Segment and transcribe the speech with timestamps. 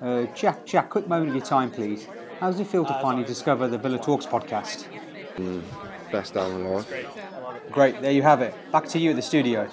[0.00, 2.06] Uh, Jack, Jack, quick moment of your time, please.
[2.38, 4.86] How does it feel to finally discover the Villa Talks podcast?
[6.12, 7.06] Best day of my life.
[7.70, 8.54] Great, there you have it.
[8.70, 9.66] Back to you at the studio.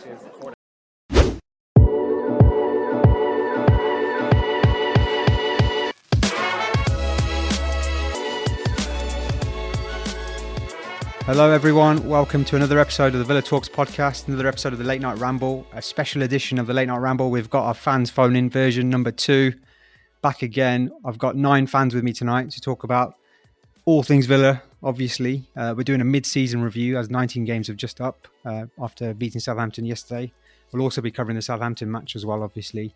[11.25, 12.07] Hello, everyone.
[12.07, 15.17] Welcome to another episode of the Villa Talks podcast, another episode of the Late Night
[15.17, 17.29] Ramble, a special edition of the Late Night Ramble.
[17.29, 19.53] We've got our fans phone in version number two
[20.23, 20.89] back again.
[21.05, 23.15] I've got nine fans with me tonight to talk about
[23.85, 25.43] all things Villa, obviously.
[25.55, 29.13] Uh, we're doing a mid season review as 19 games have just up uh, after
[29.13, 30.31] beating Southampton yesterday.
[30.71, 32.95] We'll also be covering the Southampton match as well, obviously,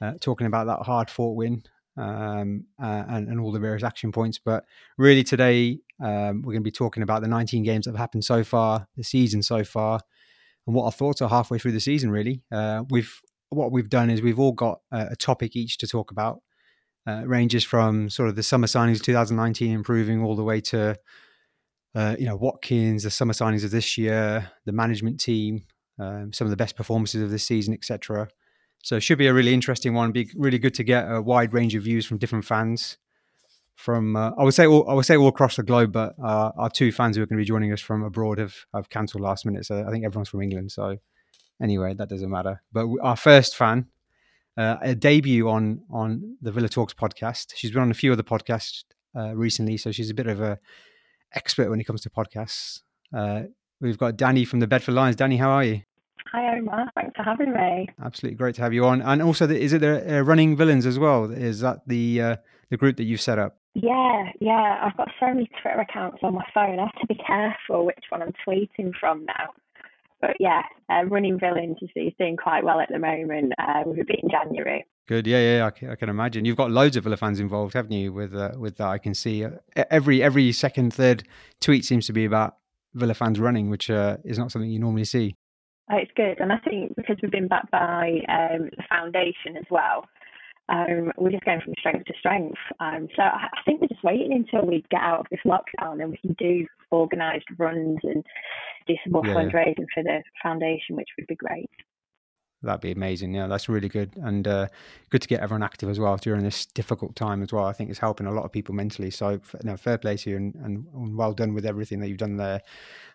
[0.00, 1.62] uh, talking about that hard fought win
[1.98, 4.38] um, uh, and, and, all the various action points.
[4.38, 4.64] But
[4.96, 8.24] really, today um, we're going to be talking about the 19 games that have happened
[8.24, 10.00] so far, the season so far,
[10.66, 12.10] and what our thoughts are halfway through the season.
[12.10, 16.10] Really, uh, we've what we've done is we've all got a topic each to talk
[16.10, 16.40] about.
[17.04, 20.96] Uh, ranges from sort of the summer signings of 2019 improving all the way to
[21.94, 25.64] uh, you know Watkins, the summer signings of this year, the management team,
[25.98, 28.28] um, some of the best performances of this season, etc.
[28.82, 30.12] So it should be a really interesting one.
[30.12, 32.98] Be really good to get a wide range of views from different fans.
[33.76, 36.52] From uh, I would say all, I would say all across the globe, but uh,
[36.56, 39.22] our two fans who are going to be joining us from abroad have have cancelled
[39.22, 39.64] last minute.
[39.64, 40.72] So I think everyone's from England.
[40.72, 40.98] So
[41.60, 42.62] anyway, that doesn't matter.
[42.72, 43.86] But our first fan,
[44.56, 47.52] uh, a debut on on the Villa Talks podcast.
[47.54, 48.84] She's been on a few other podcasts
[49.16, 50.58] uh, recently, so she's a bit of a
[51.34, 52.80] expert when it comes to podcasts.
[53.14, 53.42] Uh,
[53.80, 55.16] we've got Danny from the Bedford Lions.
[55.16, 55.82] Danny, how are you?
[56.32, 56.90] Hi, Omar.
[56.94, 57.88] Thanks for having me.
[58.02, 59.02] Absolutely great to have you on.
[59.02, 61.30] And also, the, is it the uh, Running Villains as well?
[61.30, 62.36] Is that the uh,
[62.70, 63.58] the group that you've set up?
[63.74, 64.80] Yeah, yeah.
[64.82, 66.78] I've got so many Twitter accounts on my phone.
[66.78, 69.50] I have to be careful which one I'm tweeting from now.
[70.22, 73.52] But yeah, uh, Running Villains is doing quite well at the moment.
[73.58, 74.86] Uh, with it in January.
[75.08, 76.44] Good, yeah, yeah, I can, I can, imagine.
[76.44, 78.12] You've got loads of Villa fans involved, haven't you?
[78.12, 79.50] With uh, with that, I can see uh,
[79.90, 81.24] every every second, third
[81.60, 82.56] tweet seems to be about
[82.94, 85.34] Villa fans running, which uh, is not something you normally see.
[85.90, 89.64] Oh, it's good, and I think because we've been backed by um, the foundation as
[89.70, 90.06] well,
[90.72, 92.58] um, we're just going from strength to strength.
[92.80, 96.02] Um, so I, I, think we're just waiting until we get out of this lockdown
[96.02, 98.24] and we can do organised runs and
[98.86, 99.34] do some more yeah.
[99.34, 101.68] fundraising for the foundation, which would be great.
[102.62, 103.34] That'd be amazing.
[103.34, 104.68] Yeah, that's really good, and uh,
[105.10, 107.64] good to get everyone active as well during this difficult time as well.
[107.64, 109.10] I think it's helping a lot of people mentally.
[109.10, 112.18] So, you know, fair play to you, and, and, well done with everything that you've
[112.18, 112.60] done there.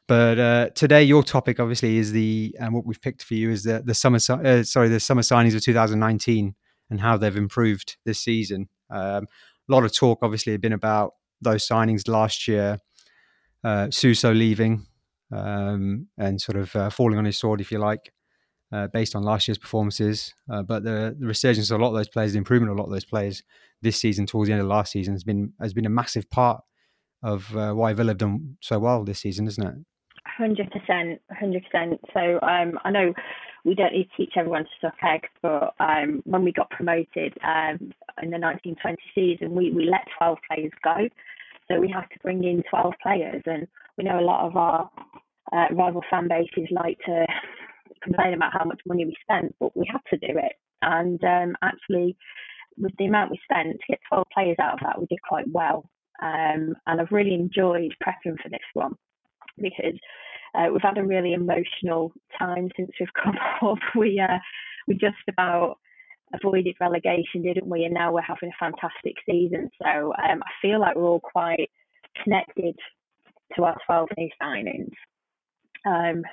[0.06, 3.64] But uh, today, your topic obviously is the and what we've picked for you is
[3.64, 6.54] the the summer uh, sorry the summer signings of 2019
[6.90, 8.70] and how they've improved this season.
[8.90, 9.28] Um,
[9.70, 12.80] a lot of talk obviously had been about those signings last year.
[13.64, 14.86] Uh, Suso leaving
[15.32, 18.12] um, and sort of uh, falling on his sword, if you like
[18.72, 20.34] uh, based on last year's performances.
[20.52, 22.80] Uh, but the, the, resurgence of a lot of those players, the improvement of a
[22.80, 23.44] lot of those players
[23.82, 26.62] this season towards the end of last season has been has been a massive part
[27.24, 29.76] of uh, why Villa have done so well this season, isn't it?
[30.26, 32.00] Hundred percent, hundred percent.
[32.14, 33.14] So um, I know
[33.68, 37.34] we don't need to teach everyone to suck eggs, but um, when we got promoted
[37.44, 37.92] um,
[38.24, 40.96] in the 1920 season, we, we let 12 players go.
[41.68, 43.68] So we had to bring in 12 players, and
[43.98, 44.90] we know a lot of our
[45.52, 47.26] uh, rival fan bases like to
[48.02, 50.54] complain about how much money we spent, but we had to do it.
[50.82, 52.16] And um, actually,
[52.78, 55.52] with the amount we spent to get 12 players out of that, we did quite
[55.52, 55.84] well.
[56.24, 58.96] Um, and I've really enjoyed prepping for this one
[59.58, 60.00] because
[60.56, 63.80] uh, we've had a really emotional time since we've come up.
[63.96, 64.40] We uh,
[64.88, 65.78] we just about
[66.34, 67.86] avoided relegation, didn't we?
[67.86, 69.70] And now we're having a fantastic season.
[69.82, 71.70] So um, I feel like we're all quite
[72.24, 72.76] connected
[73.56, 74.92] to our 12 new signings
[75.86, 76.24] um,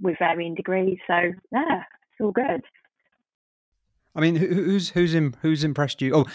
[0.00, 0.98] with varying degrees.
[1.06, 1.14] So
[1.52, 2.62] yeah, it's all good.
[4.14, 6.14] I mean, who's who's who's impressed you?
[6.14, 6.26] Oh,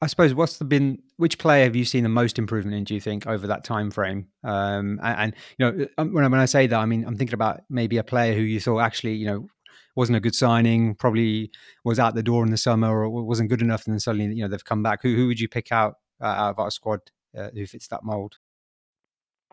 [0.00, 2.84] I suppose what's the been which player have you seen the most improvement in?
[2.84, 4.28] Do you think over that time frame?
[4.44, 7.16] Um, and, and, you know, um, when I, when I say that, I mean I'm
[7.16, 9.48] thinking about maybe a player who you thought actually, you know,
[9.96, 11.50] wasn't a good signing, probably
[11.84, 14.42] was out the door in the summer or wasn't good enough, and then suddenly you
[14.42, 15.02] know they've come back.
[15.02, 17.00] Who who would you pick out uh, out of our squad
[17.36, 18.36] uh, who fits that mold?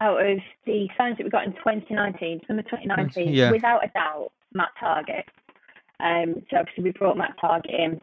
[0.02, 3.52] out of the signs that we got in 2019, summer 2019, yeah.
[3.52, 5.24] without a doubt, Matt Targett.
[6.00, 8.02] Um, so obviously we brought Matt Targett in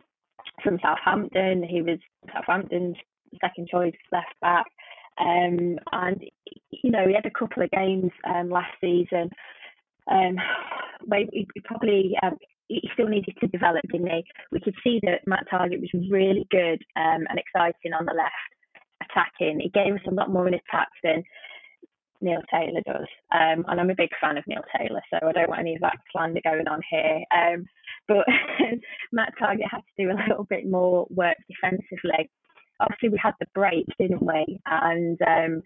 [0.62, 1.62] from Southampton.
[1.62, 1.98] He was
[2.32, 2.96] Southampton's
[3.40, 4.66] second choice left back.
[5.18, 6.22] Um, and
[6.70, 9.30] you know he had a couple of games um, last season.
[10.10, 10.36] Um,
[11.32, 12.36] he, he probably um,
[12.68, 14.24] he still needed to develop, didn't he?
[14.50, 19.10] We could see that Matt Targett was really good um, and exciting on the left,
[19.10, 19.60] attacking.
[19.60, 21.22] He gave us a lot more in attack than
[22.22, 23.08] Neil Taylor does.
[23.32, 25.82] Um, and I'm a big fan of Neil Taylor, so I don't want any of
[25.82, 27.24] that slander going on here.
[27.36, 27.66] Um,
[28.08, 28.26] But
[29.12, 32.30] Matt Targett had to do a little bit more work defensively.
[32.80, 34.60] Obviously, we had the break, didn't we?
[34.66, 35.62] And um,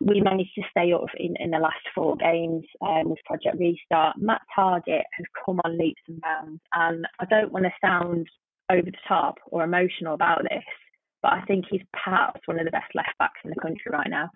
[0.00, 4.16] we managed to stay up in, in the last four games um, with Project Restart.
[4.18, 8.26] Matt Targett has come on leaps and bounds, and I don't want to sound
[8.70, 10.64] over the top or emotional about this,
[11.22, 14.08] but I think he's perhaps one of the best left backs in the country right
[14.08, 14.30] now.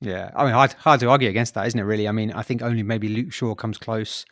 [0.00, 1.84] Yeah, I mean, hard, hard to argue against that, isn't it?
[1.84, 4.26] Really, I mean, I think only maybe Luke Shaw comes close,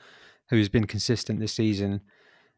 [0.50, 2.00] who's been consistent this season.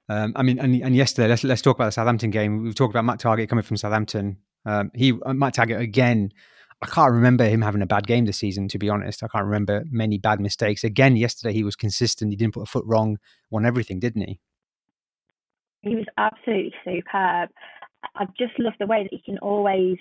[0.09, 2.63] Um, I mean, and, and yesterday, let's let's talk about the Southampton game.
[2.63, 4.39] We've talked about Matt Targett coming from Southampton.
[4.65, 6.31] Um, he uh, Matt Targett again.
[6.83, 8.69] I can't remember him having a bad game this season.
[8.69, 10.85] To be honest, I can't remember many bad mistakes.
[10.85, 12.31] Again, yesterday he was consistent.
[12.31, 13.19] He didn't put a foot wrong,
[13.51, 14.41] won everything, didn't he?
[15.81, 17.51] He was absolutely superb.
[18.15, 19.97] I just love the way that he can always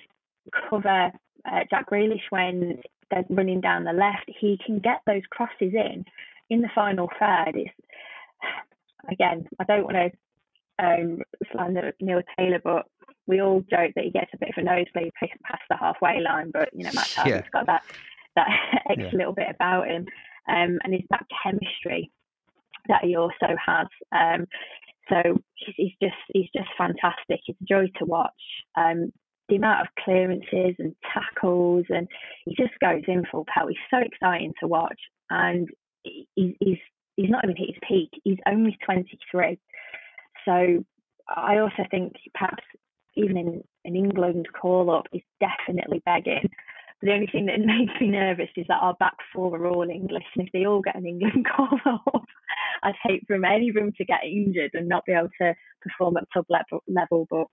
[0.69, 1.11] cover
[1.45, 4.29] uh, Jack Grealish when they're running down the left.
[4.39, 6.05] He can get those crosses in
[6.49, 7.53] in the final third.
[7.55, 7.73] It's
[9.11, 10.11] again, I don't want to
[10.83, 11.21] um,
[11.51, 12.85] slander Neil Taylor, but
[13.27, 16.51] we all joke that he gets a bit of a nosebleed past the halfway line.
[16.51, 17.41] But you know, Matt yeah.
[17.51, 17.83] got that
[18.35, 18.47] that
[18.89, 19.17] extra yeah.
[19.17, 20.05] little bit about him,
[20.47, 22.11] um, and it's that chemistry
[22.87, 23.87] that he also has.
[24.11, 24.45] Um,
[25.09, 27.39] so he's, he's, just he's just fantastic.
[27.45, 28.31] He's a joy to watch.
[28.75, 29.11] Um,
[29.47, 32.07] the amount of clearances and tackles, and
[32.45, 33.69] he just goes in full power.
[33.69, 34.99] He's so exciting to watch,
[35.29, 35.69] and
[36.35, 36.77] he, he's
[37.15, 38.09] he's not even hit his peak.
[38.23, 39.57] He's only 23.
[40.45, 40.85] So
[41.29, 42.63] I also think perhaps
[43.15, 46.49] even in an England call up is definitely begging.
[47.01, 50.25] The only thing that makes me nervous is that our back four are all English,
[50.35, 52.23] and if they all get an England call up,
[52.83, 56.17] I'd hate for any of them to get injured and not be able to perform
[56.17, 56.83] at club level.
[56.87, 57.47] level but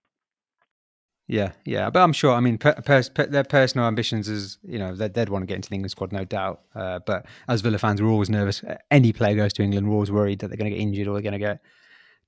[1.33, 2.33] yeah, yeah, but I'm sure.
[2.33, 5.57] I mean, per, per, their personal ambitions is, you know, they'd, they'd, want to get
[5.57, 6.61] into the England squad, no doubt.
[6.75, 8.63] Uh, but as Villa fans, we're always nervous.
[8.91, 11.15] Any player goes to England, we're always worried that they're going to get injured or
[11.15, 11.63] they're going to get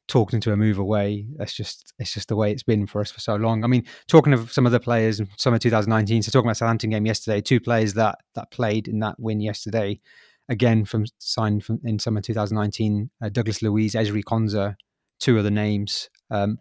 [0.08, 1.26] talked into a move away.
[1.36, 3.62] That's just it's just the way it's been for us for so long.
[3.62, 6.88] I mean, talking of some of the players in summer 2019, so talking about Southampton
[6.88, 10.00] game yesterday, two players that that played in that win yesterday,
[10.48, 14.76] again from signed from in summer 2019, uh, Douglas Luiz, Ezri Konsa,
[15.18, 16.08] two other names.
[16.30, 16.58] Um,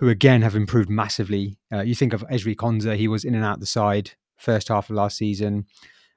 [0.00, 1.58] who again have improved massively.
[1.70, 4.88] Uh, you think of Ezri Konsa, he was in and out the side first half
[4.88, 5.66] of last season,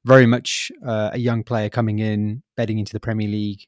[0.05, 3.65] very much uh, a young player coming in, bedding into the Premier League.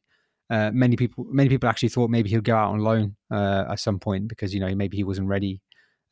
[0.50, 3.80] Uh, many people, many people actually thought maybe he'll go out on loan uh, at
[3.80, 5.62] some point because you know maybe he wasn't ready.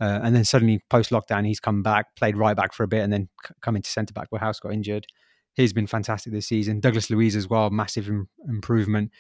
[0.01, 3.03] Uh, and then suddenly post lockdown, he's come back, played right back for a bit,
[3.03, 5.07] and then c- come into centre back where Hause got injured.
[5.53, 6.81] He's been fantastic this season.
[6.81, 9.11] Douglas Luiz as well, massive Im- improvement.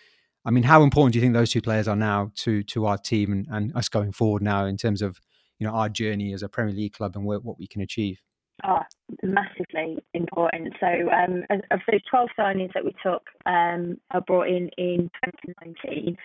[0.45, 2.97] I mean, how important do you think those two players are now to to our
[2.97, 5.19] team and, and us going forward now in terms of
[5.59, 8.19] you know our journey as a Premier League club and what we can achieve?
[8.65, 8.79] Oh,
[9.23, 10.73] massively important.
[10.79, 16.15] So, um, of those 12 signings that we took, um, are brought in in 2019.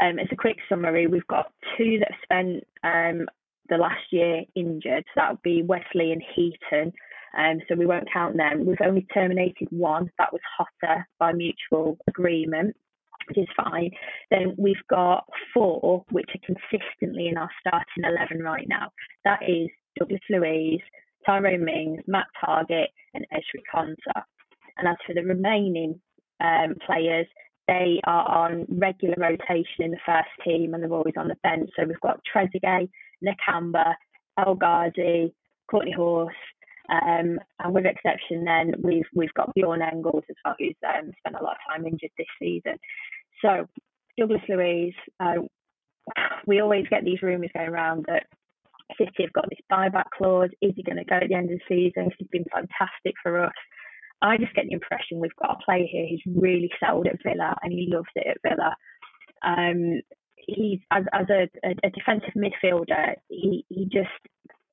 [0.00, 3.26] Um, as a quick summary, we've got two that have spent um,
[3.68, 5.04] the last year injured.
[5.06, 6.92] So that would be Wesley and Heaton.
[7.36, 8.66] Um, so we won't count them.
[8.66, 10.10] We've only terminated one.
[10.18, 12.76] That was Jota by mutual agreement
[13.28, 13.90] which is fine.
[14.30, 18.90] Then we've got four, which are consistently in our starting 11 right now.
[19.24, 20.80] That is Douglas Luiz,
[21.26, 24.22] Tyrone Mings, Matt Targett, and Ezri Konsa.
[24.76, 26.00] And as for the remaining
[26.40, 27.26] um, players,
[27.66, 31.68] they are on regular rotation in the first team and they're always on the bench.
[31.76, 32.88] So we've got Trezeguet,
[33.22, 33.94] Nakamba,
[34.38, 35.34] El Ghazi,
[35.70, 36.30] Kortney Hause,
[36.90, 41.36] um, and with exception, then we've we've got Bjorn Engels as well, who's um, spent
[41.38, 42.78] a lot of time injured this season.
[43.42, 43.66] So
[44.18, 45.42] Douglas Luiz, uh,
[46.46, 48.24] we always get these rumours going around that
[48.96, 50.50] City have got this buyback clause.
[50.62, 52.10] Is he going to go at the end of the season?
[52.18, 53.52] He's been fantastic for us.
[54.22, 57.54] I just get the impression we've got a player here who's really settled at Villa
[57.62, 58.74] and he loves it at Villa.
[59.44, 60.00] Um,
[60.36, 64.08] he's as, as a, a, defensive midfielder, he, he just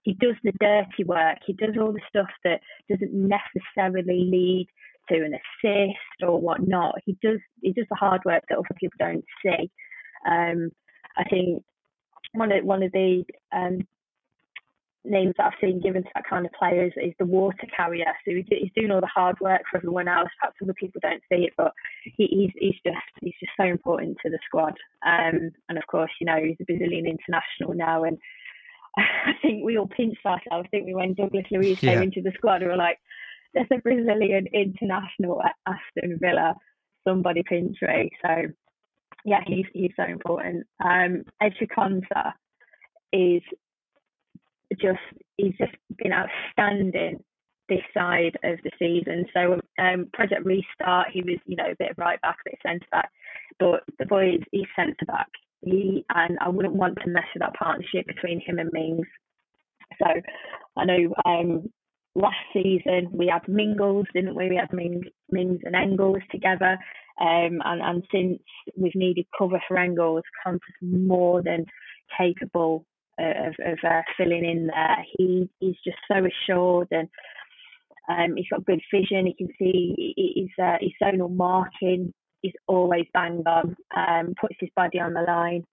[0.02, 1.40] he does the dirty work.
[1.46, 4.68] He does all the stuff that doesn't necessarily lead
[5.10, 6.96] to an assist or whatnot.
[7.06, 9.72] He does he does the hard work that other people don't see.
[10.28, 10.72] Um,
[11.18, 11.64] I think
[12.34, 13.80] one of one of the um,
[15.06, 18.12] names that I've seen given to that kind of player is, is the water carrier.
[18.26, 20.30] So he's doing all the hard work for everyone else.
[20.40, 21.72] Perhaps other people don't see it, but
[22.04, 24.74] he, he's he's just he's just so important to the squad.
[25.06, 28.18] Um, and of course, you know he's a Brazilian international now, and
[28.98, 30.66] I think we all pinched ourselves.
[30.66, 31.94] I think we when Douglas Luiz yeah.
[31.94, 33.00] came into the squad, we were like,
[33.56, 36.56] there's a Brazilian international at Aston Villa,
[37.08, 38.10] somebody Pintry.
[38.24, 38.52] So
[39.24, 40.68] yeah, he's he's so important.
[40.84, 42.34] Um, Ezri
[43.14, 43.42] is
[44.80, 45.00] just
[45.38, 47.24] he's just been outstanding
[47.68, 49.26] this side of the season.
[49.34, 52.86] So um, Project Restart, he was you know a bit right back, a bit centre
[52.92, 53.10] back,
[53.58, 55.30] but the boy is he's centre back.
[55.62, 59.08] He and I wouldn't want to mess with that partnership between him and Mings.
[60.00, 60.08] So
[60.78, 61.72] I know um,
[62.16, 64.50] last season we had Mingles, didn't we?
[64.50, 66.78] We had Mings, Mings and Engels together.
[67.20, 68.40] Um, and, and since
[68.78, 71.66] we've needed cover for Engels, Konsa's more than
[72.18, 72.86] capable
[73.20, 74.98] of, of uh, filling in there.
[75.18, 77.08] He he's just so assured and
[78.08, 79.26] um, he's got good vision.
[79.26, 83.76] He can see his uh, his zonal marking is always bang on.
[83.96, 85.64] Um, puts his body on the line.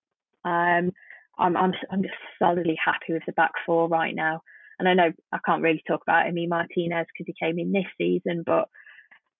[0.44, 0.92] Um,
[1.38, 4.40] I'm I'm I'm just solidly happy with the back four right now.
[4.82, 7.84] And I know I can't really talk about Emi Martinez because he came in this
[7.96, 8.68] season, but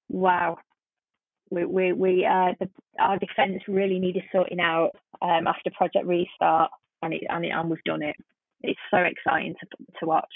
[0.09, 0.59] wow,
[1.51, 2.71] we we, we uh, the,
[3.01, 6.71] our defence really needed sorting out um, after Project Restart,
[7.03, 8.15] and it, and, it, and we've done it.
[8.61, 9.67] It's so exciting to
[9.99, 10.33] to watch.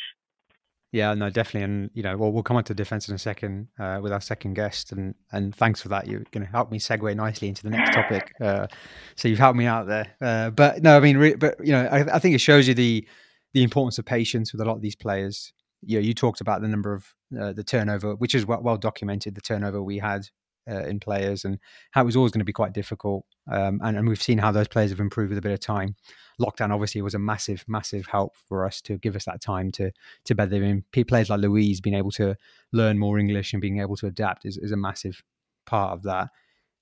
[0.90, 3.68] Yeah, no, definitely, and you know, well, we'll come on to defense in a second
[3.78, 6.08] uh, with our second guest, and and thanks for that.
[6.08, 8.32] You're going to help me segue nicely into the next topic.
[8.42, 8.66] Uh,
[9.14, 10.06] so you've helped me out there.
[10.20, 12.74] Uh, but no, I mean, re- but you know, I, I, think it shows you
[12.74, 13.06] the
[13.54, 15.52] the importance of patience with a lot of these players.
[15.82, 18.76] You know, you talked about the number of uh, the turnover, which is well, well
[18.76, 19.34] documented.
[19.34, 20.28] The turnover we had
[20.68, 21.58] uh, in players and
[21.92, 23.24] how it was always going to be quite difficult.
[23.50, 25.94] Um, and, and, we've seen how those players have improved with a bit of time.
[26.40, 29.92] Lockdown obviously was a massive, massive help for us to give us that time to
[30.24, 30.62] to better.
[30.62, 30.84] in.
[31.06, 32.36] Players like Luiz being able to
[32.72, 35.22] learn more English and being able to adapt is, is a massive
[35.66, 36.28] part of that.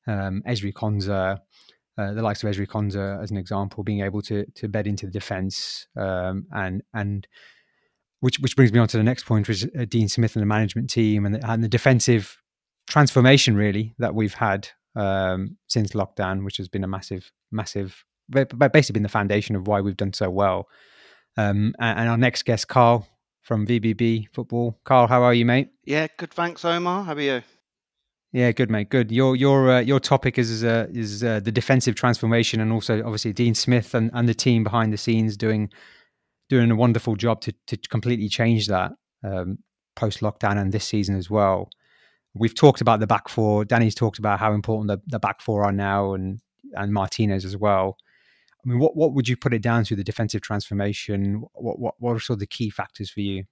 [0.07, 1.39] Um, Ezri Konsa,
[1.97, 5.07] uh, the likes of Ezri Konsa, as an example, being able to to bed into
[5.07, 7.27] the defence um, and and
[8.21, 10.43] which which brings me on to the next point, which is uh, Dean Smith and
[10.43, 12.37] the management team and the, and the defensive
[12.87, 18.93] transformation really that we've had um, since lockdown, which has been a massive, massive, basically
[18.93, 20.69] been the foundation of why we've done so well.
[21.37, 23.07] Um, and our next guest, Carl
[23.43, 24.79] from VBB Football.
[24.85, 25.69] Carl, how are you, mate?
[25.85, 26.31] Yeah, good.
[26.31, 27.05] Thanks, Omar.
[27.05, 27.43] How are you?
[28.35, 28.91] Yeah, good, mate.
[28.91, 29.11] Good.
[29.11, 33.33] Your your uh, your topic is uh, is uh, the defensive transformation, and also obviously
[33.33, 35.71] Dean Smith and, and the team behind the scenes doing
[36.51, 39.59] doing a wonderful job to to completely change that um,
[39.97, 41.71] post lockdown and this season as well
[42.35, 43.65] we've talked about the back four.
[43.65, 46.41] Danny's talked about how important the, the back four are now, and
[46.75, 47.97] and Martinez as well.
[48.65, 51.45] I mean, what what would you put it down to the defensive transformation?
[51.55, 53.45] What what what are sort of the key factors for you?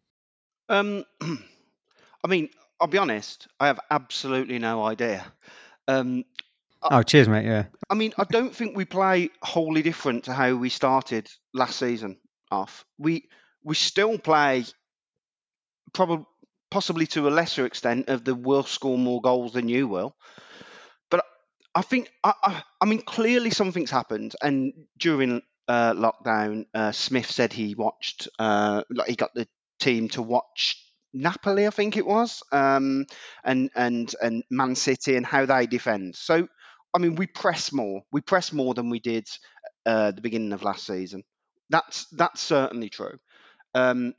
[0.68, 2.50] Um, I mean,
[2.82, 3.46] I'll be honest.
[3.60, 5.24] I have absolutely no idea.
[5.86, 6.24] Um,
[6.82, 7.44] oh, cheers, mate.
[7.44, 7.66] Yeah.
[7.88, 12.18] I mean, I don't think we play wholly different to how we started last season
[12.50, 12.84] off.
[12.98, 13.28] We
[13.62, 14.64] we still play
[15.92, 16.26] probably
[16.72, 20.16] possibly to a lesser extent, of the will score more goals than you will.
[21.08, 21.24] But
[21.76, 24.34] I think, I, I, I mean, clearly something's happened.
[24.42, 29.46] And during uh, lockdown, uh, Smith said he watched, uh, like he got the
[29.78, 30.82] team to watch
[31.14, 33.06] Napoli, I think it was, um,
[33.44, 36.16] and and and Man City and how they defend.
[36.16, 36.48] So,
[36.94, 38.02] I mean, we press more.
[38.12, 39.28] We press more than we did
[39.86, 41.24] uh, the beginning of last season.
[41.70, 43.18] That's that's certainly true.
[43.74, 44.14] Um,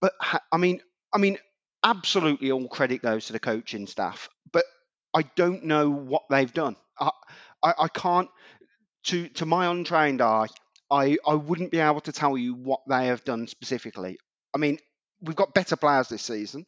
[0.00, 0.12] but
[0.52, 0.80] I mean,
[1.12, 1.38] I mean,
[1.84, 4.64] absolutely all credit goes to the coaching staff, but
[5.14, 6.76] I don't know what they've done.
[6.98, 7.10] I,
[7.62, 8.28] I, I can't,
[9.04, 10.48] to to my untrained eye,
[10.90, 14.18] I, I wouldn't be able to tell you what they have done specifically.
[14.54, 14.78] I mean,
[15.22, 16.66] we've got better players this season.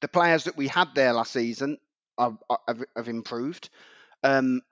[0.00, 1.78] The players that we had there last season
[2.18, 2.36] have,
[2.68, 3.70] have, have improved.
[4.22, 4.62] Um,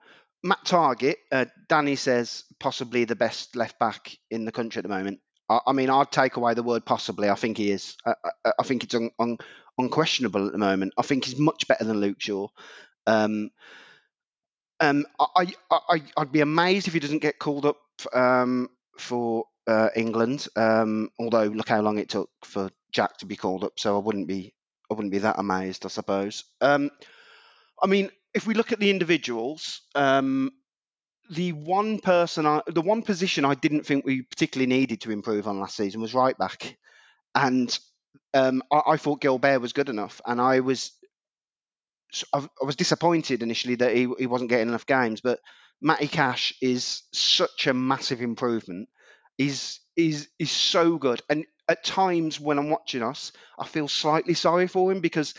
[0.43, 4.89] Matt Targett, uh, Danny says possibly the best left back in the country at the
[4.89, 5.19] moment.
[5.49, 7.29] I, I, mean, I'd take away the word possibly.
[7.29, 7.95] I think he is.
[8.05, 8.13] I,
[8.45, 9.37] I, I think it's un, un,
[9.77, 10.93] unquestionable at the moment.
[10.97, 12.47] I think he's much better than Luke Shaw.
[13.07, 13.51] Um,
[14.79, 17.77] um, I, I, I'd be amazed if he doesn't get called up
[18.13, 20.47] um, for uh, England.
[20.55, 23.99] Um, although look how long it took for Jack to be called up, so I
[23.99, 24.53] wouldn't be
[24.89, 26.43] I wouldn't be that amazed, I suppose.
[26.61, 26.91] Um,
[27.81, 30.51] I mean, if we look at the individuals, um,
[31.29, 35.47] the one person, I, the one position I didn't think we particularly needed to improve
[35.47, 36.77] on last season was right back,
[37.33, 37.77] and
[38.33, 40.91] um, I, I, thought Gilbert was good enough, and I was,
[42.33, 45.21] I, was disappointed initially that he, he wasn't getting enough games.
[45.21, 45.39] But
[45.81, 48.89] Matty Cash is such a massive improvement.
[49.37, 54.33] He's is is so good, and at times when I'm watching us, I feel slightly
[54.33, 55.33] sorry for him because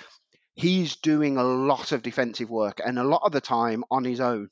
[0.55, 4.21] he's doing a lot of defensive work and a lot of the time on his
[4.21, 4.49] own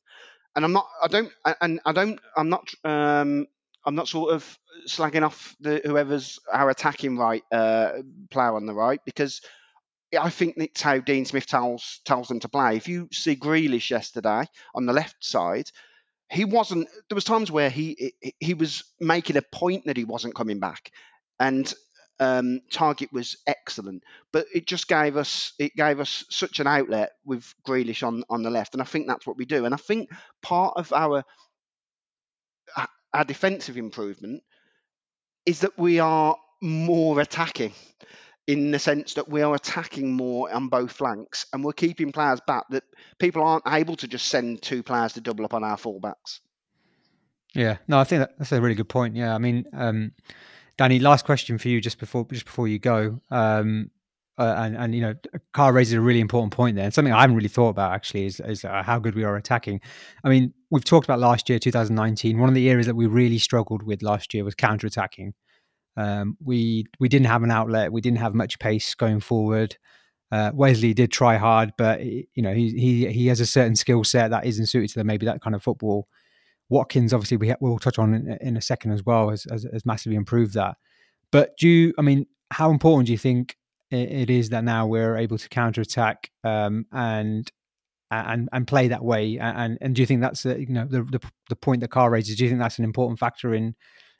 [0.55, 3.47] and I'm not, I don't, and I don't, I'm not, um,
[3.85, 7.93] I'm not sort of slagging off the whoever's our attacking right uh,
[8.31, 9.41] player on the right because
[10.19, 12.77] I think it's how Dean Smith tells tells them to play.
[12.77, 14.45] If you see Grealish yesterday
[14.75, 15.71] on the left side,
[16.33, 16.89] he wasn't.
[17.09, 20.91] There was times where he he was making a point that he wasn't coming back,
[21.39, 21.73] and
[22.21, 27.11] um, Targett was excellent, but it just gave us it gave us such an outlet
[27.25, 29.65] with Grealish on on the left, and I think that's what we do.
[29.67, 30.09] And I think
[30.43, 31.23] part of our
[33.15, 34.43] our defensive improvement
[35.45, 37.75] is that we are more attacking
[38.47, 42.41] in the sense that we are attacking more on both flanks and we're keeping players
[42.47, 42.83] back that
[43.19, 46.41] people aren't able to just send two players to double up on our fullbacks.
[47.55, 49.15] Yeah, no, I think that, that's a really good point.
[49.15, 50.13] Yeah, I mean, um,
[50.79, 53.21] Danny, last question for you just before just before you go.
[53.31, 53.91] Um,
[54.39, 55.15] uh, and and you know,
[55.53, 58.25] Carl raises a really important point there, and something I haven't really thought about actually
[58.25, 59.83] is is uh, how good we are attacking.
[60.25, 62.39] I mean, we've talked about last year, 2019.
[62.39, 65.35] One of the areas that we really struggled with last year was counter attacking.
[65.97, 67.93] Um, we we didn't have an outlet.
[67.93, 69.77] We didn't have much pace going forward.
[70.31, 74.03] Uh, Wesley did try hard, but you know he he he has a certain skill
[74.03, 76.09] set that isn't suited to the, maybe that kind of football.
[76.71, 79.85] Watkins, obviously, we will touch on in, in, a second as well, has, has, has
[79.85, 80.79] massively improved that.
[81.31, 81.93] But do you?
[81.99, 83.59] I mean, how important do you think
[83.91, 87.51] it is that now we're able to counter attack um, and
[88.11, 89.39] and and play that way?
[89.39, 91.21] And and do you think that's you know the, the
[91.51, 92.37] the point that Carl raises?
[92.37, 93.75] Do you think that's an important factor in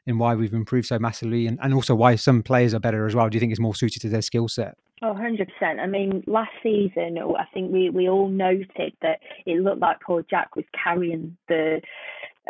[0.07, 3.15] in why we've improved so massively and, and also why some players are better as
[3.15, 3.29] well?
[3.29, 4.77] Do you think it's more suited to their skill set?
[5.03, 5.47] Oh, 100%.
[5.81, 10.25] I mean, last season, I think we, we all noted that it looked like poor
[10.31, 11.81] Jack was carrying the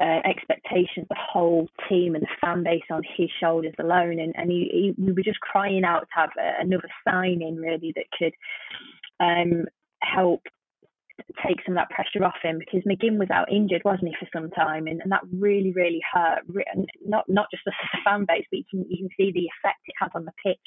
[0.01, 4.19] uh, expectations, the whole team and the fan base on his shoulders alone.
[4.19, 6.31] And, and he, he, we were just crying out to have
[6.61, 8.33] another signing, really, that could
[9.21, 9.65] um,
[10.03, 10.43] help
[11.45, 14.29] take some of that pressure off him because McGinn was out injured, wasn't he, for
[14.33, 16.43] some time, and, and that really, really hurt.
[17.05, 17.73] Not not just the
[18.05, 20.61] fan base, but you can you can see the effect it has on the pitch.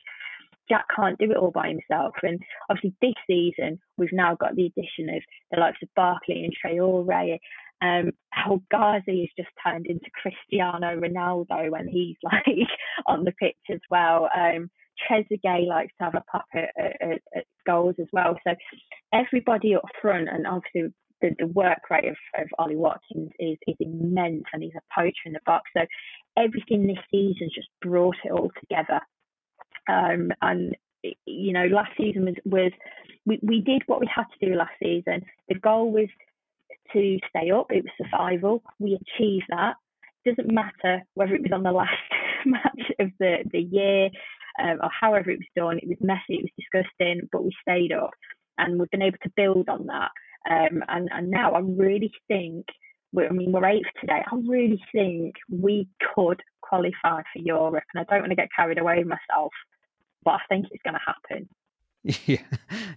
[0.67, 4.65] Jack can't do it all by himself, and obviously this season we've now got the
[4.65, 5.21] addition of
[5.51, 7.39] the likes of Barkley and Traore.
[7.81, 12.45] Um, how Ghazi has just turned into Cristiano Ronaldo when he's like
[13.05, 14.29] on the pitch as well.
[14.35, 18.37] Um, Trezeguet likes to have a pop at, at, at, goals as well.
[18.45, 18.53] So
[19.13, 23.75] everybody up front, and obviously the, the work rate of, of Ollie Watkins is, is
[23.79, 25.69] immense, and he's a poacher in the box.
[25.75, 25.85] So
[26.37, 28.99] everything this season just brought it all together.
[29.87, 30.75] Um, and
[31.25, 32.71] you know, last season was, was
[33.25, 35.23] we, we did what we had to do last season.
[35.49, 36.07] The goal was
[36.93, 37.67] to stay up.
[37.69, 38.63] It was survival.
[38.79, 39.75] We achieved that.
[40.25, 41.91] Doesn't matter whether it was on the last
[42.45, 44.09] match of the, the year
[44.61, 45.79] um, or however it was done.
[45.81, 48.11] It was messy, it was disgusting, but we stayed up
[48.57, 50.11] and we've been able to build on that.
[50.49, 52.65] Um, and, and now I really think,
[53.17, 54.21] I mean, we're eighth today.
[54.25, 57.83] I really think we could qualify for Europe.
[57.93, 59.51] And I don't want to get carried away myself,
[60.23, 61.49] but I think it's going to happen.
[62.27, 62.37] Yeah,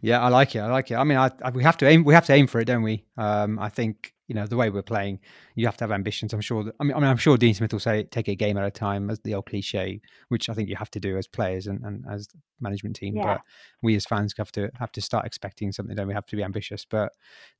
[0.02, 0.58] yeah, I like it.
[0.58, 0.96] I like it.
[0.96, 2.04] I mean, I, I, we have to aim.
[2.04, 3.06] We have to aim for it, don't we?
[3.16, 5.18] Um, I think you know the way we're playing,
[5.56, 6.32] you have to have ambitions.
[6.32, 6.62] I'm sure.
[6.62, 8.64] That, I mean, I mean, I'm sure Dean Smith will say take a game at
[8.64, 11.66] a time, as the old cliche, which I think you have to do as players
[11.66, 12.28] and, and as
[12.60, 13.16] management team.
[13.16, 13.24] Yeah.
[13.24, 13.40] But
[13.82, 15.96] we as fans have to have to start expecting something.
[15.96, 16.84] Don't we have to be ambitious?
[16.84, 17.12] But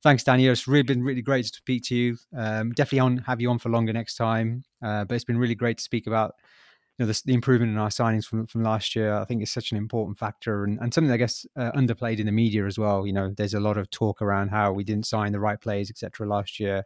[0.03, 0.51] thanks, Daniel.
[0.51, 2.17] It's really been really great to speak to you.
[2.37, 4.63] Um, definitely on have you on for longer next time.
[4.81, 6.35] Uh, but it's been really great to speak about
[6.99, 9.71] know, the, the, improvement in our signings from from last year, I think is such
[9.71, 13.07] an important factor and, and something I guess uh, underplayed in the media as well.
[13.07, 15.89] You know, there's a lot of talk around how we didn't sign the right players,
[15.89, 16.27] etc.
[16.27, 16.83] last year.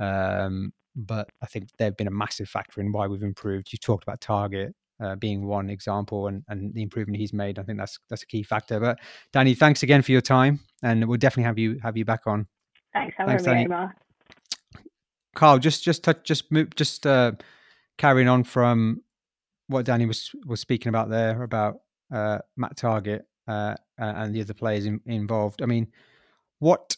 [0.00, 3.72] Um, but I think they've been a massive factor in why we've improved.
[3.72, 4.72] You talked about Targett.
[5.00, 7.58] uh, being one example and, and the improvement he's made.
[7.58, 8.80] I think that's that's a key factor.
[8.80, 8.98] But
[9.32, 12.46] Danny, thanks again for your time, and we'll definitely have you have you back on.
[12.92, 13.66] Thanks, thanks Danny.
[15.34, 17.32] Carl, just just touch, just move, just uh,
[17.98, 19.02] carrying on from
[19.68, 21.76] what Danny was was speaking about there about
[22.12, 25.62] uh, Matt Targett uh, and the other players in, involved.
[25.62, 25.88] I mean,
[26.58, 26.96] what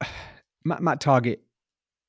[0.64, 1.38] Matt, Matt Targett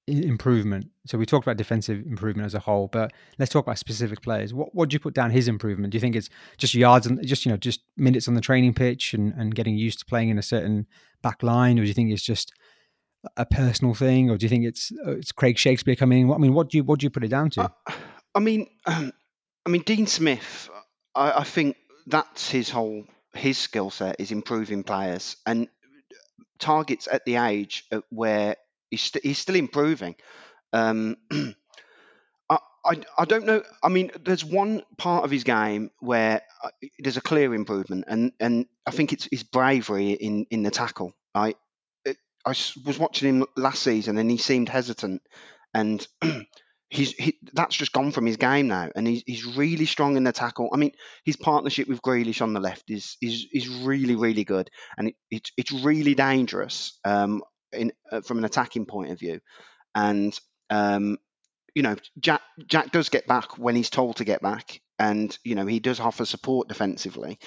[0.10, 0.88] improvement.
[1.06, 4.54] So we talked about defensive improvement as a whole, but let's talk about specific players.
[4.54, 5.92] What what do you put down his improvement?
[5.92, 8.74] Do you think it's just yards and just you know just minutes on the training
[8.74, 10.88] pitch and, and getting used to playing in a certain
[11.22, 12.54] back line, or do you think it's just
[13.38, 16.28] a personal thing, or do you think it's uh, it's Craig Shakespeare coming?
[16.28, 16.34] In?
[16.34, 17.62] I mean, what do you what do you put it down to?
[17.64, 17.94] Uh,
[18.36, 18.68] I mean,
[19.70, 20.68] I mean, Dean Smith,
[21.14, 21.78] I, I think
[22.08, 23.06] that's his whole
[23.36, 25.68] his skill set is improving players and
[26.58, 28.56] Targett's at the age where
[28.90, 30.16] he's, st- he's still improving.
[30.74, 31.18] Um,
[32.50, 33.62] I, I, I don't know.
[33.84, 38.32] I mean, there's one part of his game where uh, there's a clear improvement, and,
[38.40, 41.14] and I think it's his bravery in, in the tackle.
[41.36, 41.54] I
[42.44, 45.22] I was watching him last season, and he seemed hesitant,
[45.76, 46.08] and
[46.90, 50.24] he's he, that's just gone from his game now, and he's he's really strong in
[50.24, 50.70] the tackle.
[50.74, 50.92] I mean,
[51.24, 55.16] his partnership with Grealish on the left is is is really really good, and it,
[55.30, 59.40] it it's really dangerous um, in uh, from an attacking point of view,
[59.96, 60.38] and
[60.70, 61.18] um,
[61.76, 65.56] you know Jack Jack does get back when he's told to get back, and you
[65.56, 67.40] know he does offer support defensively,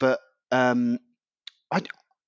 [0.00, 0.18] but
[0.50, 0.98] um,
[1.70, 1.82] I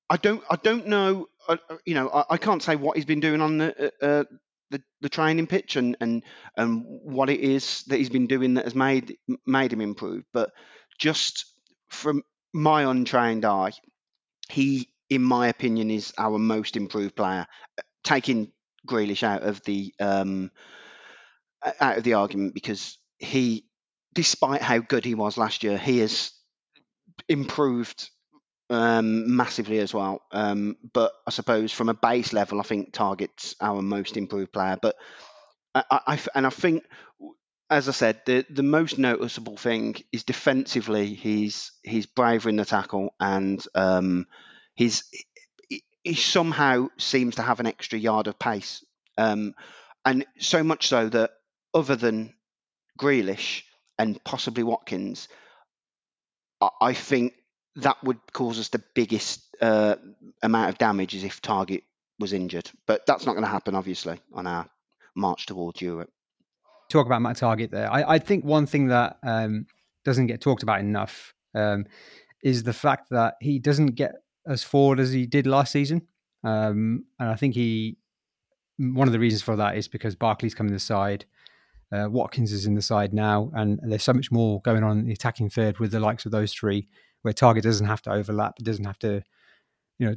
[0.08, 1.26] I don't I don't know.
[1.48, 4.06] Uh, uh you know, I, I, can't say what he's been doing on the uh,
[4.06, 4.24] uh
[4.70, 6.22] the, the training pitch and, and
[6.56, 10.24] and what it is that he's been doing that has made made him improve.
[10.32, 10.50] But
[10.98, 11.44] just
[11.88, 12.22] from
[12.52, 13.72] my untrained eye,
[14.48, 17.46] he, in my opinion, is our most improved player.
[18.02, 18.52] Taking
[18.86, 20.50] Grealish out of the um,
[21.80, 23.66] out of the argument because he,
[24.14, 26.32] despite how good he was last year, he has
[27.28, 28.10] improved
[28.70, 30.22] um, massively as well.
[30.32, 34.78] Um, but I suppose from a base level, I think Targett's our most improved player.
[34.80, 34.96] But
[35.74, 36.84] I, I, and I think,
[37.70, 42.64] as I said, the the most noticeable thing is defensively, he's he's braver in the
[42.64, 44.26] tackle and um,
[44.74, 45.04] he's
[45.68, 48.84] he, he somehow seems to have an extra yard of pace.
[49.16, 49.54] Um,
[50.04, 51.30] and so much so that
[51.72, 52.34] other than
[52.98, 53.62] Grealish
[53.98, 55.28] and possibly Watkins,
[56.60, 57.34] I, I think
[57.76, 59.96] that would cause us the biggest uh,
[60.42, 61.82] amount of damage is if Targett
[62.18, 62.70] was injured.
[62.86, 64.68] But that's not going to happen, obviously, on our
[65.14, 66.10] march towards Europe.
[66.88, 67.90] Talk about Matt Targett there.
[67.90, 69.66] I, I think one thing that um,
[70.04, 71.86] doesn't get talked about enough um,
[72.42, 76.02] is the fact that he doesn't get as forward as he did last season.
[76.44, 77.96] Um, and I think he,
[78.76, 81.24] one of the reasons for that is because Barkley's coming to the side.
[81.90, 85.06] Uh, Watkins is in the side now, and there's so much more going on in
[85.06, 86.88] the attacking third with the likes of those three
[87.24, 89.22] where Targett doesn't have to overlap, doesn't have to,
[89.98, 90.16] you know,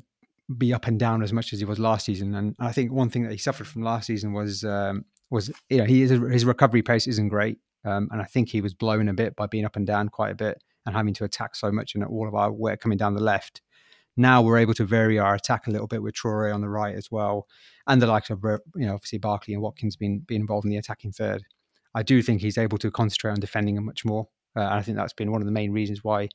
[0.58, 2.36] be up and down as much as he was last season.
[2.36, 5.78] And I think one thing that he suffered from last season was um, was you
[5.78, 9.14] know he his recovery pace isn't great, um, and I think he was blown a
[9.14, 11.96] bit by being up and down quite a bit and having to attack so much
[11.96, 13.62] and all of our work coming down the left.
[14.18, 16.96] Now we're able to vary our attack a little bit with Traore on the right
[16.96, 17.48] as well,
[17.88, 20.78] and the likes of you know obviously Barkley and Watkins being being involved in the
[20.78, 21.46] attacking third.
[21.96, 24.82] I do think he's able to concentrate on defending him much more, uh, and I
[24.82, 26.28] think that's been one of the main reasons why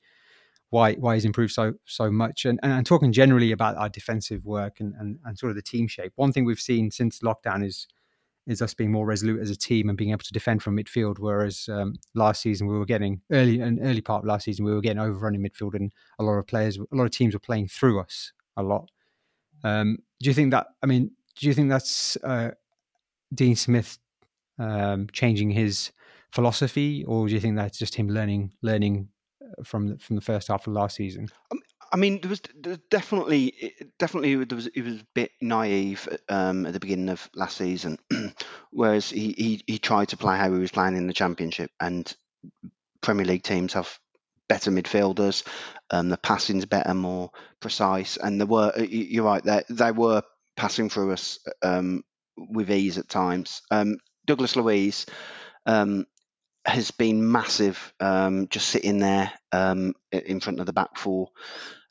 [0.73, 2.47] why why he's improved so so much.
[2.47, 5.87] And, and, talking generally about our defensive work and, and, and sort of the team
[5.87, 6.13] shape.
[6.17, 7.87] One thing we've seen since lockdown is
[8.47, 11.19] is us being more resolute as a team and being able to defend from midfield.
[11.19, 14.73] Whereas um, last season we were getting early an early part of last season we
[14.73, 17.41] were getting overrun in midfield and a lot of players, a lot of teams were
[17.41, 18.89] playing through us a lot.
[19.63, 20.69] Um, do you think that?
[20.83, 22.53] I mean, do you think that's uh,
[23.35, 23.99] Dean Smith
[24.59, 25.93] um, changing his
[26.31, 29.09] philosophy, or do you think that's just him learning learning
[29.65, 31.29] from the, from the first half of last season?
[31.51, 31.61] Um,
[31.93, 32.41] I mean, there was,
[32.89, 37.59] definitely, definitely, there was, it was a bit naive um, at the beginning of last
[37.59, 37.99] season,
[38.71, 42.15] whereas he, he, he tried to play how he was playing in the Championship, and
[43.03, 43.99] Premier League teams have
[44.49, 45.47] better midfielders,
[45.91, 50.23] um, the passing's better, more precise, and there were, you're right, they, they were
[50.57, 52.03] passing through us um,
[52.37, 53.61] with ease at times.
[53.71, 55.07] Um, Douglas Luiz.
[55.67, 56.07] um,
[56.65, 61.29] has been massive, um, just sitting there um, in front of the back four.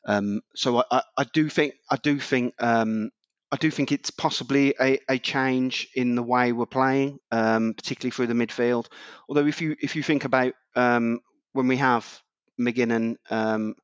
[0.06, 3.10] Um, so I, I, I, do think I do think um,
[3.52, 8.10] I do think it's possibly a, a, change in the way we're playing, um, particularly
[8.10, 8.86] through the midfield.
[9.28, 11.20] Although if you if you think about um,
[11.52, 12.20] when we have
[12.60, 13.74] McGinn and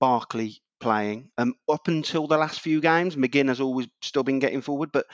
[0.00, 4.90] Barkley playing up until the last few games, McGinn has always still been getting forward,
[4.92, 5.04] but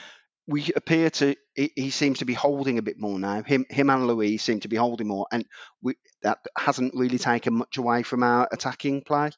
[0.47, 3.41] we appear to he, seems to be holding a bit more now.
[3.43, 5.45] Him him and Luiz seem to be holding more, and
[5.81, 9.31] we, that hasn't really taken much away from our attacking play.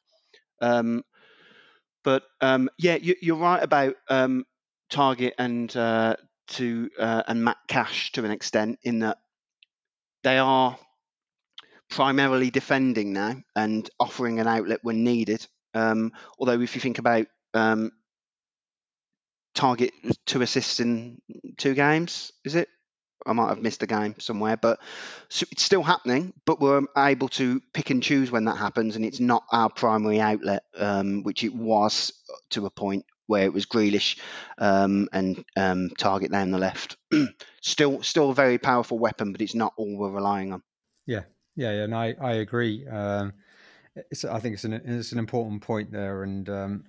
[0.60, 1.04] Um,
[2.04, 4.44] but um, yeah, you, are right about um,
[4.90, 6.16] Targett and uh,
[6.48, 9.18] to uh, and Matt Cash to an extent in that
[10.24, 10.78] they are
[11.90, 15.46] primarily defending now and offering an outlet when needed.
[15.74, 17.92] Um, although if you think about um,
[19.58, 19.90] Targett
[20.24, 21.20] two assists in
[21.56, 22.32] two games.
[22.44, 22.68] Is it?
[23.26, 24.78] I might have missed a game somewhere, but
[25.28, 26.32] it's still happening.
[26.46, 30.20] But we're able to pick and choose when that happens, and it's not our primary
[30.20, 32.12] outlet, um, which it was
[32.50, 34.18] to a point where it was Grealish
[34.58, 36.96] um, and um, Targett down the left.
[37.60, 40.62] still, still a very powerful weapon, but it's not all we're relying on.
[41.04, 41.24] Yeah,
[41.56, 41.82] yeah, yeah.
[41.82, 42.86] And I, I agree.
[42.86, 43.32] Um,
[44.30, 46.84] I think it's an it's an important point there, and um,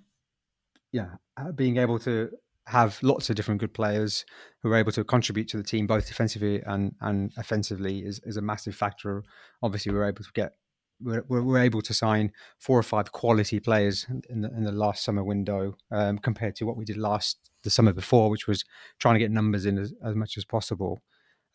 [0.92, 1.10] yeah,
[1.56, 2.30] being able to
[2.70, 4.26] have lots of different good players
[4.62, 8.38] who are able to contribute to the team both defensively and, and offensively is, is
[8.38, 9.24] a massive factor.
[9.64, 10.54] Obviously, we're able to get
[11.02, 15.04] we're, we're able to sign four or five quality players in the, in the last
[15.04, 18.64] summer window um, compared to what we did last the summer before, which was
[19.00, 21.00] trying to get numbers in as, as much as possible.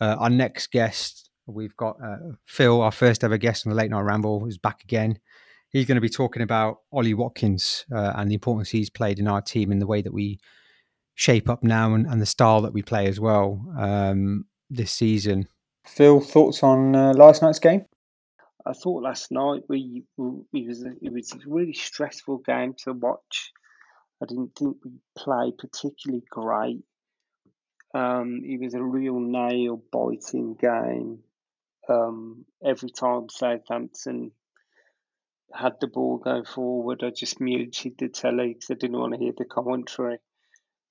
[0.01, 3.91] Uh, our next guest, we've got uh, Phil, our first ever guest on the Late
[3.91, 5.19] Night Ramble, is back again.
[5.69, 9.29] He's going to be talking about Ollie Watkins uh, and the importance he's played in
[9.29, 10.39] our team in the way that we
[11.15, 15.49] shape up now and, and the style that we play as well um, this season.
[15.87, 17.85] Phil, thoughts on uh, last night's game?
[18.67, 22.93] I thought last night we, we was a, it was a really stressful game to
[22.93, 23.53] watch.
[24.23, 26.83] I didn't think we played particularly great.
[27.95, 31.19] Um, it was a real nail biting game.
[31.89, 34.33] Um, every time Southampton
[35.53, 39.21] had the ball going forward, I just muted the telly because I didn't want to
[39.21, 40.19] hear the commentary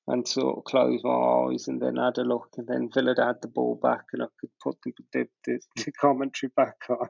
[0.07, 2.49] and sort of close my eyes and then had a look.
[2.57, 5.91] And then Villa had the ball back and I could put the, the, the, the
[5.99, 7.07] commentary back on.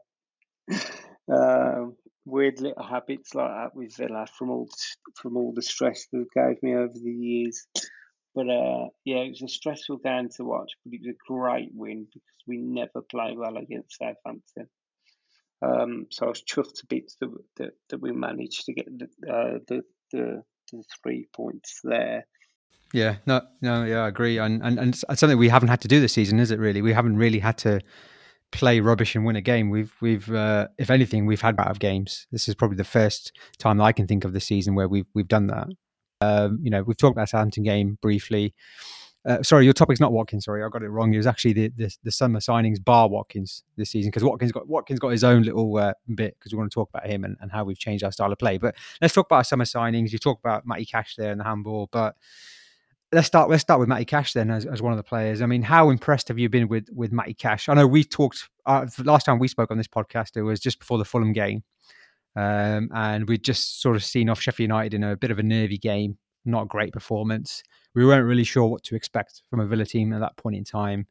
[1.31, 4.69] um, weird little habits like that with Villa from all
[5.21, 7.65] from all the stress they gave me over the years.
[8.35, 11.69] But uh, yeah, it was a stressful game to watch, but it was a great
[11.73, 14.69] win because we never play well against Southampton.
[15.61, 19.05] Um, so I was chuffed to bits that, that, that we managed to get the,
[19.31, 22.25] uh, the, the the three points there.
[22.93, 25.87] Yeah, no, no, yeah, I agree, and and and it's something we haven't had to
[25.87, 26.59] do this season, is it?
[26.59, 27.81] Really, we haven't really had to
[28.51, 29.71] play rubbish and win a game.
[29.71, 32.27] We've we've uh, if anything, we've had out of games.
[32.31, 35.07] This is probably the first time that I can think of the season where we've
[35.15, 35.67] we've done that.
[36.21, 38.53] Um, you know, we've talked about Southampton game briefly.
[39.25, 40.45] Uh, sorry, your topic's not Watkins.
[40.45, 41.13] Sorry, I got it wrong.
[41.13, 44.67] It was actually the the, the summer signings bar Watkins this season because Watkins got
[44.67, 47.37] Watkins got his own little uh, bit because we want to talk about him and,
[47.41, 48.59] and how we've changed our style of play.
[48.59, 50.11] But let's talk about our summer signings.
[50.11, 52.15] You talk about Matty Cash there and the handball, but
[53.13, 53.49] let's start.
[53.49, 55.41] Let's start with Matty Cash then, as, as one of the players.
[55.41, 57.69] I mean, how impressed have you been with with Matty Cash?
[57.69, 60.35] I know we talked uh, last time we spoke on this podcast.
[60.35, 61.63] It was just before the Fulham game,
[62.35, 65.43] um, and we'd just sort of seen off Sheffield United in a bit of a
[65.43, 67.63] nervy game not a great performance.
[67.95, 70.63] We weren't really sure what to expect from a Villa team at that point in
[70.63, 71.07] time.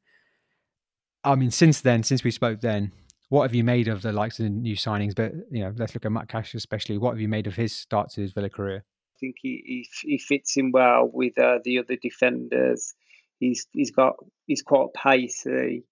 [1.24, 2.92] I mean, since then, since we spoke then,
[3.28, 5.14] what have you made of the likes of the new signings?
[5.14, 6.98] But you know, let's look at Matt Cash especially.
[6.98, 8.84] What have you made of his start to his Villa career?
[9.22, 12.92] Think he he, he fits in well with uh, the other defenders.
[13.38, 15.84] He's he's got he's quite pacey.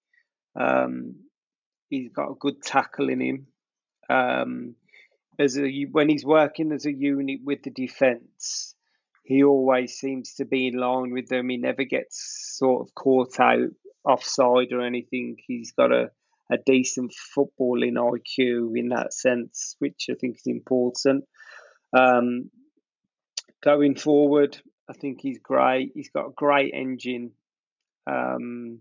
[0.58, 1.14] Um,
[1.90, 3.46] he's got a good tackle in him.
[4.08, 4.74] Um,
[5.38, 8.74] as a when he's working as a unit with the defence,
[9.22, 11.50] he always seems to be in line with them.
[11.50, 13.70] He never gets sort of caught out
[14.04, 15.36] offside or anything.
[15.46, 16.10] He's got a,
[16.50, 21.26] a decent footballing IQ in that sense, which I think is important.
[21.96, 22.50] Um,
[23.62, 25.92] going forward, I think he's great.
[25.94, 27.32] He's got a great engine,
[28.06, 28.80] um,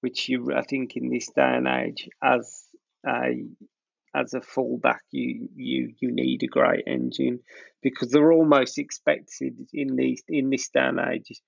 [0.00, 2.64] which you I think in this day and age, as
[3.06, 3.44] a
[4.14, 7.40] as a fullback, you you you need a great engine
[7.82, 11.40] because they're almost expected in these in this day and age.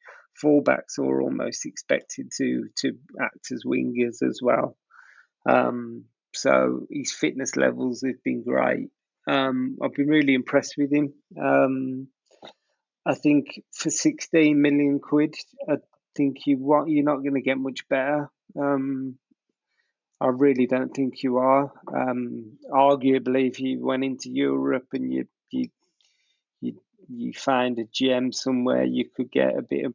[0.42, 4.76] Fullbacks are almost expected to to act as wingers as well.
[5.48, 8.90] Um, so his fitness levels have been great.
[9.26, 11.14] Um, I've been really impressed with him.
[11.40, 12.08] Um,
[13.06, 15.34] I think for 16 million quid,
[15.68, 15.76] I
[16.16, 18.30] think you want you're not going to get much better.
[18.58, 19.18] Um,
[20.20, 21.72] I really don't think you are.
[21.92, 25.68] Um, arguably, if you went into Europe and you you
[26.60, 29.94] you you find a gem somewhere, you could get a bit of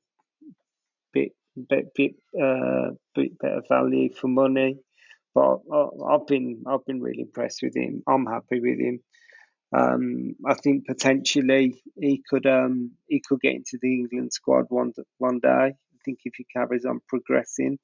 [1.13, 1.31] bit
[1.67, 4.77] bit bit uh bit better value for money.
[5.33, 8.03] But I, have been I've been really impressed with him.
[8.07, 8.99] I'm happy with him.
[9.75, 14.93] Um, I think potentially he could um he could get into the England squad one
[15.17, 15.49] one day.
[15.49, 17.77] I think if he carries on progressing.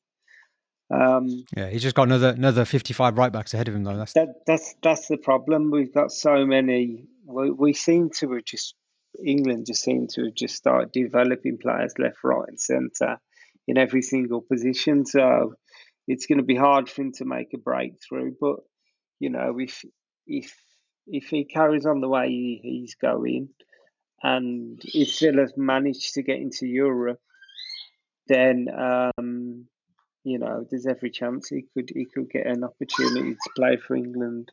[0.92, 3.98] Um, yeah, he's just got another another fifty five right backs ahead of him though.
[3.98, 5.72] That's that, that's that's the problem.
[5.72, 7.08] We've got so many.
[7.26, 8.76] We, we seem to have just
[9.24, 13.20] England just seem to have just started developing players left, right, and centre
[13.68, 15.06] in every single position.
[15.06, 15.54] So
[16.08, 18.34] it's going to be hard for him to make a breakthrough.
[18.40, 18.58] But
[19.20, 19.84] you know, if
[20.28, 20.56] if
[21.08, 23.50] if he carries on the way he's going,
[24.24, 27.22] and if Villa managed to get into Europe,
[28.28, 29.68] then um,
[30.26, 33.96] you know, there's every chance he could he could get an opportunity to play for
[33.96, 34.52] England.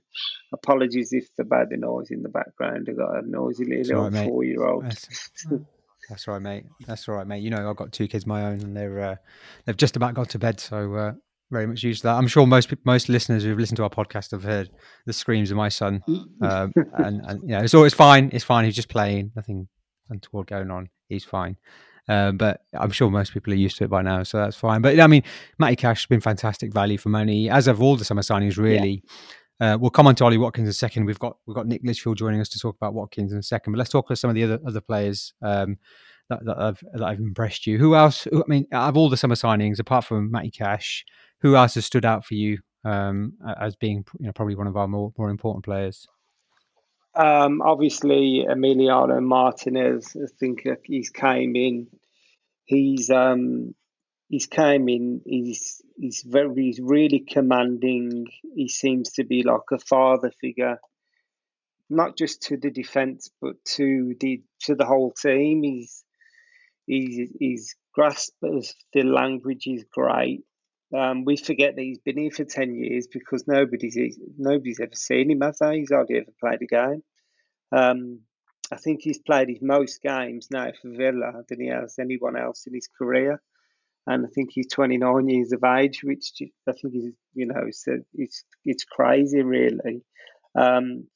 [0.53, 2.89] Apologies if the bad noise in the background.
[2.91, 4.85] I got a noisy little right, four year old.
[4.85, 5.31] That's,
[6.11, 6.67] that's right, mate.
[6.87, 7.43] That's all right, mate.
[7.43, 9.17] You know, I've got two kids of my own, and they're uh,
[9.65, 11.13] they've just about got to bed, so uh,
[11.53, 12.15] very much used to that.
[12.15, 14.71] I'm sure most most listeners who've listened to our podcast have heard
[15.07, 16.03] the screams of my son,
[16.43, 18.31] um, and, and you know, it's always fine.
[18.33, 18.65] It's fine.
[18.65, 19.31] He's just playing.
[19.37, 19.69] Nothing
[20.09, 20.89] untoward going on.
[21.09, 21.57] He's fine.
[22.09, 24.83] Uh, but I'm sure most people are used to it by now, so that's fine.
[24.83, 25.23] But I mean,
[25.59, 28.57] Matty Cash has been fantastic value for money, as have all the summer signings.
[28.57, 29.05] Really,
[29.61, 29.75] yeah.
[29.75, 31.05] uh, we'll come on to Ollie Watkins in a second.
[31.05, 33.73] We've got we've got Nick Litchfield joining us to talk about Watkins in a second.
[33.73, 35.77] But let's talk about some of the other other players um,
[36.29, 37.79] that, that have that have impressed you.
[37.79, 38.25] Who else?
[38.25, 41.05] Who, I mean, out of all the summer signings, apart from Matty Cash,
[41.43, 44.77] who else has stood out for you um, as being you know probably one of
[44.77, 46.07] our more more important players?
[47.15, 50.17] Um, obviously, Emiliano Martinez.
[50.17, 51.89] I think he's came in.
[52.65, 53.75] He's um,
[54.29, 55.21] he's came in.
[55.27, 58.29] He's he's very he's really commanding.
[58.55, 60.79] He seems to be like a father figure,
[61.91, 65.65] not just to the defense but to the to the whole team.
[65.65, 66.05] He's
[66.87, 70.45] he's he's grasp of the language is great.
[70.95, 73.97] Um, we forget that he's been here for ten years because nobody's
[74.37, 75.79] nobody's ever seen him, has they?
[75.79, 77.03] He's hardly ever played a game.
[77.73, 78.21] Um,
[78.71, 82.67] I think he's played his most games now for Villa than he has anyone else
[82.67, 83.41] in his career,
[84.07, 86.33] and I think he's 29 years of age, which
[86.69, 90.03] I think is you know it's it's, it's crazy really.
[90.55, 91.07] Um,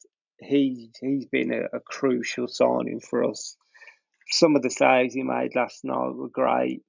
[0.41, 3.57] he he's been a, a crucial signing for us.
[4.29, 6.83] Some of the saves he made last night were great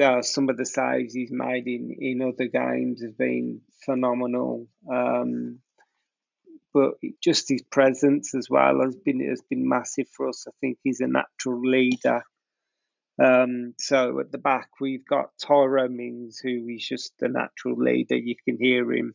[0.00, 4.68] uh, some of the saves he's made in, in other games have been phenomenal.
[4.90, 5.60] Um,
[6.72, 10.46] but just his presence as well has been has been massive for us.
[10.46, 12.22] I think he's a natural leader.
[13.18, 18.16] Um, so at the back we've got Tyrone Mings, who is just a natural leader.
[18.16, 19.14] You can hear him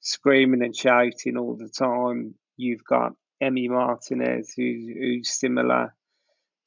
[0.00, 2.36] screaming and shouting all the time.
[2.56, 5.94] You've got Emmy Martinez, who's, who's similar.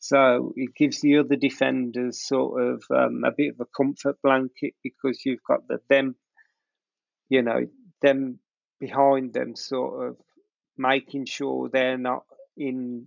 [0.01, 4.73] So it gives the other defenders sort of um, a bit of a comfort blanket
[4.83, 6.15] because you've got the them,
[7.29, 7.67] you know,
[8.01, 8.39] them
[8.79, 10.17] behind them, sort of
[10.75, 12.23] making sure they're not
[12.57, 13.05] in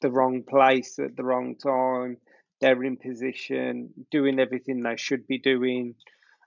[0.00, 2.16] the wrong place at the wrong time.
[2.62, 5.96] They're in position, doing everything they should be doing,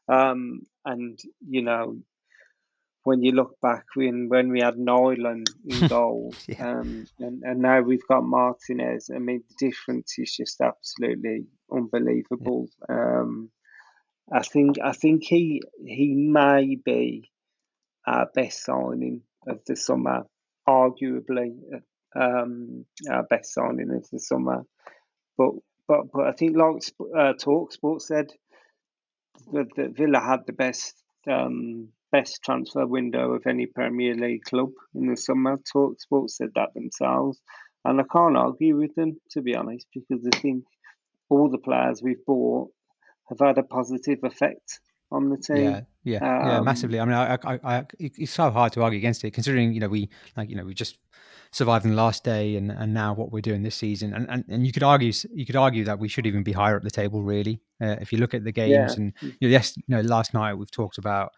[0.08, 1.98] um, and you know
[3.06, 6.72] when you look back when when we had Nyland in goal, yeah.
[6.72, 9.12] um, and and now we've got Martinez.
[9.16, 12.68] I mean, the difference is just absolutely unbelievable.
[12.90, 13.20] Yeah.
[13.22, 13.52] Um,
[14.34, 17.30] I think I think he he may be
[18.08, 20.24] our best signing of the summer,
[20.68, 21.58] arguably
[22.20, 24.64] um, our best signing of the summer.
[25.38, 25.52] But
[25.88, 26.82] but but I think like
[27.16, 28.32] uh, Talk Sports said,
[29.54, 30.96] that, that Villa had the best
[31.30, 35.58] um, best transfer window of any Premier League club in the summer.
[35.72, 37.42] Talk Sports said that themselves,
[37.84, 40.64] and I can't argue with them to be honest because I think
[41.30, 42.70] all the players we've bought
[43.30, 44.80] have had a positive effect
[45.12, 45.72] on the team.
[45.72, 47.00] Yeah, yeah, um, yeah, massively.
[47.00, 49.90] I mean, I, I, I, it's so hard to argue against it, considering you know
[49.90, 50.98] we like you know we just
[51.52, 54.46] survived in the last day, and, and now what we're doing this season, and, and
[54.48, 56.92] and you could argue you could argue that we should even be higher up the
[56.92, 57.62] table, really.
[57.82, 59.02] Uh, if you look at the games, yeah.
[59.04, 61.32] and you know, yes, you know, last night we've talked about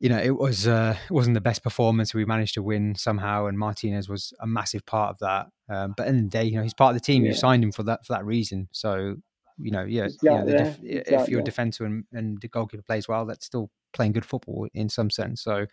[0.00, 2.14] you know, it was uh, it wasn't the best performance.
[2.14, 5.46] We managed to win somehow, and Martinez was a massive part of that.
[5.68, 7.24] Um, but in the day, you know, he's part of the team.
[7.24, 7.30] Yeah.
[7.30, 8.68] You signed him for that for that reason.
[8.72, 9.16] So,
[9.58, 11.14] you know, yeah, yeah, def- exactly.
[11.14, 14.68] if you're a defender and, and the goalkeeper plays well, that's still playing good football
[14.72, 15.42] in some sense.
[15.42, 15.66] So,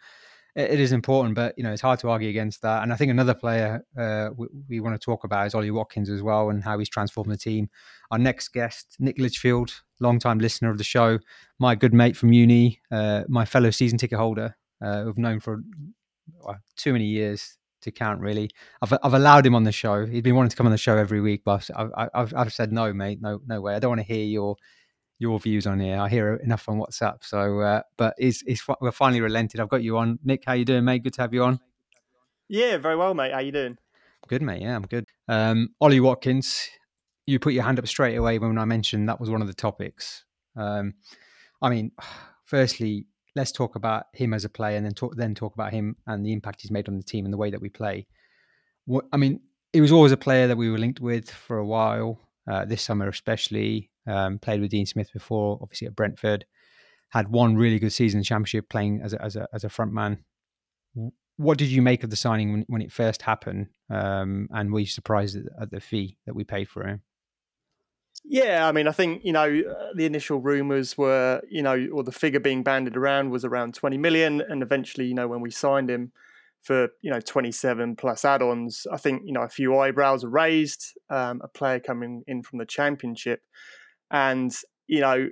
[0.56, 2.82] it is important, but you know it's hard to argue against that.
[2.82, 6.10] And I think another player uh, we, we, want to talk about is Ollie Watkins
[6.10, 7.70] as well, and how he's transformed the team.
[8.10, 11.20] Our next guest, Nick Litchfield, long-time listener of the show,
[11.60, 15.62] my good mate from uni, uh, my fellow season ticket holder, uh, who've known for
[16.42, 18.22] well, too many years to count.
[18.22, 18.50] Really,
[18.82, 20.06] I've I've allowed him on the show.
[20.06, 22.72] He's been wanting to come on the show every week, but I've I've, I've said
[22.72, 23.76] no, mate, no no way.
[23.76, 24.56] I don't want to hear your
[25.20, 25.98] your views on here.
[25.98, 27.24] I hear enough on WhatsApp.
[27.24, 29.60] So, uh, but it's, it's, we're finally relented.
[29.60, 30.20] I've got you on.
[30.24, 31.04] Nick, how you doing, mate?
[31.04, 31.60] Good to have you on.
[32.50, 33.32] Yeah, very well, mate.
[33.32, 33.78] How you doing?
[34.28, 34.62] Good, mate.
[34.62, 35.06] Yeah, I'm good.
[35.28, 36.68] Um, Ollie Watkins,
[37.26, 39.54] you put your hand up straight away when I mentioned that was one of the
[39.54, 40.24] topics.
[40.56, 40.94] Um,
[41.62, 41.92] I mean,
[42.46, 45.96] firstly, let's talk about him as a player, and then talk then talk about him
[46.08, 48.08] and the impact he's made on the team and the way that we play.
[48.86, 49.42] What I mean,
[49.74, 52.20] he was always a player that we were linked with for a while.
[52.48, 56.46] Uh, this summer, especially, um, played with Dean Smith before, obviously at Brentford.
[57.10, 59.70] Had one really good season in the Championship, playing as a, as a as a
[59.70, 60.20] front man.
[61.38, 63.68] What did you make of the signing when, when it first happened?
[63.90, 67.02] Um, and were you surprised at, at the fee that we paid for him?
[68.28, 72.04] Yeah, I mean, I think you know uh, the initial rumours were, you know, or
[72.04, 75.52] the figure being banded around was around twenty million, and eventually, you know, when we
[75.52, 76.12] signed him
[76.64, 80.30] for you know twenty seven plus add-ons, I think you know a few eyebrows are
[80.30, 80.94] raised.
[81.10, 83.42] Um, a player coming in from the Championship,
[84.10, 84.52] and
[84.88, 85.30] you know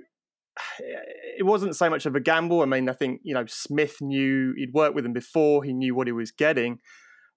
[0.78, 2.62] it wasn't so much of a gamble.
[2.62, 5.96] I mean, I think you know Smith knew he'd worked with him before; he knew
[5.96, 6.78] what he was getting.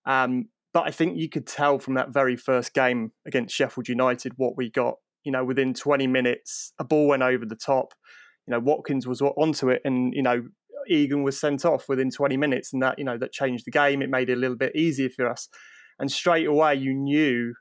[0.06, 4.34] Um, but I think you could tell from that very first game against Sheffield United
[4.36, 4.98] what we got.
[5.28, 7.94] You know, within 20 minutes, a ball went over the top.
[8.48, 10.48] You know, Watkins was onto it, and you know,
[10.88, 14.02] Egan was sent off within 20 minutes, and that you know that changed the game.
[14.02, 15.50] It made it a little bit easier for us,
[16.00, 17.56] and straight away you knew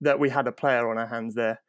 [0.00, 1.60] that we had a player on our hands there.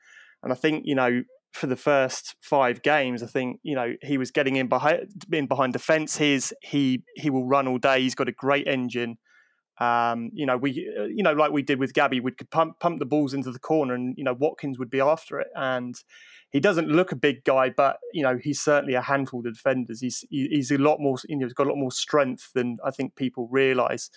[0.41, 4.17] And I think you know for the first five games, I think you know he
[4.17, 6.15] was getting in behind in behind defence.
[6.15, 8.01] His he he will run all day.
[8.01, 9.17] He's got a great engine.
[9.81, 12.99] Um, you know we you know like we did with Gabby, we could pump pump
[12.99, 15.47] the balls into the corner, and you know Watkins would be after it.
[15.55, 15.95] And
[16.51, 19.99] he doesn't look a big guy, but you know he's certainly a handful of defenders.
[19.99, 22.91] He's he's a lot more you know he's got a lot more strength than I
[22.91, 24.11] think people realise.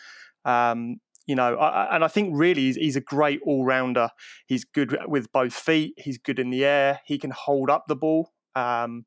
[0.45, 4.11] Um, you know, I, and I think really he's, he's a great all rounder.
[4.47, 5.95] He's good with both feet.
[5.97, 7.01] He's good in the air.
[7.07, 8.33] He can hold up the ball.
[8.55, 9.07] Um,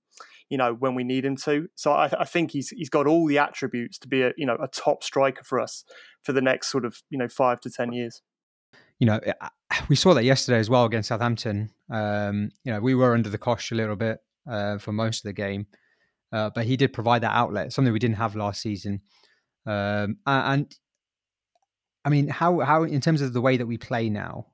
[0.49, 1.67] you know when we need him to.
[1.75, 4.57] So I, I, think he's he's got all the attributes to be a you know
[4.61, 5.83] a top striker for us
[6.27, 8.21] for the next sort of you know five to ten years.
[8.99, 9.19] You know,
[9.89, 11.71] we saw that yesterday as well against Southampton.
[11.89, 14.19] Um, you know, we were under the cosh a little bit
[14.49, 15.67] uh, for most of the game,
[16.33, 19.01] uh, but he did provide that outlet, something we didn't have last season.
[19.65, 20.75] Um, and
[22.03, 24.47] I mean, how how in terms of the way that we play now,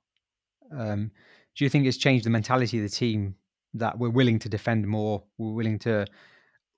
[0.71, 1.11] um,
[1.55, 3.35] do you think it's changed the mentality of the team
[3.73, 5.23] that we're willing to defend more.
[5.37, 6.05] We're willing to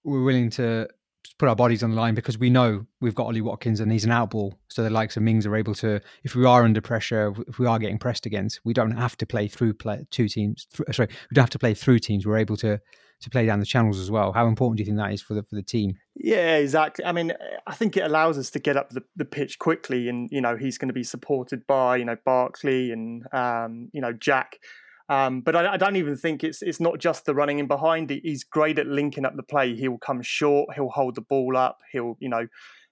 [0.03, 0.87] we're willing to
[1.33, 4.05] put our bodies on the line because we know we've got Ollie Watkins and he's
[4.05, 4.53] an outball.
[4.69, 7.65] So the likes of Mings are able to, if we are under pressure, if we
[7.65, 10.67] are getting pressed against, we don't have to play through play, two teams.
[10.75, 12.25] Th- sorry, we don't have to play through teams.
[12.25, 12.79] We're able to
[13.21, 14.33] to play down the channels as well.
[14.33, 15.93] How important do you think that is for the for the team?
[16.15, 17.05] Yeah, exactly.
[17.05, 17.33] I mean,
[17.65, 20.57] I think it allows us to get up the, the pitch quickly, and you know
[20.57, 24.59] he's going to be supported by you know Barkley and um, you know Jack
[25.07, 28.09] um, but I, I, don't even think it's it's not just the running in behind.
[28.09, 29.75] He's great at linking up the play.
[29.75, 30.73] He'll come short.
[30.73, 31.77] He'll hold the ball up.
[31.91, 32.47] He'll you know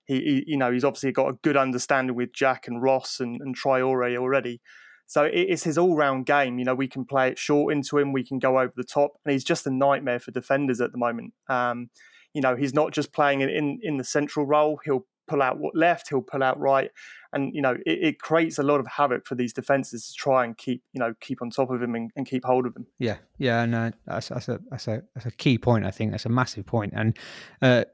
[0.05, 3.41] he, he you know he's obviously got a good understanding with Jack and Ross and,
[3.41, 4.61] and Traore already.
[5.05, 6.57] So it's his all-round game.
[6.57, 8.13] You know, we can play it short into him.
[8.13, 10.97] We can go over the top, and he's just a nightmare for defenders at the
[10.97, 11.33] moment.
[11.49, 11.89] Um,
[12.33, 14.79] you know, he's not just playing in in the central role.
[14.85, 16.09] He'll pull out left.
[16.09, 16.91] He'll pull out right
[17.33, 20.45] and you know it, it, creates a lot of havoc for these defenses to try
[20.45, 22.85] and keep you know keep on top of him and, and keep hold of him.
[22.99, 25.85] Yeah, yeah, no, that's, that's a that's a that's a key point.
[25.85, 26.93] I think that's a massive point.
[26.95, 27.17] And
[27.61, 27.85] uh,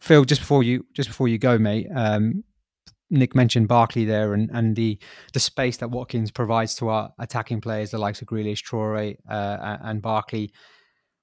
[0.00, 2.42] Phil, just before you just before you go, mate, um,
[3.10, 4.98] Nick mentioned Barkley there and, and the
[5.32, 9.76] the space that Watkins provides to our attacking players, the likes of Grealish, Traore, uh,
[9.82, 10.52] and Barkley.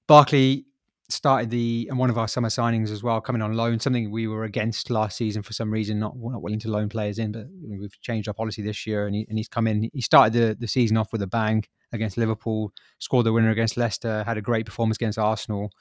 [0.07, 0.65] Barkley
[1.09, 3.79] started the and one of our summer signings as well, coming on loan.
[3.79, 7.19] Something we were against last season for some reason, not not willing to loan players
[7.19, 9.89] in, but we've changed our policy this year, and, he, and he's come in.
[9.93, 13.77] He started the, the season off with a bang against Liverpool, scored the winner against
[13.77, 15.71] Leicester, had a great performance against Arsenal.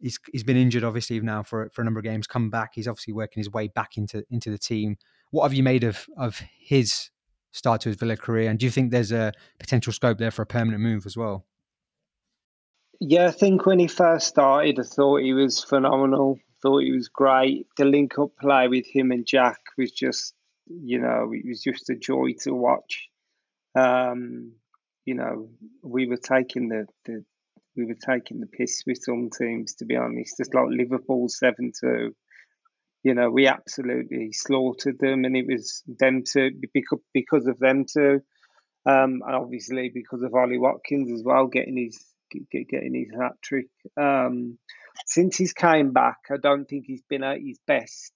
[0.00, 2.26] He's he's been injured obviously now for for a number of games.
[2.26, 4.96] Come back, he's obviously working his way back into into the team.
[5.30, 7.10] What have you made of of his
[7.52, 10.42] start to his Villa career, and do you think there's a potential scope there for
[10.42, 11.46] a permanent move as well?
[13.00, 16.38] Yeah, I think when he first started, I thought he was phenomenal.
[16.62, 17.66] Thought he was great.
[17.78, 20.34] The link up play with him and Jack was just,
[20.66, 23.08] you know, it was just a joy to watch.
[23.74, 24.52] Um,
[25.06, 25.48] you know,
[25.82, 27.24] we were taking the, the
[27.76, 30.36] we were taking the piss with some teams, to be honest.
[30.36, 32.14] Just like Liverpool seven two,
[33.02, 37.86] you know, we absolutely slaughtered them, and it was them to because because of them
[37.90, 38.20] two,
[38.86, 42.04] um, and obviously because of Ollie Watkins as well, getting his
[42.50, 43.68] getting his hat trick.
[43.96, 44.58] Um,
[45.06, 48.12] since he's came back, I don't think he's been at his best,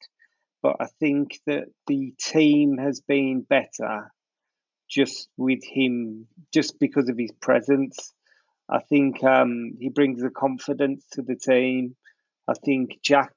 [0.62, 4.12] but I think that the team has been better
[4.88, 8.12] just with him, just because of his presence.
[8.68, 11.96] I think um, he brings the confidence to the team.
[12.48, 13.32] I think Jack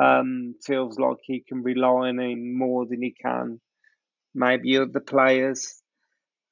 [0.00, 3.60] um, feels like he can rely on him more than he can
[4.34, 5.82] maybe other players.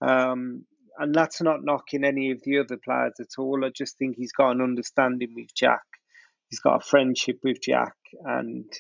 [0.01, 0.65] Um,
[0.99, 3.65] and that's not knocking any of the other players at all.
[3.65, 5.83] I just think he's got an understanding with Jack.
[6.49, 8.71] He's got a friendship with Jack, and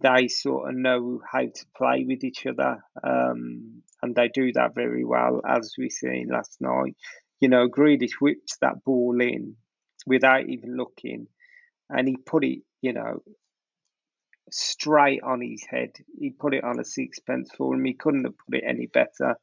[0.00, 4.74] they sort of know how to play with each other, um, and they do that
[4.74, 6.96] very well, as we seen last night.
[7.40, 9.56] You know, Grealish whipped that ball in
[10.06, 11.26] without even looking,
[11.90, 13.22] and he put it, you know,
[14.50, 15.90] straight on his head.
[16.18, 17.84] He put it on a sixpence for him.
[17.84, 19.36] He couldn't have put it any better.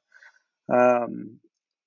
[0.72, 1.40] Um,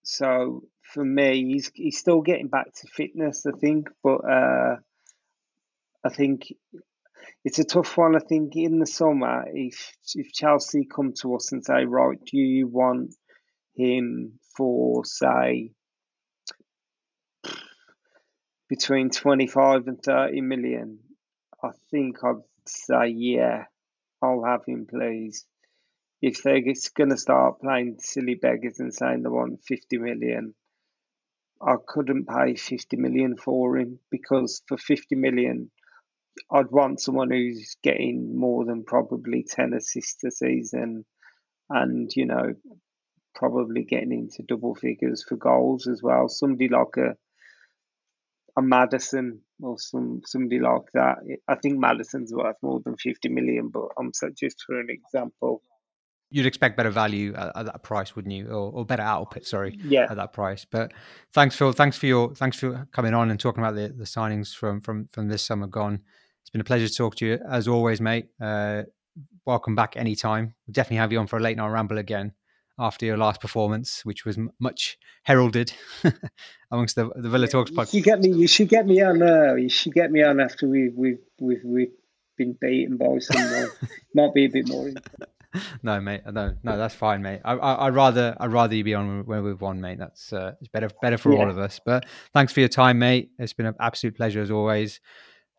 [0.02, 4.76] so for me, he's he's still getting back to fitness, I think, but uh,
[6.04, 6.52] I think
[7.44, 8.16] it's a tough one.
[8.16, 12.36] I think in the summer, if if Chelsea come to us and say, right, do
[12.36, 13.14] you want
[13.74, 15.72] him for say
[18.68, 20.98] between twenty five and thirty million?
[21.62, 23.64] I think I'd say yeah,
[24.20, 25.46] I'll have him, please
[26.22, 26.62] if they're
[26.94, 30.54] going to start playing silly beggars and saying they want 50 million,
[31.60, 35.72] I couldn't pay 50 million for him because for 50 million,
[36.50, 41.04] I'd want someone who's getting more than probably 10 assists a season
[41.68, 42.54] and, you know,
[43.34, 46.28] probably getting into double figures for goals as well.
[46.28, 47.16] Somebody like a
[48.54, 51.16] a Maddison or some somebody like that.
[51.48, 55.62] I think Maddison's worth more than 50 million, but I'm just for an example
[56.32, 58.48] you'd expect better value at, at that price, wouldn't you?
[58.48, 60.06] Or, or, better output, sorry, yeah.
[60.10, 60.64] at that price.
[60.64, 60.92] But
[61.32, 61.72] thanks, Phil.
[61.72, 65.08] Thanks for your thanks for coming on and talking about the, the signings from from
[65.12, 66.00] from this summer gone.
[66.40, 68.28] It's been a pleasure to talk to you as always, mate.
[68.40, 68.82] Uh,
[69.46, 70.54] welcome back anytime.
[70.66, 72.32] We'll definitely have you on for a late night ramble again
[72.78, 75.72] after your last performance, which was m- much heralded
[76.70, 77.94] amongst the, the Villa Talks podcast.
[77.94, 78.32] You get me.
[78.32, 79.22] You should get me on.
[79.22, 81.92] Uh, you should get me on after we've we've we've, we've
[82.36, 83.68] been beaten by someone.
[84.14, 84.90] Might be a bit more.
[85.82, 86.22] no, mate.
[86.30, 87.40] No, no, that's fine, mate.
[87.44, 89.98] I, I, would rather, I'd rather you be on where we've won, mate.
[89.98, 91.40] That's uh, it's better, better for yeah.
[91.40, 91.80] all of us.
[91.84, 93.30] But thanks for your time, mate.
[93.38, 95.00] It's been an absolute pleasure as always.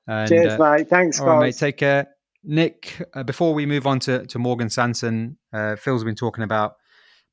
[0.08, 0.90] And, Cheers, uh, mate.
[0.90, 1.20] Thanks.
[1.20, 1.58] Right, mate.
[1.58, 2.08] Take care,
[2.44, 3.08] Nick.
[3.14, 6.76] Uh, before we move on to to Morgan Sanson, uh, Phil's been talking about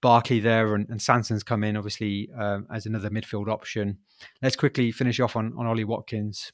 [0.02, 3.98] Barkley there, and, and Sanson's come in obviously um, as another midfield option.
[4.42, 6.52] Let's quickly finish off on on Ollie Watkins.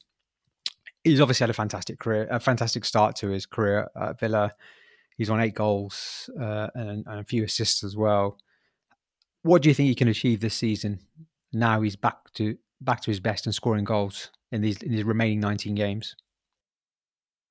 [1.03, 4.53] He's obviously had a fantastic career, a fantastic start to his career at Villa.
[5.17, 8.37] He's on eight goals uh, and, and, a few assists as well.
[9.41, 10.99] What do you think he can achieve this season?
[11.51, 15.03] Now he's back to back to his best and scoring goals in these in his
[15.03, 16.15] remaining 19 games.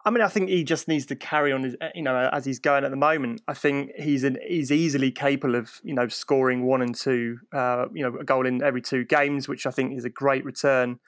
[0.05, 2.45] I mean, I think he just needs to carry on, his, eh, you know, as
[2.45, 3.43] he's going at the moment.
[3.49, 7.87] I think he's an, he's easily capable of, you know, scoring one and two, uh,
[7.93, 11.01] you know, a goal in every two games, which I think is a great return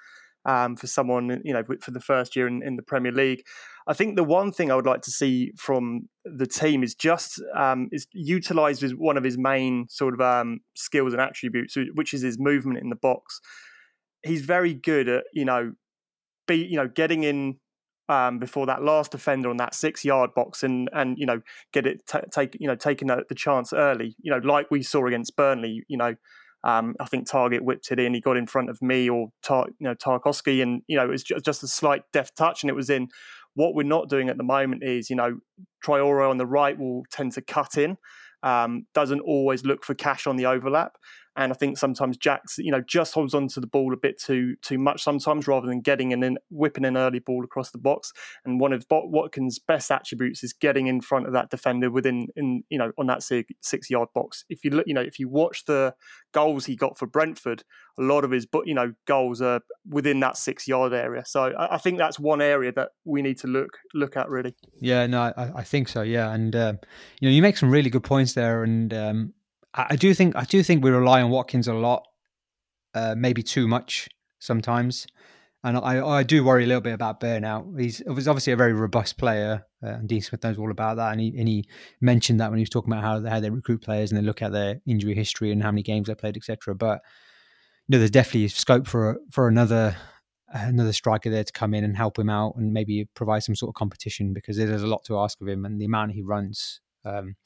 [0.48, 3.42] um, for someone, you know, for the first year in, in, the Premier League.
[3.86, 7.40] I think the one thing I would like to see from the team is just
[7.54, 12.14] um, is utilised as one of his main sort of um, skills and attributes, which
[12.14, 13.40] is his movement in the box.
[14.24, 15.72] He's very good at, you know,
[16.46, 17.58] be you know getting in
[18.08, 21.42] um, before that last defender on that six yard box and and you know
[21.74, 24.82] get it t- take you know taking the, the, chance early you know like we
[24.82, 26.14] saw against Burnley you know
[26.64, 28.14] um, I think Targett whipped it in.
[28.14, 31.10] He got in front of me or Tar- you know Tarkowski and you know it
[31.10, 33.08] was just a slight deft touch and it was in.
[33.54, 35.38] What we're not doing at the moment is you know
[35.84, 37.96] Traore on the right will tend to cut in.
[38.42, 40.92] Um, doesn't always look for Cash on the overlap
[41.38, 44.20] and I think sometimes Jack's, you know, just holds on to the ball a bit
[44.20, 47.78] too too much sometimes, rather than getting and then whipping an early ball across the
[47.78, 48.12] box.
[48.44, 52.64] And one of Watkins' best attributes is getting in front of that defender within, in
[52.70, 54.44] you know, on that six, yard box.
[54.50, 55.94] If you look, you know, if you watch the
[56.32, 57.62] goals he got for Brentford,
[58.00, 61.24] a lot of his, but you know, goals are within that six yard area.
[61.24, 64.56] So I, I, think that's one area that we need to look look at really.
[64.80, 66.02] Yeah, no, I, I think so.
[66.02, 66.78] Yeah, and um,
[67.20, 69.34] you know, you make some really good points there, and um,
[69.74, 72.06] I do think I do think we rely on Watkins a lot,
[72.94, 74.08] uh, maybe too much
[74.38, 75.06] sometimes,
[75.62, 77.78] and I, I do worry a little bit about burnout.
[77.78, 81.12] He's, he's obviously a very robust player, uh, and Dean Smith knows all about that,
[81.12, 81.68] and he and he
[82.00, 84.24] mentioned that when he was talking about how they, how they recruit players and they
[84.24, 86.74] look at their injury history and how many games they played, etc.
[86.74, 87.02] But
[87.86, 89.96] you know, there's definitely scope for for another
[90.50, 93.68] another striker there to come in and help him out and maybe provide some sort
[93.68, 96.80] of competition because there's a lot to ask of him and the amount he runs.
[97.04, 97.36] Um,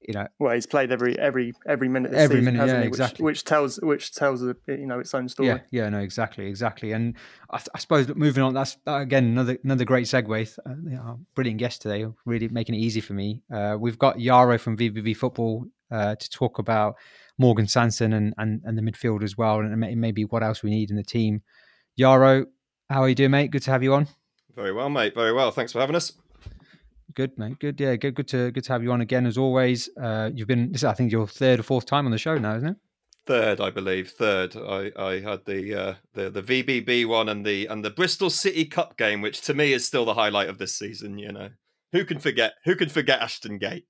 [0.00, 2.12] you know, well, he's played every every every minute.
[2.14, 2.86] every season, minute, yeah, he?
[2.86, 3.24] exactly.
[3.24, 5.48] Which, which, tells which tells you know its own story.
[5.48, 6.92] Yeah, yeah, no, exactly, exactly.
[6.92, 7.16] And
[7.50, 10.58] I, I suppose moving on, that's again another another great segue.
[10.66, 13.42] Uh, you know, brilliant guest today, really making it easy for me.
[13.52, 16.94] Uh, we've got Jaro from VVV Football uh, to talk about
[17.36, 20.90] Morgan Sanson and, and and the midfield as well, and maybe what else we need
[20.90, 21.42] in the team.
[21.98, 22.46] Jaro,
[22.88, 23.50] how are you doing, mate?
[23.50, 24.06] Good to have you on.
[24.54, 25.14] Very well, mate.
[25.14, 25.50] Very well.
[25.50, 26.12] Thanks for having us.
[27.18, 27.58] Good, mate.
[27.58, 27.80] Good.
[27.80, 28.14] Yeah, good.
[28.14, 29.90] Good to good to have you on again as always.
[30.00, 30.70] Uh, you've been.
[30.70, 32.76] This is, I think, your third or fourth time on the show now, isn't it?
[33.26, 34.10] Third, I believe.
[34.10, 34.56] Third.
[34.56, 38.64] I, I had the uh, the the VBB one and the and the Bristol City
[38.66, 41.18] Cup game, which to me is still the highlight of this season.
[41.18, 41.48] You know,
[41.90, 42.52] who can forget?
[42.64, 43.86] Who can forget Ashton Gate?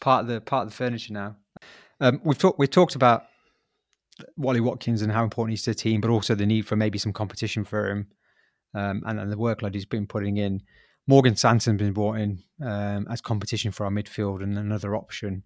[0.00, 1.36] Part of the part of the furniture now.
[2.00, 3.24] Um, we've talked we've talked about
[4.42, 6.96] Ollie Watkins and how important he's to the team, but also the need for maybe
[6.96, 8.06] some competition for him,
[8.74, 10.62] um, and, and the workload he's been putting in.
[11.06, 15.42] Morgan Sanson been brought in um, as competition for our midfield and another option.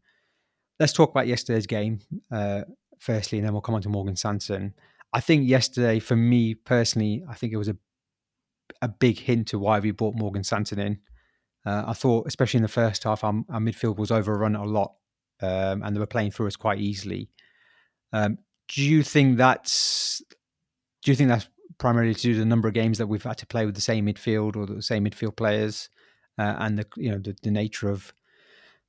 [0.78, 2.00] Let's talk about yesterday's game
[2.30, 2.62] uh,
[2.98, 4.74] firstly, and then we'll come on to Morgan Sanson.
[5.12, 7.76] I think yesterday, for me personally, I think it was a
[8.82, 10.98] a big hint to why we brought Morgan Sanson in.
[11.66, 14.94] Uh, I thought, especially in the first half, our, our midfield was overrun a lot,
[15.40, 17.30] um, and they were playing through us quite easily.
[18.12, 18.38] Um,
[18.68, 20.22] do you think that's
[21.02, 21.48] do you think that's
[21.78, 24.06] primarily to do the number of games that we've had to play with the same
[24.06, 25.88] midfield or the same midfield players,
[26.38, 28.12] uh, and the you know the, the, nature of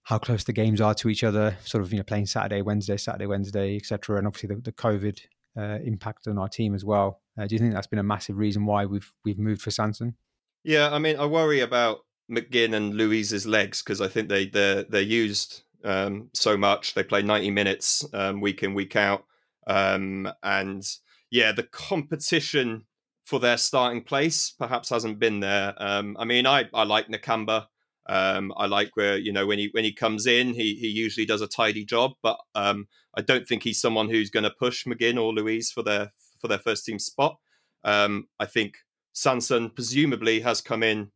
[0.03, 1.57] how close the games are to each other.
[1.63, 4.17] Sort of you know playing Saturday, Wednesday, Saturday, Wednesday, etc.
[4.17, 5.19] And obviously the, the COVID
[5.57, 7.21] uh, impact on our team as well.
[7.37, 10.15] Uh, do you think that's been a massive reason why we've we've moved for Sanson?
[10.63, 14.83] Yeah, I mean, I worry about McGinn and Luiz's legs because I think they they're
[14.83, 16.93] they're used um, so much.
[16.93, 19.25] They play ninety minutes um, week in week out,
[19.67, 20.83] um, and
[21.31, 22.85] yeah, the competition
[23.23, 25.73] for their starting place perhaps hasn't been there.
[25.77, 27.65] Um, I mean, I, I like Nakamba.
[28.07, 31.25] Um, I like where you know when he when he comes in, he he usually
[31.25, 34.85] does a tidy job, but um, I don't think he's someone who's going to push
[34.85, 37.37] McGinn or Luiz for their for their first team spot.
[37.83, 38.75] Um, I think
[39.13, 41.11] Sanson presumably has come in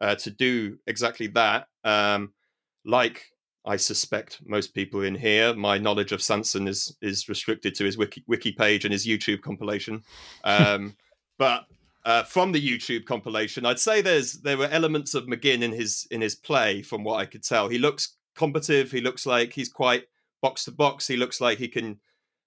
[0.00, 1.68] uh, to do exactly that.
[1.84, 2.32] Um,
[2.84, 3.26] like
[3.64, 7.96] I suspect most people in here, my knowledge of Sanson is is restricted to his
[7.96, 10.02] wiki, wiki page and his YouTube compilation.
[10.44, 10.96] Um,
[11.38, 11.66] but
[12.04, 16.08] uh, from the YouTube compilation, I'd say there's there were elements of McGinn in his
[16.10, 17.68] in his play, from what I could tell.
[17.68, 18.90] He looks combative.
[18.90, 20.04] He looks like he's quite
[20.40, 21.06] box to box.
[21.06, 22.00] He looks like he can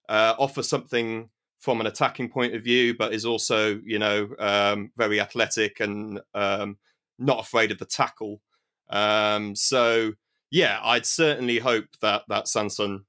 [0.08, 4.92] uh, offer something from an attacking point of view, but is also you know um,
[4.98, 6.76] very athletic and um,
[7.18, 8.42] not afraid of the tackle.
[8.90, 10.12] Um, so
[10.56, 13.04] yeah, I'd certainly hope that that Sanson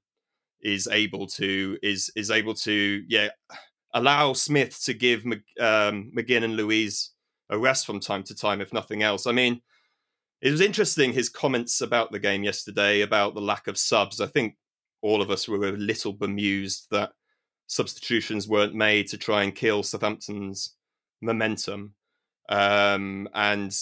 [0.60, 3.28] is able to is is able to yeah
[3.94, 7.12] allow Smith to give um, McGinn and Luiz
[7.48, 9.26] a rest from time to time, if nothing else.
[9.26, 9.62] I mean,
[10.42, 14.20] it was interesting his comments about the game yesterday about the lack of subs.
[14.20, 14.56] I think
[15.00, 17.12] all of us were a little bemused that
[17.66, 20.74] substitutions weren't made to try and kill Southampton's
[21.22, 21.94] momentum.
[22.50, 23.74] Um, and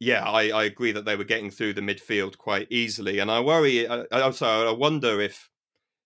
[0.00, 3.40] yeah, I, I agree that they were getting through the midfield quite easily, and I
[3.40, 3.86] worry.
[3.86, 5.50] I, also, I wonder if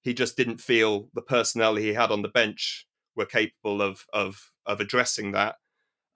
[0.02, 4.52] he just didn't feel the personnel he had on the bench were capable of of
[4.64, 5.56] of addressing that.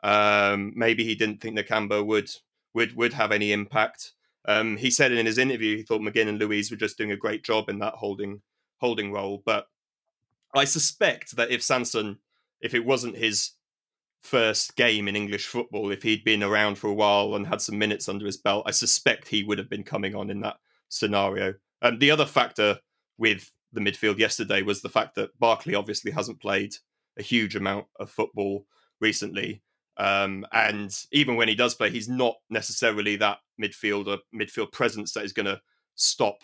[0.03, 2.31] Um, maybe he didn't think Nakamba would
[2.75, 4.13] would would have any impact.
[4.49, 7.17] Um, he said in his interview he thought McGinn and Luiz were just doing a
[7.17, 8.41] great job in that holding
[8.79, 9.43] holding role.
[9.45, 9.67] But
[10.55, 12.19] I suspect that if Sanson,
[12.61, 13.51] if it wasn't his
[14.27, 17.79] first game in English football, if he'd been around for a while and had some
[17.79, 20.59] minutes under his belt, I suspect he would have been coming on in that
[20.89, 21.55] scenario.
[21.81, 22.79] And um, the other factor
[23.19, 26.75] with the midfield yesterday was the fact that Barkley obviously hasn't played
[27.19, 28.67] a huge amount of football
[29.01, 29.63] recently.
[29.97, 35.25] Um, and even when he does play, he's not necessarily that midfielder, midfield presence that
[35.25, 35.61] is going to
[35.95, 36.43] stop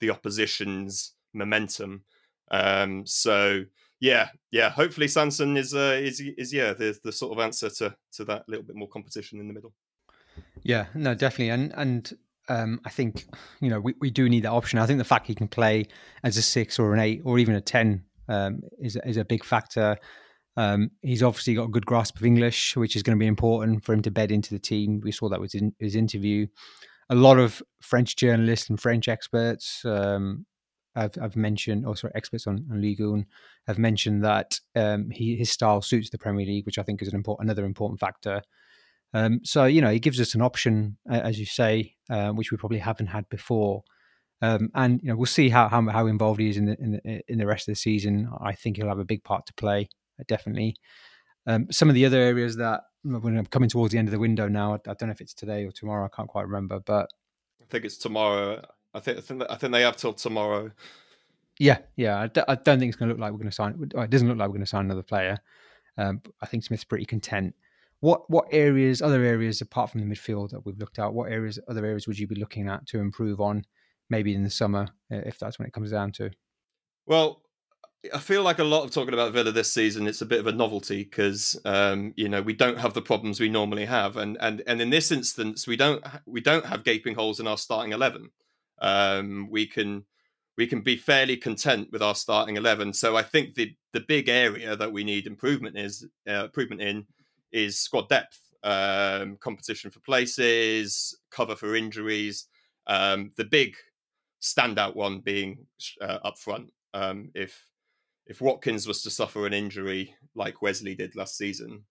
[0.00, 2.04] the opposition's momentum.
[2.50, 3.64] Um, so
[4.00, 4.70] yeah, yeah.
[4.70, 8.48] Hopefully, Sanson is uh, is is yeah the the sort of answer to to that
[8.48, 9.74] little bit more competition in the middle.
[10.62, 12.12] Yeah, no, definitely, and and
[12.48, 13.26] um, I think
[13.60, 14.78] you know we, we do need that option.
[14.78, 15.86] I think the fact he can play
[16.24, 19.44] as a six or an eight or even a ten um, is is a big
[19.44, 19.96] factor.
[20.56, 23.84] Um, he's obviously got a good grasp of English, which is going to be important
[23.84, 25.00] for him to bed into the team.
[25.02, 26.46] We saw that with in, his interview.
[27.08, 30.46] A lot of French journalists and French experts um,
[30.96, 33.24] I've, I've mentioned, or sorry, experts on, on Ligue 1
[33.66, 37.08] have mentioned that um, he, his style suits the Premier League, which I think is
[37.08, 38.42] an important, another important factor.
[39.12, 42.56] Um, so you know, he gives us an option, as you say, uh, which we
[42.56, 43.82] probably haven't had before.
[44.42, 46.92] Um, and you know, we'll see how, how, how involved he is in the, in
[46.92, 48.30] the in the rest of the season.
[48.40, 49.88] I think he'll have a big part to play,
[50.18, 50.76] uh, definitely.
[51.46, 54.18] Um, some of the other areas that when I'm coming towards the end of the
[54.18, 56.06] window now, I, I don't know if it's today or tomorrow.
[56.06, 57.10] I can't quite remember, but
[57.60, 58.62] I think it's tomorrow.
[58.94, 60.70] I think I think I think they have till tomorrow.
[61.58, 62.18] Yeah, yeah.
[62.18, 63.90] I d- I don't think it's going to look like we're going to sign.
[63.94, 65.38] It doesn't look like we're going to sign another player.
[65.98, 67.54] Um, I think Smith's pretty content.
[68.00, 71.58] What what areas, other areas apart from the midfield that we've looked at, what areas,
[71.68, 73.64] other areas would you be looking at to improve on,
[74.08, 76.30] maybe in the summer, if that's when it comes down to?
[77.04, 77.42] Well,
[78.14, 80.46] I feel like a lot of talking about Villa this season, it's a bit of
[80.46, 84.38] a novelty because um, you know we don't have the problems we normally have, and
[84.40, 87.92] and and in this instance, we don't we don't have gaping holes in our starting
[87.92, 88.30] eleven
[88.80, 90.04] um, we can
[90.56, 92.92] we can be fairly content with our starting eleven.
[92.92, 97.06] So I think the the big area that we need improvement is uh, improvement in
[97.52, 102.46] is squad depth, um, competition for places, cover for injuries.
[102.86, 103.76] Um, the big
[104.40, 105.66] standout one being
[106.00, 106.72] uh, up front.
[106.94, 107.66] Um, if
[108.26, 111.84] if Watkins was to suffer an injury like Wesley did last season,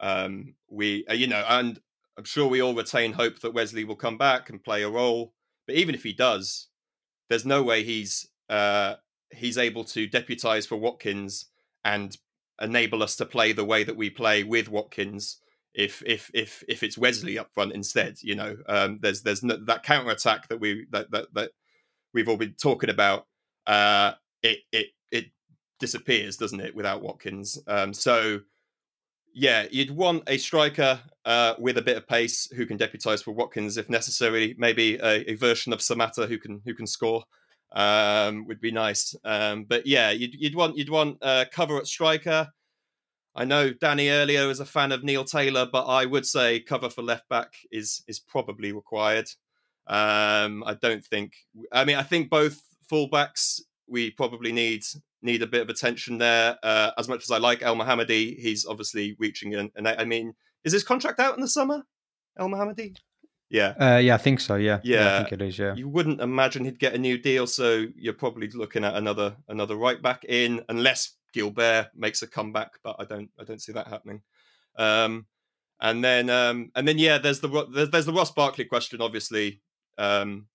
[0.00, 1.78] um, we uh, you know, and
[2.16, 5.34] I'm sure we all retain hope that Wesley will come back and play a role.
[5.68, 6.68] But even if he does,
[7.28, 8.94] there's no way he's uh,
[9.30, 11.44] he's able to deputize for Watkins
[11.84, 12.16] and
[12.60, 15.36] enable us to play the way that we play with Watkins.
[15.74, 19.58] If if if if it's Wesley up front instead, you know, um, there's there's no,
[19.66, 21.50] that counter attack that we that, that that
[22.14, 23.26] we've all been talking about.
[23.66, 24.12] Uh,
[24.42, 25.26] it it it
[25.78, 27.58] disappears, doesn't it, without Watkins?
[27.66, 28.40] Um, so
[29.38, 33.30] yeah, you'd want a striker uh, with a bit of pace who can deputise for
[33.30, 34.56] Watkins if necessary.
[34.58, 37.22] Maybe a, a, version of Samatta who can who can score
[37.72, 39.14] um, would be nice.
[39.24, 42.48] Um, but yeah, you'd, you'd want you'd want uh, cover at striker.
[43.36, 46.90] I know Dani earlier is a fan of Neil Taylor, but I would say cover
[46.90, 49.28] for left back is is probably required.
[49.86, 51.34] Um, I don't think.
[51.72, 52.60] I mean, I think both
[52.90, 54.82] fullbacks we probably need
[55.22, 56.56] need a bit of attention there.
[56.62, 59.70] Uh, as much as I like Elmohamady, he's obviously reaching an.
[59.76, 61.82] And I, mean, is his contract out in the summer?
[62.38, 62.96] Elmohamady?
[63.50, 63.74] Yeah.
[63.80, 64.56] Uh, yeah, I think so.
[64.56, 64.80] Yeah.
[64.82, 64.96] yeah.
[64.96, 65.14] yeah.
[65.14, 65.58] I think it is.
[65.58, 65.74] Yeah.
[65.74, 69.76] You wouldn't imagine he'd get a new deal, so you're probably looking at another another
[69.76, 72.72] right back in, unless Guilbert makes a comeback.
[72.84, 74.22] But I don't I don't see that happening.
[74.76, 75.26] Um,
[75.80, 79.00] and then um, and then yeah, there's the there's, there's the Ross Barkley question.
[79.00, 79.62] Obviously,
[79.96, 80.46] um,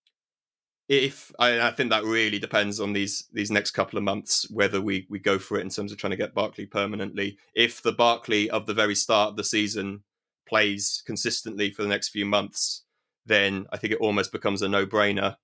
[0.90, 4.82] if I, I, think that really depends on these these next couple of months whether
[4.82, 7.38] we we go for it in terms of trying to get Barkley permanently.
[7.56, 10.04] If the Barkley of the very start of the season
[10.48, 12.84] plays consistently for the next few months,
[13.26, 15.38] then I think it almost becomes a no brainer,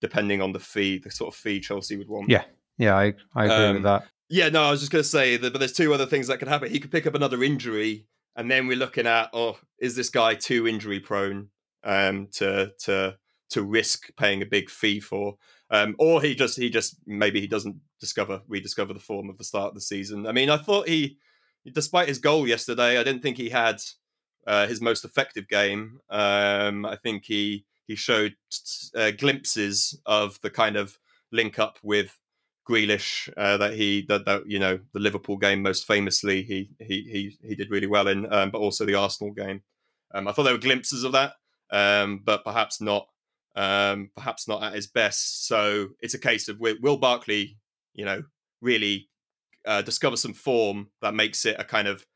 [0.00, 2.30] depending on the fee, the sort of fee Chelsea would want.
[2.30, 2.44] Yeah,
[2.78, 4.06] yeah, I I agree um, with that.
[4.28, 6.38] Yeah, no, I was just going to say that, but there's two other things that
[6.38, 6.70] could happen.
[6.70, 10.34] He could pick up another injury, and then we're looking at, oh, is this guy
[10.34, 11.50] too injury prone
[11.84, 13.18] um, to to
[13.50, 15.36] to risk paying a big fee for?
[15.70, 19.44] Um, or he just he just maybe he doesn't discover rediscover the form of the
[19.44, 20.26] start of the season.
[20.26, 21.18] I mean, I thought he,
[21.72, 23.80] despite his goal yesterday, I didn't think he had
[24.46, 25.98] uh, his most effective game.
[26.08, 28.34] Um, I think he he showed
[28.94, 30.98] uh, glimpses of the kind of
[31.32, 32.18] link up with
[32.68, 37.02] Grealish uh, that he that, that you know the Liverpool game most famously he he
[37.02, 39.62] he he did really well in, um, but also the Arsenal game.
[40.14, 41.34] Um, I thought there were glimpses of that,
[41.70, 43.08] um, but perhaps not
[43.56, 45.46] um, perhaps not at his best.
[45.46, 47.56] So it's a case of will Barkley,
[47.94, 48.22] you know,
[48.60, 49.08] really
[49.66, 52.06] uh, discover some form that makes it a kind of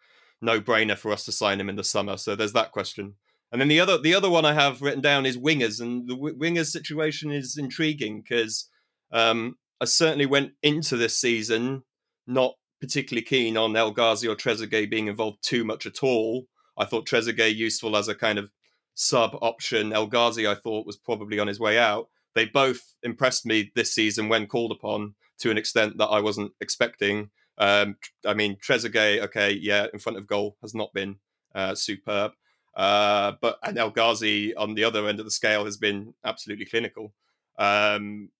[0.42, 2.16] no brainer for us to sign him in the summer.
[2.16, 3.14] So there's that question.
[3.52, 6.14] And then the other the other one I have written down is wingers, and the
[6.14, 8.68] w- wingers situation is intriguing because
[9.12, 11.82] um, I certainly went into this season
[12.26, 16.46] not particularly keen on El Ghazi or Trezeguet being involved too much at all.
[16.78, 18.50] I thought Trezeguet useful as a kind of
[18.94, 19.92] sub option.
[19.92, 22.08] El Ghazi I thought was probably on his way out.
[22.34, 26.52] They both impressed me this season when called upon to an extent that I wasn't
[26.60, 27.30] expecting.
[27.58, 31.16] Um, I mean, Trezeguet, okay, yeah, in front of goal has not been
[31.54, 32.32] uh, superb.
[32.74, 36.66] Uh, but and El Ghazi on the other end of the scale has been absolutely
[36.66, 37.12] clinical.
[37.58, 38.30] Um,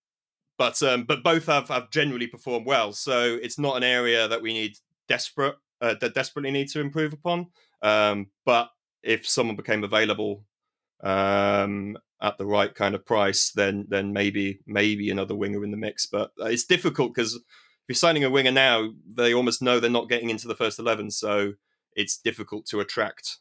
[0.57, 2.92] but um, but both have, have generally performed well.
[2.92, 4.76] So it's not an area that we need
[5.09, 7.48] desperate uh, that desperately need to improve upon.
[7.82, 8.70] Um, but
[9.03, 10.44] if someone became available
[11.03, 15.76] um, at the right kind of price, then then maybe maybe another winger in the
[15.76, 16.07] mix.
[16.07, 17.42] But it's difficult because if
[17.88, 21.11] you're signing a winger now, they almost know they're not getting into the first eleven,
[21.11, 21.55] so
[21.94, 23.38] it's difficult to attract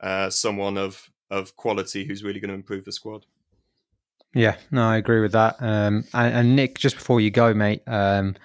[0.00, 3.26] uh, someone of of quality who's really going to improve the squad.
[4.34, 5.56] Yeah, no, I agree with that.
[5.60, 8.36] Um, and, and, Nick, just before you go, mate, um,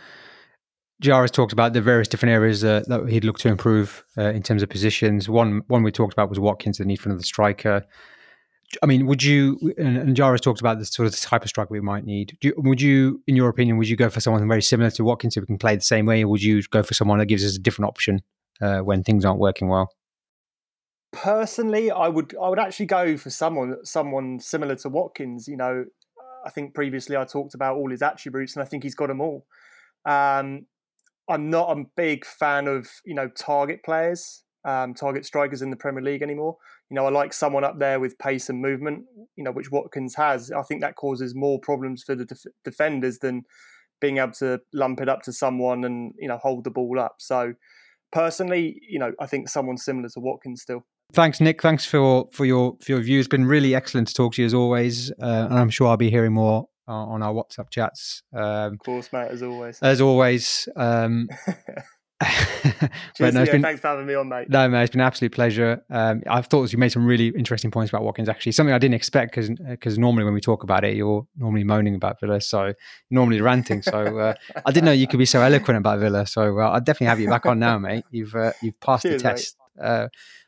[1.03, 4.43] has talked about the various different areas uh, that he'd look to improve uh, in
[4.43, 5.27] terms of positions.
[5.27, 7.83] One one we talked about was Watkins, the need for another striker.
[8.81, 9.73] I mean, would you?
[9.77, 12.37] And, and talked about the sort of type of striker we might need.
[12.41, 15.35] You, would you, in your opinion, would you go for someone very similar to Watkins
[15.35, 17.55] who can play the same way, or would you go for someone that gives us
[17.55, 18.21] a different option
[18.61, 19.91] uh, when things aren't working well?
[21.11, 25.47] Personally, I would I would actually go for someone someone similar to Watkins.
[25.47, 25.85] You know,
[26.45, 29.19] I think previously I talked about all his attributes, and I think he's got them
[29.19, 29.45] all.
[30.05, 30.65] Um,
[31.29, 35.75] I'm not a big fan of you know target players um, target strikers in the
[35.75, 36.57] Premier League anymore.
[36.89, 39.05] You know, I like someone up there with pace and movement,
[39.35, 40.51] you know, which Watkins has.
[40.51, 43.43] I think that causes more problems for the def- defenders than
[43.99, 47.15] being able to lump it up to someone and, you know, hold the ball up.
[47.19, 47.53] So
[48.11, 50.85] personally, you know, I think someone similar to Watkins still.
[51.13, 51.61] Thanks, Nick.
[51.61, 53.19] Thanks for for your for your view.
[53.19, 55.97] It's been really excellent to talk to you as always, uh, and I'm sure I'll
[55.97, 58.23] be hearing more uh, on our WhatsApp chats.
[58.33, 59.29] Um, of course, mate.
[59.29, 59.79] As always.
[59.81, 60.67] As always.
[60.75, 61.29] Um,
[63.17, 64.49] Cheers, no, been, thanks for having me on, mate.
[64.49, 65.83] No, mate, it's been an absolute pleasure.
[65.89, 68.29] Um, I thought you made some really interesting points about Watkins.
[68.29, 71.63] Actually, something I didn't expect because because normally when we talk about it, you're normally
[71.63, 72.73] moaning about Villa, so
[73.09, 73.81] normally ranting.
[73.81, 74.33] So uh,
[74.65, 76.27] I didn't know you could be so eloquent about Villa.
[76.27, 78.03] So uh, I'll definitely have you back on now, mate.
[78.11, 79.57] You've uh, you've passed Cheers, the test.
[79.81, 80.07] Uh,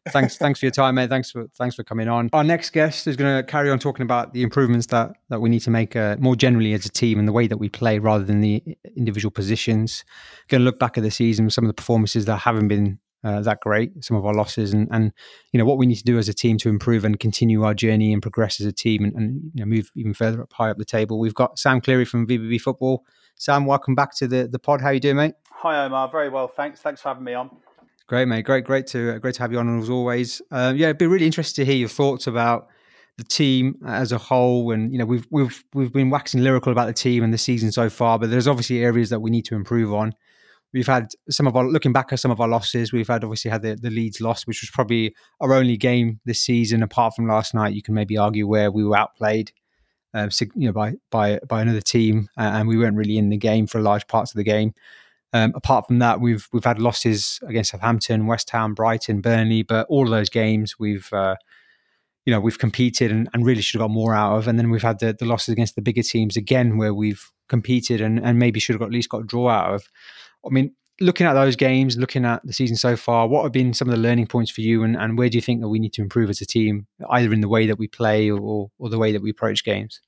[0.10, 1.10] thanks, thanks for your time, mate.
[1.10, 2.30] Thanks for thanks for coming on.
[2.34, 5.50] Our next guest is going to carry on talking about the improvements that that we
[5.50, 8.00] need to make uh, more generally as a team and the way that we play,
[8.00, 8.64] rather than the
[8.96, 10.04] individual positions.
[10.48, 13.42] Going to look back at the season, some of the performances that haven't been uh,
[13.42, 15.14] that great, some of our losses, and and
[15.52, 17.74] you know what we need to do as a team to improve and continue our
[17.74, 20.70] journey and progress as a team, and, and you know move even further up high
[20.70, 21.20] up the table.
[21.20, 23.06] We've got Sam Cleary from VBB Football.
[23.36, 24.82] Sam, welcome back to the the pod.
[24.82, 25.36] How you doing, mate?
[25.52, 26.10] Hi, Omar.
[26.10, 26.82] Very well, thanks.
[26.82, 27.50] Thanks for having me on.
[28.14, 28.46] Great, mate.
[28.46, 30.40] Great, great to uh, great to have you on as always.
[30.52, 32.68] Um, yeah, it'd be really interesting to hear your thoughts about
[33.18, 34.70] the team as a whole.
[34.70, 37.72] And you know, we've we've we've been waxing lyrical about the team and the season
[37.72, 40.14] so far, but there's obviously areas that we need to improve on.
[40.74, 42.94] We've had some of our looking back at some of our losses.
[42.94, 46.40] We've had obviously had the, the Leeds loss, which was probably our only game this
[46.40, 47.74] season, apart from last night.
[47.74, 49.52] You can maybe argue where we were outplayed,
[50.14, 53.38] uh, you know, by by by another team, uh, and we weren't really in the
[53.38, 54.76] game for large parts of the game.
[55.34, 59.88] Um, apart from that, we've we've had losses against Southampton, West Ham, Brighton, Burnley, but
[59.90, 61.36] all of those games we've uh,
[62.26, 64.48] you know we've competed and, and, really should have got more out of.
[64.48, 68.00] And then we've had the, the losses against the bigger teams again, where we've competed
[68.00, 69.84] and, and maybe should have got at least got a draw out of.
[70.46, 73.74] I mean, looking at those games, looking at the season so far, what have been
[73.74, 75.80] some of the learning points for you, and, and where do you think that we
[75.80, 78.90] need to improve as a team, either in the way that we play or, or
[78.90, 80.00] the way that we approach games?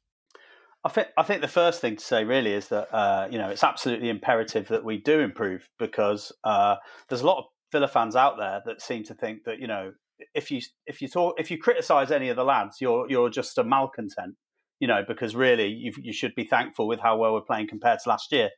[0.86, 3.50] I think I think the first thing to say really is that uh, you know
[3.50, 6.76] it's absolutely imperative that we do improve because uh,
[7.10, 9.94] there's a lot of Villa fans out there that seem to think that you know
[10.36, 13.58] if you if you talk if you criticise any of the lads, you're you're just
[13.58, 14.36] a malcontent,
[14.80, 18.00] you know, because really you you should be thankful with how well we're playing compared
[18.04, 18.52] to last year.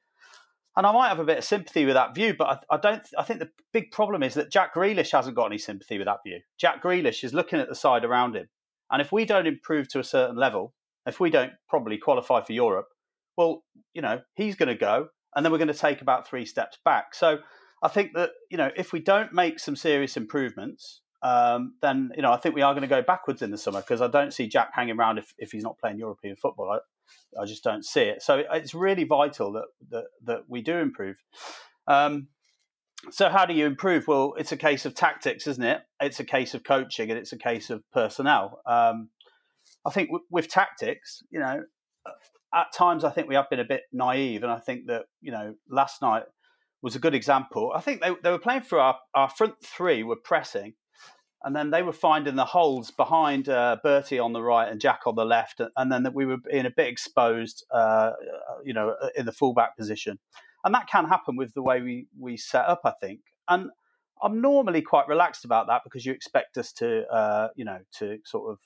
[0.75, 3.01] And I might have a bit of sympathy with that view, but I, I don't.
[3.17, 6.19] I think the big problem is that Jack Grealish hasn't got any sympathy with that
[6.25, 6.41] view.
[6.59, 8.49] Jack Grealish is looking at the side around him,
[8.91, 10.73] and if we don't improve to a certain level,
[11.07, 12.87] if we don't probably qualify for Europe,
[13.37, 16.45] well, you know, he's going to go, and then we're going to take about three
[16.45, 17.15] steps back.
[17.15, 17.39] So
[17.81, 22.21] I think that you know, if we don't make some serious improvements, um, then you
[22.21, 24.33] know I think we are going to go backwards in the summer because I don't
[24.33, 26.71] see Jack hanging around if, if he's not playing European football.
[26.71, 28.21] I, I just don't see it.
[28.21, 31.17] So it's really vital that that, that we do improve.
[31.87, 32.27] Um,
[33.11, 34.07] so how do you improve?
[34.07, 35.81] Well, it's a case of tactics, isn't it?
[36.01, 38.59] It's a case of coaching and it's a case of personnel.
[38.65, 39.09] Um,
[39.87, 41.63] I think w- with tactics, you know,
[42.53, 45.31] at times I think we have been a bit naive, and I think that you
[45.31, 46.23] know last night
[46.81, 47.71] was a good example.
[47.75, 50.73] I think they, they were playing for our, our front three were pressing
[51.43, 55.01] and then they were finding the holes behind uh, Bertie on the right and Jack
[55.05, 58.11] on the left, and then that we were being a bit exposed, uh,
[58.65, 60.19] you know, in the fullback position,
[60.63, 63.69] and that can happen with the way we we set up, I think, and
[64.21, 68.17] I'm normally quite relaxed about that because you expect us to, uh, you know, to
[68.25, 68.59] sort of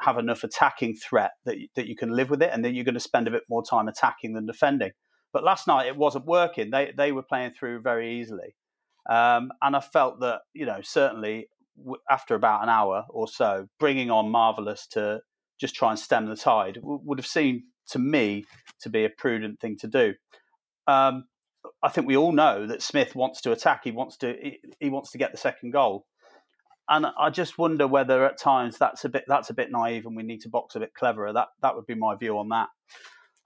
[0.00, 2.94] have enough attacking threat that that you can live with it, and then you're going
[2.94, 4.92] to spend a bit more time attacking than defending.
[5.32, 6.70] But last night it wasn't working.
[6.70, 8.54] They they were playing through very easily.
[9.08, 11.48] Um, and I felt that you know certainly
[12.10, 15.20] after about an hour or so, bringing on Marvelous to
[15.60, 18.44] just try and stem the tide would have seemed to me
[18.80, 20.14] to be a prudent thing to do.
[20.86, 21.24] Um,
[21.82, 23.82] I think we all know that Smith wants to attack.
[23.84, 26.06] He wants to he, he, wants to get the second goal,
[26.88, 30.16] and I just wonder whether at times that's a bit that's a bit naive, and
[30.16, 31.32] we need to box a bit cleverer.
[31.32, 32.68] That that would be my view on that.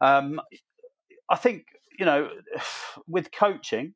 [0.01, 0.41] Um,
[1.31, 1.65] I think
[1.99, 2.31] you know
[3.07, 3.95] with coaching,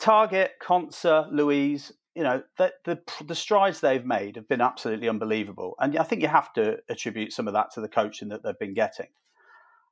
[0.00, 5.74] Targett, Konsa, Luiz, you know, the, the, the strides they've made have been absolutely unbelievable,
[5.80, 8.58] and I think you have to attribute some of that to the coaching that they've
[8.58, 9.08] been getting.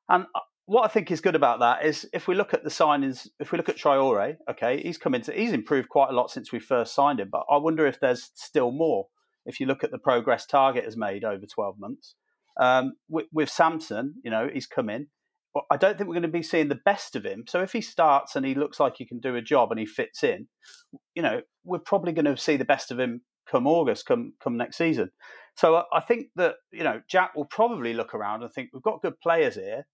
[0.09, 0.27] And
[0.67, 3.53] what I think is good about that is if we look at the signings, if
[3.53, 6.61] we look at Traore, okay, he's come into, he's improved quite a lot since we
[6.61, 9.07] first signed him, but I wonder if there's still more.
[9.45, 12.15] If you look at the progress Targett has made over 12 months,
[12.61, 15.09] um, with, with Sanson, you know, he's come in,
[15.71, 17.45] I don't think we're going to be seeing the best of him.
[17.47, 19.85] So if he starts and he looks like he can do a job and he
[19.85, 20.47] fits in,
[21.15, 24.57] you know, we're probably going to see the best of him come August, come come
[24.57, 25.11] next season.
[25.57, 29.03] So I think that you know Jack will probably look around and think we've got
[29.03, 29.87] good players here.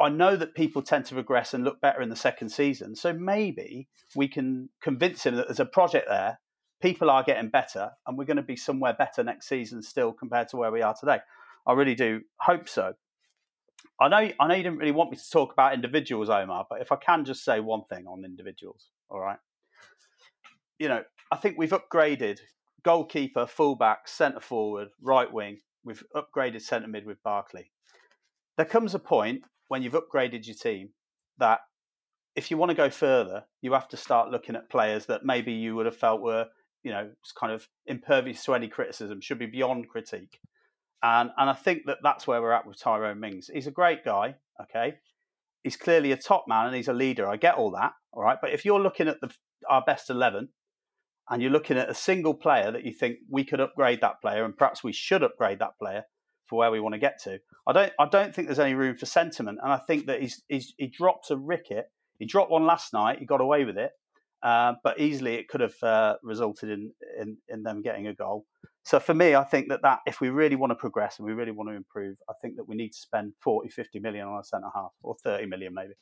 [0.00, 3.12] I know that people tend to regress and look better in the second season, so
[3.12, 6.38] maybe we can convince him that there's a project there.
[6.80, 10.48] People are getting better, and we're going to be somewhere better next season still compared
[10.48, 11.18] to where we are today.
[11.66, 12.94] I really do hope so.
[14.00, 16.80] I know I know you didn't really want me to talk about individuals, Omar, but
[16.80, 19.38] if I can just say one thing on individuals, all right.
[20.78, 22.40] You know, I think we've upgraded
[22.84, 25.60] goalkeeper, fullback, centre forward, right wing.
[25.84, 27.70] We've upgraded centre mid with Barkley.
[28.56, 30.90] There comes a point when you've upgraded your team
[31.38, 31.60] that
[32.36, 35.50] if you want to go further, you have to start looking at players that maybe
[35.50, 36.44] you would have felt were,
[36.82, 37.08] you know,
[37.40, 40.38] kind of impervious to any criticism, should be beyond critique.
[41.02, 43.48] And and I think that that's where we're at with Tyrone Mings.
[43.50, 44.34] He's a great guy.
[44.60, 44.96] Okay,
[45.62, 47.26] he's clearly a top man and he's a leader.
[47.26, 47.92] I get all that.
[48.12, 49.30] All right, but if you're looking at the
[49.70, 50.50] our best eleven,
[51.30, 54.44] and you're looking at a single player that you think we could upgrade that player,
[54.44, 56.04] and perhaps we should upgrade that player
[56.52, 57.38] for where we want to get to.
[57.66, 60.42] I don't I don't think there's any room for sentiment, and I think that he's,
[60.50, 61.90] he's he dropped a ricket.
[62.18, 63.20] He dropped one last night.
[63.20, 63.92] He got away with it,
[64.42, 68.44] uh, but easily it could have uh, resulted in, in in them getting a goal.
[68.84, 71.32] So for me, I think that, that if we really want to progress and we
[71.32, 74.38] really want to improve, I think that we need to spend 40, 50 million on
[74.38, 75.94] a centre half or 30 million maybe.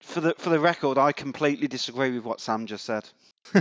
[0.00, 3.08] For the for the record, I completely disagree with what Sam just said.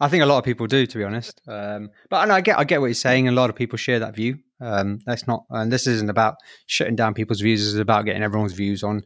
[0.00, 1.40] I think a lot of people do, to be honest.
[1.46, 3.28] Um, but I get I get what he's saying.
[3.28, 4.38] A lot of people share that view.
[4.60, 6.36] Um, that's not, and this isn't about
[6.66, 7.60] shutting down people's views.
[7.60, 9.02] This is about getting everyone's views on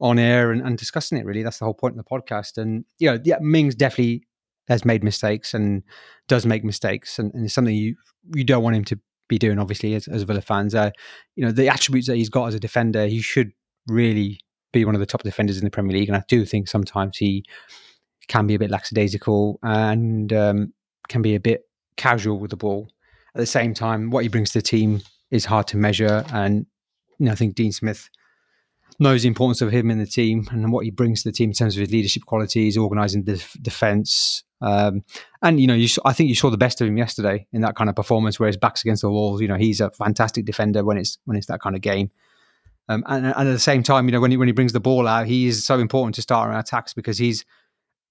[0.00, 1.24] on air and, and discussing it.
[1.24, 2.58] Really, that's the whole point of the podcast.
[2.58, 4.26] And you know, yeah, Mings definitely
[4.68, 5.82] has made mistakes and
[6.28, 7.96] does make mistakes, and, and it's something you
[8.34, 8.98] you don't want him to
[9.28, 9.58] be doing.
[9.58, 10.90] Obviously, as, as Villa fans, uh,
[11.36, 13.52] you know the attributes that he's got as a defender, he should
[13.86, 14.40] really
[14.72, 16.08] be one of the top defenders in the Premier League.
[16.08, 17.44] And I do think sometimes he
[18.28, 20.72] can be a bit lackadaisical and um,
[21.08, 21.62] can be a bit
[21.96, 22.88] casual with the ball.
[23.34, 26.66] At the same time, what he brings to the team is hard to measure, and
[27.18, 28.08] you know, I think Dean Smith
[28.98, 31.50] knows the importance of him in the team and what he brings to the team
[31.50, 35.04] in terms of his leadership qualities, organising the defence, Um,
[35.42, 37.76] and you know, you I think you saw the best of him yesterday in that
[37.76, 39.40] kind of performance where his back's against the walls.
[39.40, 42.10] You know, he's a fantastic defender when it's when it's that kind of game.
[42.88, 44.80] Um, and, and, at the same time, you know, when he when he brings the
[44.80, 47.44] ball out, he is so important to start our attacks because he's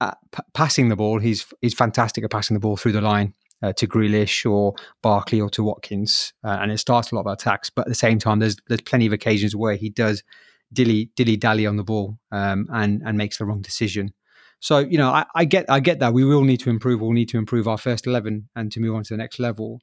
[0.01, 1.19] p- passing the ball.
[1.19, 5.41] He's he's fantastic at passing the ball through the line uh, to Grealish or Barkley
[5.41, 7.69] or to Watkins, uh, and it starts a lot of attacks.
[7.69, 10.23] But at the same time, there's there's plenty of occasions where he does
[10.71, 14.13] dilly dilly dally on the ball um, and and makes the wrong decision.
[14.59, 17.01] So you know, I, I, get I get that we will need to improve.
[17.01, 19.79] We'll need to improve our first eleven and to move on to the next level.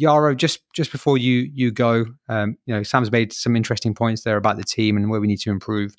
[0.00, 4.22] Jaro, just just before you you go, um, you know, Sam's made some interesting points
[4.22, 5.94] there about the team and where we need to improve.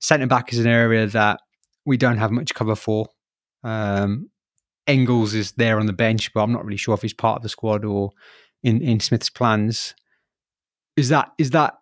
[0.00, 1.40] Centre back is an area that
[1.84, 3.06] we don't have much cover for.
[3.64, 4.28] Um,
[4.86, 7.42] Engels is there on the bench, but I'm not really sure if he's part of
[7.42, 8.10] the squad or
[8.62, 9.94] in in Smith's plans.
[10.96, 11.74] Is that is that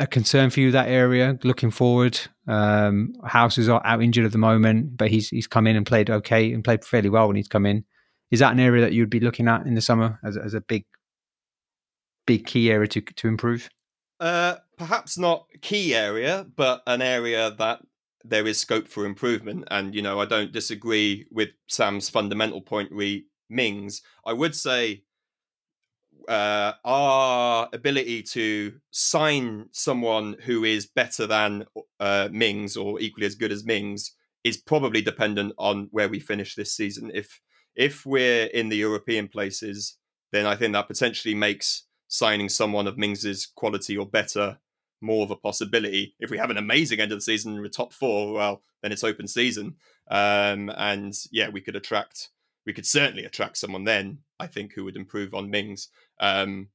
[0.00, 2.18] a concern for you that area looking forward?
[2.46, 6.10] Um, Hause is out injured at the moment, but he's he's come in and played
[6.10, 7.84] okay and played fairly well when he's come in.
[8.30, 10.60] Is that an area that you'd be looking at in the summer as, as a
[10.60, 10.84] big
[12.26, 13.68] big key area to to improve?
[14.20, 17.80] Uh, perhaps not key area, but an area that
[18.28, 19.64] there is scope for improvement.
[19.70, 22.90] And you know, I don't disagree with Sam's fundamental point.
[22.92, 25.02] Re Mings, I would say
[26.28, 31.64] uh, our ability to sign someone who is better than
[31.98, 34.12] uh, Mings or equally as good as Mings
[34.44, 37.10] is probably dependent on where we finish this season.
[37.14, 37.40] If
[37.74, 39.96] if we're in the European places,
[40.32, 44.58] then I think that potentially makes signing someone of Mings's quality or better
[45.00, 46.14] more of a possibility.
[46.18, 49.04] If we have an amazing end of the season we're top four, well, then it's
[49.04, 49.76] open season.
[50.10, 52.30] Um, and yeah, we could attract,
[52.66, 55.88] we could certainly attract someone then, I think, who would improve on Mings.
[56.20, 56.68] Um,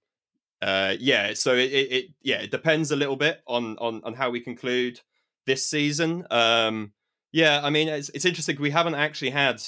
[0.61, 4.13] uh, yeah, so it, it, it, yeah it depends a little bit on on on
[4.13, 5.01] how we conclude
[5.45, 6.25] this season.
[6.31, 6.93] Um,
[7.33, 8.55] yeah, I mean it's it's interesting.
[8.61, 9.61] We haven't actually had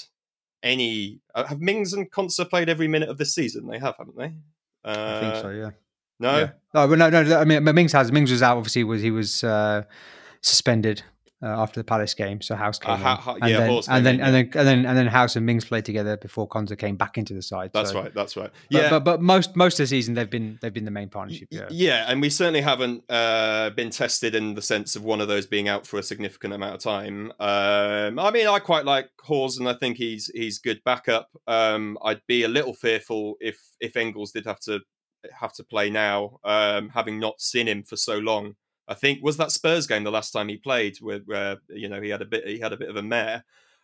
[0.64, 1.20] any.
[1.34, 3.68] Uh, have Mings and Konsa played every minute of this season?
[3.68, 4.34] They have, haven't they?
[4.86, 5.50] Uh, I think so.
[5.50, 5.72] Yeah.
[6.20, 6.50] No, yeah.
[6.74, 7.40] no, no, no.
[7.40, 8.58] I mean, Mings has Mings was out.
[8.58, 9.84] Obviously, was he was uh,
[10.42, 11.04] suspended
[11.44, 12.42] uh, after the Palace game.
[12.42, 14.68] So Hause came, uh, ha, ha, and, yeah, then, and, then, in, and then and
[14.68, 17.72] then and then Hause and Mings played together before Konsa came back into the side.
[17.74, 18.02] That's so.
[18.02, 18.14] right.
[18.14, 18.50] That's right.
[18.70, 21.10] Yeah, but, but, but most most of the season they've been they've been the main
[21.10, 21.50] partnership.
[21.52, 25.28] Yeah, yeah, and we certainly haven't uh, been tested in the sense of one of
[25.28, 27.32] those being out for a significant amount of time.
[27.40, 31.30] Um, I mean, I quite like Hause, and I think he's he's good backup.
[31.48, 34.80] Um, I'd be a little fearful if if Engels did have to
[35.40, 38.56] have to play now, um, having not seen him for so long.
[38.88, 42.02] I think was that Spurs game the last time he played, where, where you know
[42.02, 43.44] he had a bit he had a bit of a mare,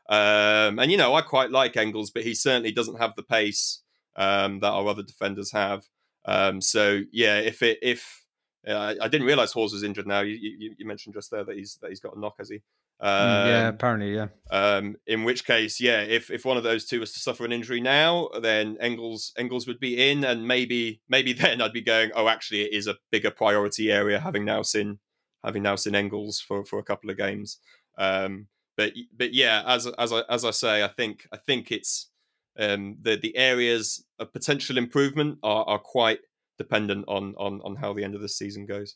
[0.09, 3.81] um, and you know I quite like Engels, but he certainly doesn't have the pace
[4.15, 5.85] um, that our other defenders have.
[6.25, 8.23] Um, so yeah, if it if
[8.67, 10.07] uh, I didn't realize Hause was injured.
[10.07, 12.49] Now you, you, you mentioned just there that he's that he's got a knock, has
[12.49, 12.61] he?
[13.01, 14.27] Um, yeah, apparently, yeah.
[14.51, 17.51] Um, in which case, yeah, if if one of those two was to suffer an
[17.51, 22.11] injury now, then Engels Engels would be in, and maybe maybe then I'd be going,
[22.15, 24.99] oh, actually, it is a bigger priority area having now seen
[25.43, 27.57] having now seen Engels for for a couple of games.
[27.97, 28.47] Um,
[28.77, 32.11] but but yeah, as as I as I say, I think I think it's
[32.59, 36.19] um, the the areas of potential improvement are are quite
[36.59, 38.95] dependent on on on how the end of the season goes.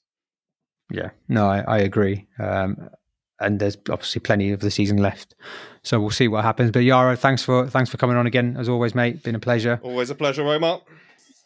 [0.91, 2.28] Yeah, no, I, I agree.
[2.39, 2.89] Um,
[3.39, 5.36] and there's obviously plenty of the season left.
[5.83, 6.71] So we'll see what happens.
[6.71, 9.23] But Jaro, thanks for thanks for coming on again as always, mate.
[9.23, 9.79] Been a pleasure.
[9.83, 10.81] Always a pleasure, Omar.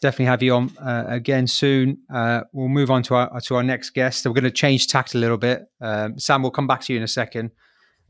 [0.02, 2.00] Definitely have you on uh, again soon.
[2.14, 4.24] Uh, we'll move on to our to our next guest.
[4.24, 5.66] So we're going to change tact a little bit.
[5.82, 7.52] Um, Sam, we'll come back to you in a second.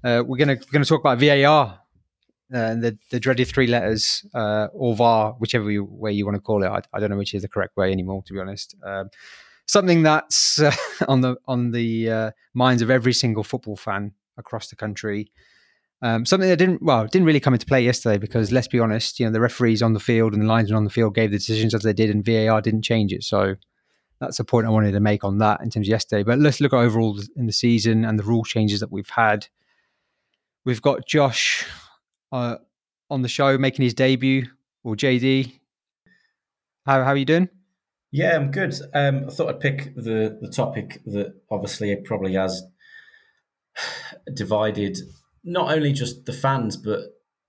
[0.04, 1.80] Uh, we're going to we're going to talk about VAR
[2.52, 6.36] and uh, the the dreaded three letters uh, or VAR, whichever you, way you want
[6.36, 6.68] to call it.
[6.68, 8.76] I, I, don't know which is the correct way anymore, to be honest.
[8.86, 9.10] Um,
[9.70, 10.72] something that's uh,
[11.08, 15.32] on the on the uh, minds of every single football fan across the country.
[16.02, 19.20] Um, something that didn't well didn't really come into play yesterday because let's be honest,
[19.20, 21.38] you know the referees on the field and the linesmen on the field gave the
[21.38, 23.24] decisions as they did, and VAR didn't change it.
[23.24, 23.56] So
[24.20, 26.24] that's a point I wanted to make on that in terms of yesterday.
[26.24, 29.48] But let's look at overall in the season and the rule changes that we've had.
[30.66, 31.66] We've got Josh
[32.32, 32.58] uh,
[33.10, 34.48] on the show making his debut,
[34.84, 35.60] or JD.
[36.86, 37.50] How how are you doing?
[38.12, 38.74] Yeah, I'm good.
[38.94, 42.64] Um, I thought I'd pick the the topic that obviously it probably has
[44.34, 44.98] divided
[45.44, 47.02] not only just the fans, but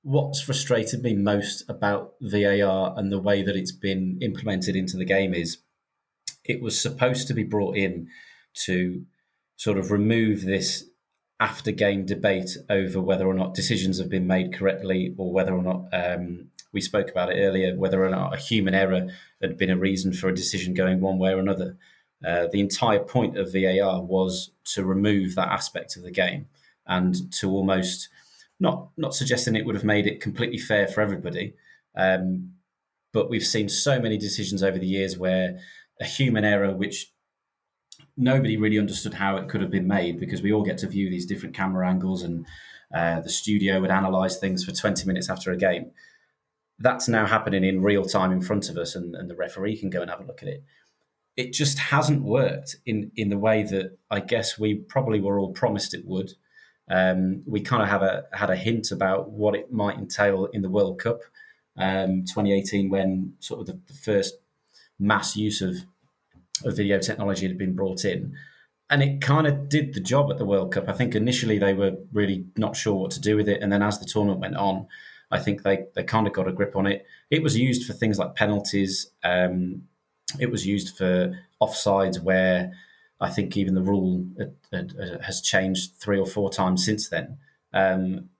[0.03, 5.05] what's frustrated me most about VAR and the way that it's been implemented into the
[5.05, 5.59] game is
[6.45, 8.09] it was supposed to be brought in
[8.55, 9.05] to
[9.57, 10.85] sort of remove this
[11.39, 15.63] after game debate over whether or not decisions have been made correctly or whether or
[15.63, 19.09] not um, we spoke about it earlier, whether or not a human error
[19.43, 21.77] had been a reason for a decision going one way or another.
[22.25, 26.47] Uh, the entire point of VAR was to remove that aspect of the game
[26.87, 28.09] and to almost
[28.61, 31.55] Not not suggesting it would have made it completely fair for everybody,
[31.97, 32.53] um,
[33.12, 35.59] but we've seen so many decisions over the years where
[35.99, 37.11] a human error, which
[38.16, 41.09] nobody really understood how it could have been made, because we all get to view
[41.11, 42.47] these different camera angles, and
[42.95, 45.91] uh, the studio would analyze things for 20 minutes after a game.
[46.81, 49.91] That's now happening in real time in front of us, and, and the referee can
[49.91, 50.64] go and have a look at it
[51.37, 55.53] it just hasn't worked in in the way that I guess we probably were all
[55.53, 56.35] promised it would.
[56.91, 60.62] Um, we kind of have a had a hint about what it might entail in
[60.62, 61.20] the World Cup
[61.78, 64.35] um, 2018 when sort of the, the, first
[64.99, 65.76] mass use of
[66.64, 68.35] of video technology had been brought in.
[68.91, 70.89] And it kind of did the job at the World Cup.
[70.89, 73.62] I think initially they were really not sure what to do with it.
[73.62, 74.89] And then as the tournament went on,
[75.31, 77.07] I think they, they kind of got a grip on it.
[77.31, 79.11] It was used for things like penalties.
[79.22, 79.83] Um,
[80.39, 82.72] it was used for offsides where
[83.20, 84.26] I think even the rule
[85.24, 87.39] has changed three or four times since then.
[87.72, 88.31] Um,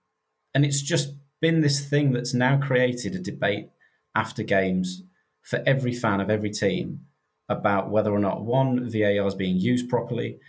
[0.53, 3.69] and it's just been this thing that's now created a debate
[4.15, 5.03] after games
[5.41, 7.01] for every fan of every team
[7.49, 10.39] about whether or not one VAR is being used properly.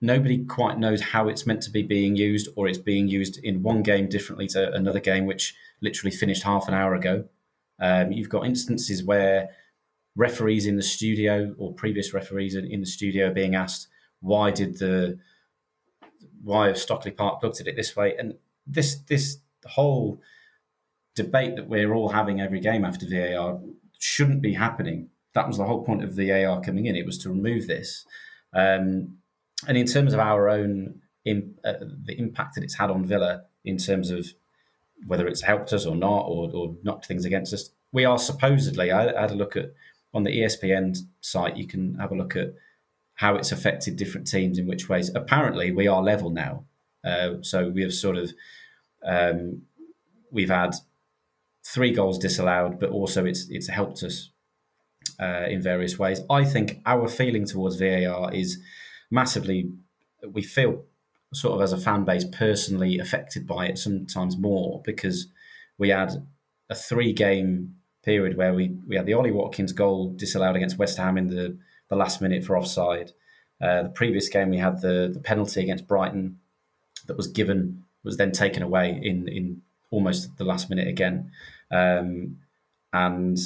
[0.00, 3.62] Nobody quite knows how it's meant to be being used, or it's being used in
[3.62, 7.24] one game differently to another game, which literally finished half an hour ago.
[7.80, 9.50] Um, you've got instances where
[10.16, 13.86] referees in the studio or previous referees in the studio are being asked
[14.20, 15.18] why did the
[16.42, 18.34] why have Stockley Park looked at it this way and
[18.66, 20.20] this this whole
[21.14, 23.60] debate that we're all having every game after VAR
[23.98, 25.08] shouldn't be happening.
[25.34, 26.96] That was the whole point of VAR coming in.
[26.96, 28.06] It was to remove this.
[28.54, 29.18] Um,
[29.66, 33.44] and in terms of our own in, uh, the impact that it's had on Villa
[33.64, 34.26] in terms of
[35.06, 38.90] whether it's helped us or not or, or knocked things against us, we are supposedly.
[38.90, 39.72] I, I had a look at
[40.12, 42.54] on the ESPN site, you can have a look at
[43.14, 45.10] how it's affected different teams in which ways.
[45.14, 46.64] Apparently, we are level now,
[47.04, 48.32] uh, so we have sort of
[49.04, 49.62] um,
[50.30, 50.74] we've had
[51.64, 54.30] three goals disallowed, but also it's it's helped us
[55.20, 56.20] uh, in various ways.
[56.28, 58.58] I think our feeling towards VAR is
[59.10, 59.70] massively.
[60.26, 60.84] We feel
[61.32, 65.28] sort of as a fan base personally affected by it sometimes more because
[65.78, 66.26] we had
[66.68, 70.98] a three game period where we, we had the Ollie Watkins goal disallowed against West
[70.98, 71.56] Ham in the,
[71.88, 73.12] the last minute for offside.
[73.60, 76.38] Uh, the previous game we had the, the penalty against Brighton
[77.06, 81.30] that was given was then taken away in in almost the last minute again,
[81.70, 82.38] um,
[82.92, 83.38] and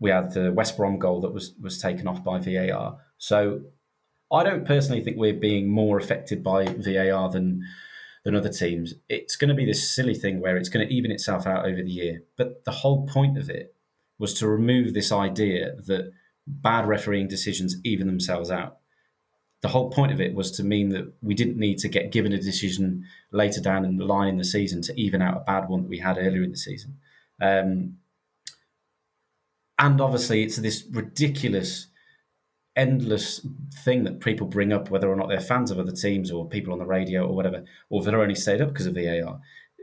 [0.00, 2.98] we had the West Brom goal that was was taken off by VAR.
[3.18, 3.60] So
[4.34, 7.62] I don't personally think we're being more affected by VAR than
[8.24, 8.94] than other teams.
[9.08, 11.82] It's going to be this silly thing where it's going to even itself out over
[11.82, 12.22] the year.
[12.36, 13.74] But the whole point of it
[14.18, 16.12] was to remove this idea that
[16.46, 18.78] bad refereeing decisions even themselves out.
[19.60, 22.32] The whole point of it was to mean that we didn't need to get given
[22.32, 25.68] a decision later down in the line in the season to even out a bad
[25.68, 26.98] one that we had earlier in the season.
[27.40, 27.96] Um,
[29.78, 31.88] and obviously, it's this ridiculous
[32.76, 33.46] endless
[33.84, 36.72] thing that people bring up, whether or not they're fans of other teams or people
[36.72, 39.40] on the radio or whatever, or they're only stayed up because of VAR.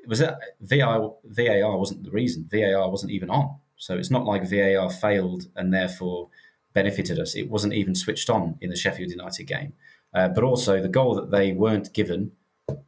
[0.07, 2.49] Was that VAR, VAR wasn't the reason.
[2.51, 3.57] VAR wasn't even on.
[3.77, 6.29] So it's not like VAR failed and therefore
[6.73, 7.35] benefited us.
[7.35, 9.73] It wasn't even switched on in the Sheffield United game.
[10.13, 12.31] Uh, but also, the goal that they weren't given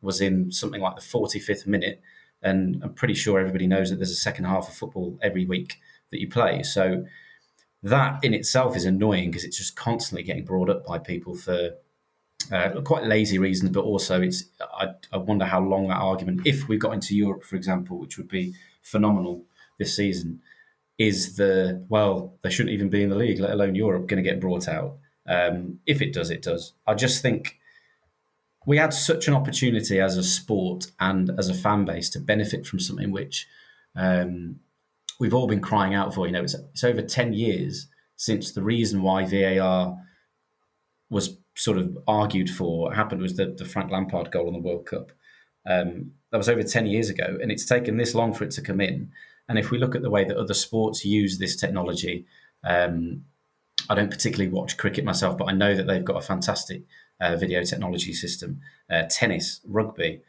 [0.01, 2.01] was in something like the 45th minute.
[2.41, 5.79] And I'm pretty sure everybody knows that there's a second half of football every week
[6.11, 6.61] that you play.
[6.63, 7.05] So
[7.83, 11.71] that in itself is annoying because it's just constantly getting brought up by people for
[12.51, 14.45] uh, quite lazy reasons, but also it's.
[14.59, 18.17] I, I, wonder how long that argument, if we got into Europe, for example, which
[18.17, 19.45] would be phenomenal
[19.79, 20.41] this season,
[20.97, 24.29] is the well they shouldn't even be in the league, let alone Europe, going to
[24.29, 24.97] get brought out.
[25.27, 26.73] Um, if it does, it does.
[26.85, 27.59] I just think
[28.65, 32.65] we had such an opportunity as a sport and as a fan base to benefit
[32.65, 33.47] from something which
[33.95, 34.59] um,
[35.23, 36.27] we've all been crying out for.
[36.27, 37.87] You know, it's, it's over 10 years
[38.17, 39.97] since the reason why VAR
[41.09, 44.85] was sort of argued for happened was the, the Frank Lampard goal in the World
[44.85, 45.13] Cup.
[45.65, 48.61] Um, that was over 10 years ago, and it's taken this long for it to
[48.61, 49.11] come in.
[49.47, 52.25] And if we look at the way that other sports use this technology,
[52.65, 53.23] um,
[53.89, 56.83] I don't particularly watch cricket myself, but I know that they've got a fantastic
[57.21, 58.59] uh, video technology system.
[58.89, 60.21] Uh, tennis, rugby.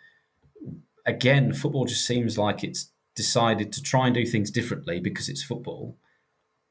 [1.05, 5.43] Again, football just seems like it's decided to try and do things differently because it's
[5.43, 5.97] football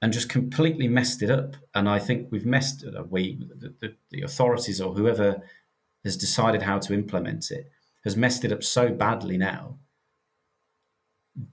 [0.01, 1.55] and just completely messed it up.
[1.73, 3.09] And I think we've messed it up.
[3.09, 5.41] We, the, the, the, authorities or whoever
[6.03, 7.71] has decided how to implement it
[8.03, 9.77] has messed it up so badly now.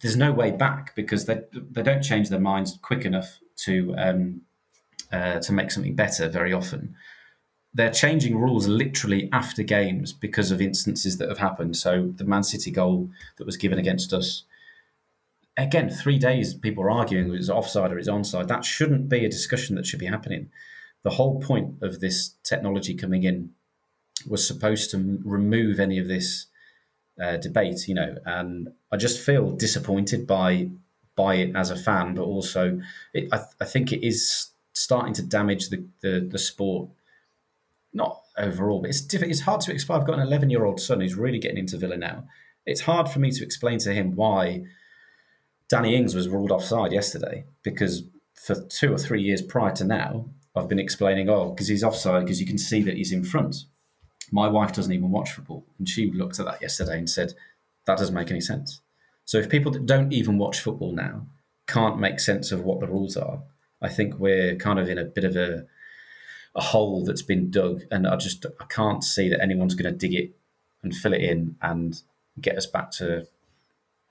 [0.01, 4.43] There's no way back because they, they don't change their minds quick enough to um,
[5.13, 6.95] uh, to make something better very often.
[7.73, 11.77] they're changing rules literally after games because of instances that have happened.
[11.77, 14.45] So the Man City goal that was given against us,
[15.63, 18.49] again, three days people are arguing it was offside or it's onside.
[18.49, 20.51] That shouldn't be a discussion that should be happening.
[21.03, 23.51] The whole point of this technology coming in
[24.29, 26.47] was supposed to remove any of this
[27.23, 30.71] uh, debate, you know, and I just feel disappointed by
[31.17, 32.81] by it as a fan, but also
[33.13, 36.89] it, I, I think it is starting to damage the, the, the sport
[37.93, 39.33] not overall, but it's difficult.
[39.33, 40.01] It's hard to explain.
[40.01, 42.25] I've got an 11 year old son who's really getting into Villa now.
[42.65, 44.65] It's hard for me to explain to him why
[45.71, 48.03] Danny Ings was ruled offside yesterday because
[48.35, 52.25] for two or three years prior to now, I've been explaining, oh, because he's offside
[52.25, 53.57] because you can see that he's in front.
[54.33, 57.35] My wife doesn't even watch football, and she looked at that yesterday and said,
[57.87, 58.81] that doesn't make any sense.
[59.25, 61.27] So if people that don't even watch football now
[61.69, 63.43] can't make sense of what the rules are,
[63.81, 65.67] I think we're kind of in a bit of a
[66.57, 69.97] a hole that's been dug, and I just I can't see that anyone's going to
[69.97, 70.37] dig it
[70.83, 72.03] and fill it in and
[72.41, 73.29] get us back to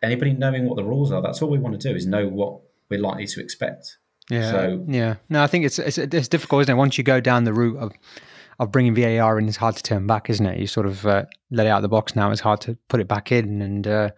[0.01, 1.21] anybody knowing what the rules are.
[1.21, 3.97] That's all we want to do is know what we're likely to expect.
[4.29, 4.51] Yeah.
[4.51, 5.15] So yeah.
[5.29, 6.77] No, I think it's, it's it's difficult, isn't it?
[6.77, 7.91] Once you go down the route of
[8.59, 10.59] of bringing VAR in, it's hard to turn back, isn't it?
[10.59, 12.29] You sort of uh, let it out of the box now.
[12.29, 14.09] It's hard to put it back in, and uh,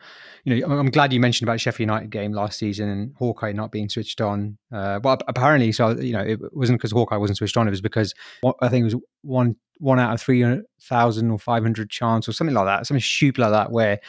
[0.44, 3.72] you know, I'm glad you mentioned about Sheffield United game last season and Hawkeye not
[3.72, 4.58] being switched on.
[4.74, 7.68] Uh, well, apparently, so you know, it wasn't because Hawkeye wasn't switched on.
[7.68, 8.14] It was because
[8.62, 10.44] I think it was one one out of three
[10.82, 14.00] thousand or five hundred chance or something like that, something stupid like that, where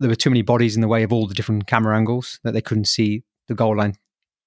[0.00, 2.52] there were too many bodies in the way of all the different camera angles that
[2.52, 3.94] they couldn't see the goal line.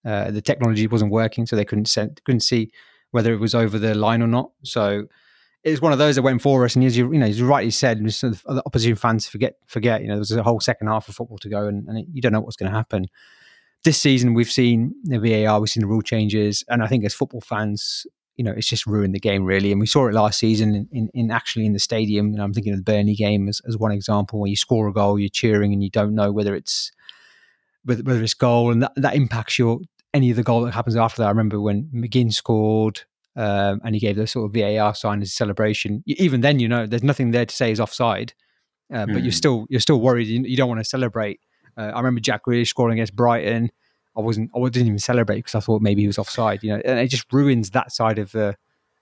[0.03, 2.71] Uh, the technology wasn't working, so they couldn't send, couldn't see
[3.11, 4.51] whether it was over the line or not.
[4.63, 5.05] So
[5.63, 6.75] it's one of those that went for us.
[6.75, 10.07] And as you, you know, as you rightly said, the opposition fans forget, forget, you
[10.07, 12.41] know, there's a whole second half of football to go and, and you don't know
[12.41, 13.05] what's going to happen.
[13.83, 16.63] This season, we've seen the VAR, we've seen the rule changes.
[16.67, 18.05] And I think as football fans,
[18.35, 19.71] you know, it's just ruined the game really.
[19.71, 22.31] And we saw it last season in, in, in actually in the stadium.
[22.31, 24.87] You know, I'm thinking of the Burnley game as, as one example where you score
[24.87, 26.91] a goal, you're cheering and you don't know whether it's,
[27.83, 29.79] whether, whether it's goal and that, that impacts your,
[30.13, 31.27] any of the goal that happens after that.
[31.27, 33.01] I remember when McGinn scored,
[33.35, 36.03] um, and he gave the sort of VAR sign as a celebration.
[36.05, 38.33] Even then, you know, there's nothing there to say is offside,
[38.93, 39.15] uh, but mm.
[39.15, 39.29] you're hmm.
[39.31, 40.27] still you're still worried.
[40.27, 41.39] You, you don't want to celebrate.
[41.75, 43.71] Uh, I remember Jack Grealish scoring against Brighton.
[44.15, 46.63] I wasn't, I didn't even celebrate because I thought maybe he was offside.
[46.63, 48.53] You know, and it just ruins that side of uh,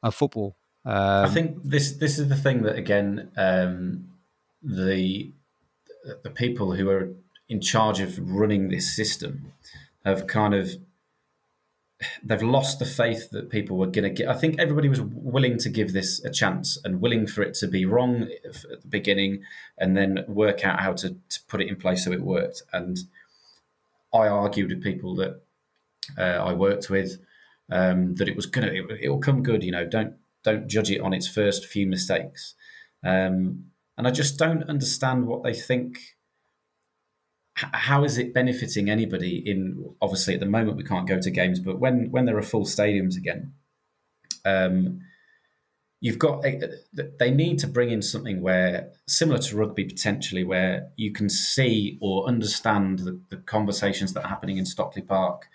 [0.04, 0.56] of football.
[0.86, 4.10] Um, I think this this is the thing that again um,
[4.64, 5.32] the
[6.24, 7.10] the people who are
[7.50, 9.54] in charge of running this system
[10.06, 10.72] have kind of
[12.24, 14.28] they've lost the faith that people were going to get.
[14.28, 17.68] I think everybody was willing to give this a chance and willing for it to
[17.68, 19.44] be wrong at the beginning
[19.78, 22.64] and then work out how to, to put it in place so it worked.
[22.74, 22.98] And
[24.14, 25.42] I argued with people that
[26.18, 27.18] uh, I worked with
[27.72, 31.00] um, that it was to, it, will come good, you know, don't, don't judge it
[31.00, 32.56] on its first few mistakes.
[33.04, 33.66] Um,
[33.98, 36.00] and I just don't understand what they think
[37.56, 41.60] how is it benefiting anybody in obviously at the moment we can't go to games
[41.60, 43.54] but when when there are full stadiums again
[44.46, 45.00] um,
[46.02, 46.44] you've got
[47.20, 51.98] they need to bring in something where similar to rugby potentially where you can see
[52.02, 55.48] or understand the, the conversations that are happening in stockley park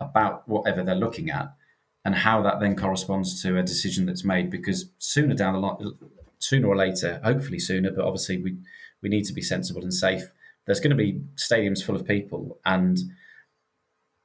[0.00, 1.54] about whatever they're looking at
[2.04, 5.94] and how that then corresponds to a decision that's made because sooner down the line
[6.38, 8.56] sooner or later hopefully sooner but obviously we
[9.00, 10.32] we need to be sensible and safe.
[10.64, 12.98] There's going to be stadiums full of people and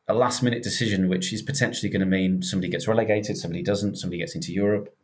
[0.07, 3.97] a last minute decision which is potentially going to mean somebody gets relegated somebody doesn't
[3.97, 4.95] somebody gets into europe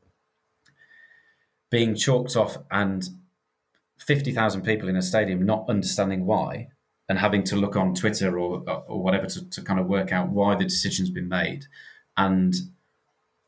[1.75, 3.09] being chalked off and
[3.99, 6.69] 50,000 people in a stadium not understanding why
[7.07, 10.29] and having to look on twitter or, or whatever to, to kind of work out
[10.29, 11.65] why the decision's been made
[12.17, 12.55] and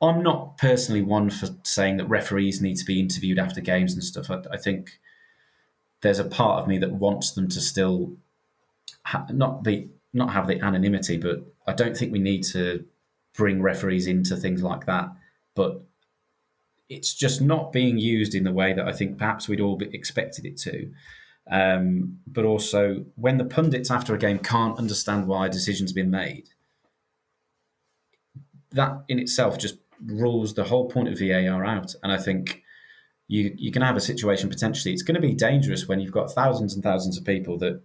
[0.02, 4.04] i'm not personally one for saying that referees need to be interviewed after games and
[4.04, 5.00] stuff i, I think
[6.02, 8.16] there's a part of me that wants them to still
[9.04, 12.86] ha- not be not have the anonymity, but I don't think we need to
[13.36, 15.10] bring referees into things like that.
[15.56, 15.84] But
[16.90, 20.46] it's just not being used in the way that I think perhaps we'd all expected
[20.46, 20.92] it to.
[21.50, 26.12] Um, but also, when the pundits after a game can't understand why a decision's been
[26.12, 26.50] made,
[28.72, 31.96] that in itself just rules the whole point of VAR out.
[32.04, 32.64] And I think
[33.28, 34.94] you you can have a situation potentially.
[34.94, 37.82] It's going to be dangerous when you've got thousands and thousands of people that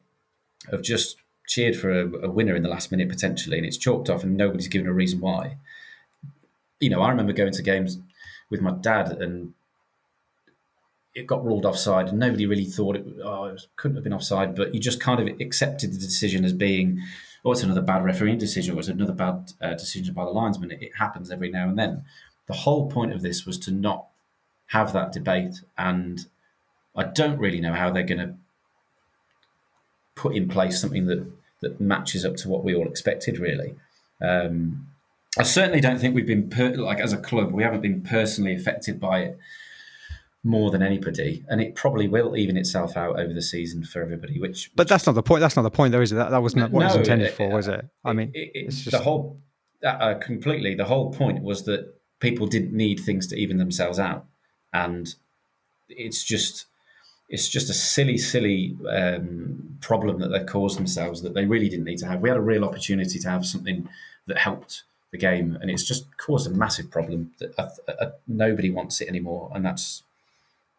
[0.70, 1.16] have just
[1.46, 4.36] cheered for a, a, winner in the last minute potentially, and it's chalked off, and
[4.36, 5.56] nobody's given a reason why.
[6.80, 7.98] You know, I remember going to games
[8.52, 9.54] with my dad, and
[11.12, 14.54] it got ruled offside, and nobody really thought it, oh, it couldn't have been offside,
[14.54, 17.00] but you just kind of accepted the decision as being,
[17.44, 20.70] oh, it's another bad refereeing decision, or it's another bad uh, decision by the linesman.
[20.70, 22.04] It, it happens every now and then.
[22.46, 24.06] The whole point of this was to not
[24.68, 25.60] have that debate.
[25.76, 26.26] And
[26.96, 28.34] I don't really know how they're going to
[30.14, 31.26] put in place something that
[31.60, 33.38] that matches up to what we all expected.
[33.38, 33.76] Really,
[34.20, 34.88] um,
[35.38, 38.54] I certainly don't think we've been per- like as a club we haven't been personally
[38.54, 39.38] affected by it
[40.44, 44.40] more than anybody, and it probably will even itself out over the season for everybody.
[44.40, 45.40] Which, but that's not the point.
[45.40, 46.16] That's not the point, though, is it?
[46.16, 47.86] That, that wasn't what no, it was intended it, for, was it?
[48.04, 48.90] I mean, it, it, just...
[48.90, 49.40] the whole
[49.84, 50.74] uh, completely.
[50.74, 54.26] The whole point was that people didn't need things to even themselves out,
[54.72, 55.14] and
[55.88, 56.66] it's just
[57.28, 61.86] it's just a silly, silly um, problem that they've caused themselves that they really didn't
[61.86, 62.20] need to have.
[62.20, 63.88] We had a real opportunity to have something
[64.26, 64.82] that helped
[65.12, 67.68] the game, and it's just caused a massive problem that uh,
[68.00, 70.02] uh, nobody wants it anymore, and that's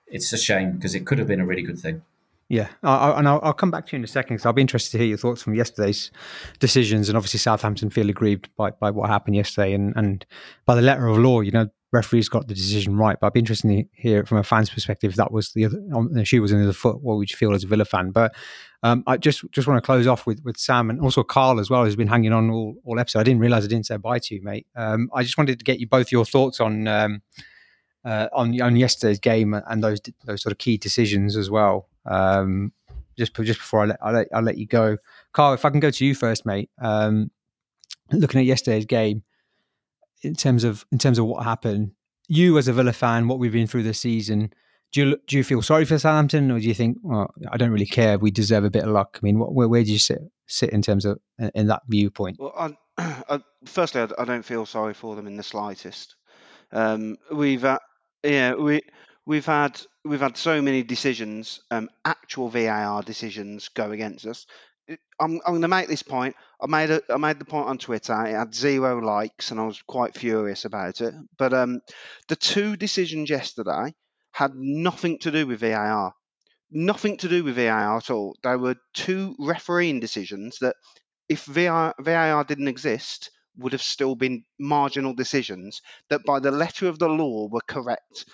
[0.07, 2.01] it's a shame because it could have been a really good thing.
[2.49, 4.61] Yeah, I, and I'll, I'll, come back to you in a second because I'll be
[4.61, 6.11] interested to hear your thoughts from yesterday's
[6.59, 7.09] decisions.
[7.09, 10.25] And obviously, Southampton feel aggrieved by, by what happened yesterday, and, and
[10.65, 13.17] by the letter of law, you know, referees got the decision right.
[13.19, 15.79] But I'd be interested to hear from a fan's perspective if that was the other
[16.09, 17.01] the shoe was in the other foot.
[17.01, 18.11] What would you feel as a Villa fan?
[18.11, 18.35] But
[18.81, 21.69] um, I just just want to close off with with Sam and also Carl as
[21.69, 23.19] well, who's been hanging on all all episode.
[23.19, 24.67] I didn't realize I didn't say bye to you, mate.
[24.75, 26.87] Um, I just wanted to get you both your thoughts on.
[26.87, 27.21] Um,
[28.05, 31.87] uh, on on yesterday's game and those those sort of key decisions as well.
[32.05, 32.73] Um,
[33.17, 34.97] just just before I let, I let I let you go,
[35.31, 35.53] Carl.
[35.53, 36.69] If I can go to you first, mate.
[36.81, 37.31] Um,
[38.11, 39.23] looking at yesterday's game,
[40.23, 41.91] in terms of in terms of what happened,
[42.27, 44.53] you as a Villa fan, what we've been through this season,
[44.91, 47.71] do you do you feel sorry for Southampton, or do you think, well, I don't
[47.71, 49.19] really care, we deserve a bit of luck?
[49.21, 51.19] I mean, what, where, where do you sit sit in terms of
[51.55, 52.37] in that viewpoint?
[52.39, 52.75] Well, I,
[53.29, 56.15] I, firstly, I, I, don't feel sorry for them in the slightest.
[56.71, 57.79] Um, we've uh,
[58.23, 58.81] yeah we
[59.25, 64.45] we've had we've had so many decisions, um, actual VAR decisions go against us.
[64.89, 66.35] I'm, I'm going to make this point.
[66.61, 68.25] I made a, I made the point on Twitter.
[68.25, 71.13] It had zero likes, and I was quite furious about it.
[71.37, 71.81] But um,
[72.27, 73.93] the two decisions yesterday
[74.31, 76.13] had nothing to do with VAR.
[76.71, 78.35] Nothing to do with VAR at all.
[78.43, 80.75] They were two refereeing decisions that,
[81.29, 86.87] if VAR, VAR didn't exist, would have still been marginal decisions that, by the letter
[86.87, 88.25] of the law, were correct.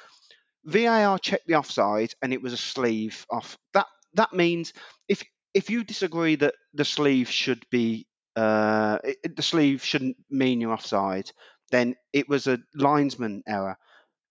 [0.66, 3.58] VAR checked the offside, and it was a sleeve off.
[3.74, 4.74] That that means
[5.08, 5.24] if
[5.54, 10.74] if you disagree that the sleeve should be uh, it, the sleeve shouldn't mean you're
[10.74, 11.32] offside,
[11.72, 13.78] then it was a linesman error.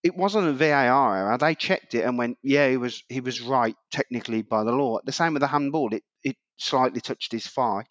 [0.02, 1.38] It wasn't a VAR error.
[1.38, 4.98] They checked it and went, yeah, he was he was right technically by the law.
[5.04, 5.94] The same with the handball.
[5.94, 7.84] It it slightly touched his thigh,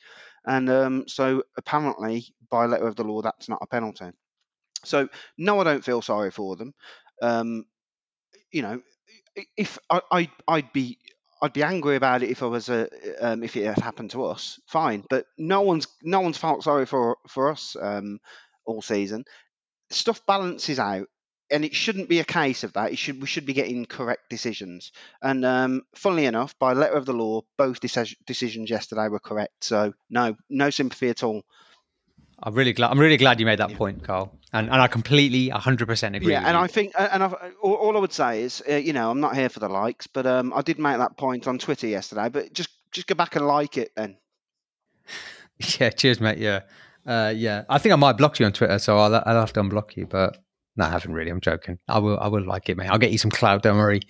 [0.45, 4.11] and um, so apparently by letter of the law that's not a penalty.
[4.85, 6.73] So no, I don't feel sorry for them.
[7.21, 7.65] Um,
[8.51, 8.81] you know,
[9.57, 10.99] if I, I I'd be
[11.41, 12.89] I'd be angry about it if I was a
[13.19, 14.59] um, if it had happened to us.
[14.67, 18.19] Fine, but no one's no one's felt sorry for for us um,
[18.65, 19.25] all season.
[19.89, 21.07] Stuff balances out,
[21.51, 22.91] and it shouldn't be a case of that.
[22.91, 24.91] It should we should be getting correct decisions.
[25.21, 29.63] And um, funnily enough, by letter of the law, both decisions yesterday were correct.
[29.63, 31.43] So no no sympathy at all
[32.41, 32.91] I'm really glad.
[32.91, 33.77] I'm really glad you made that yeah.
[33.77, 36.33] point, Carl, and and I completely 100 percent agree.
[36.33, 36.63] Yeah, and you.
[36.63, 39.35] I think, and I've, all, all, I would say is, uh, you know, I'm not
[39.35, 42.29] here for the likes, but um, I did make that point on Twitter yesterday.
[42.29, 44.17] But just just go back and like it then.
[45.79, 46.37] Yeah, cheers, mate.
[46.37, 46.59] Yeah,
[47.07, 47.63] uh, yeah.
[47.67, 50.05] I think I might block you on Twitter, so I'll I'll have to unblock you,
[50.05, 50.37] but.
[50.77, 51.31] No, I haven't really.
[51.31, 51.79] I'm joking.
[51.87, 52.19] I will.
[52.19, 52.87] I will like it, mate.
[52.87, 53.63] I'll get you some clout.
[53.63, 54.01] Don't worry.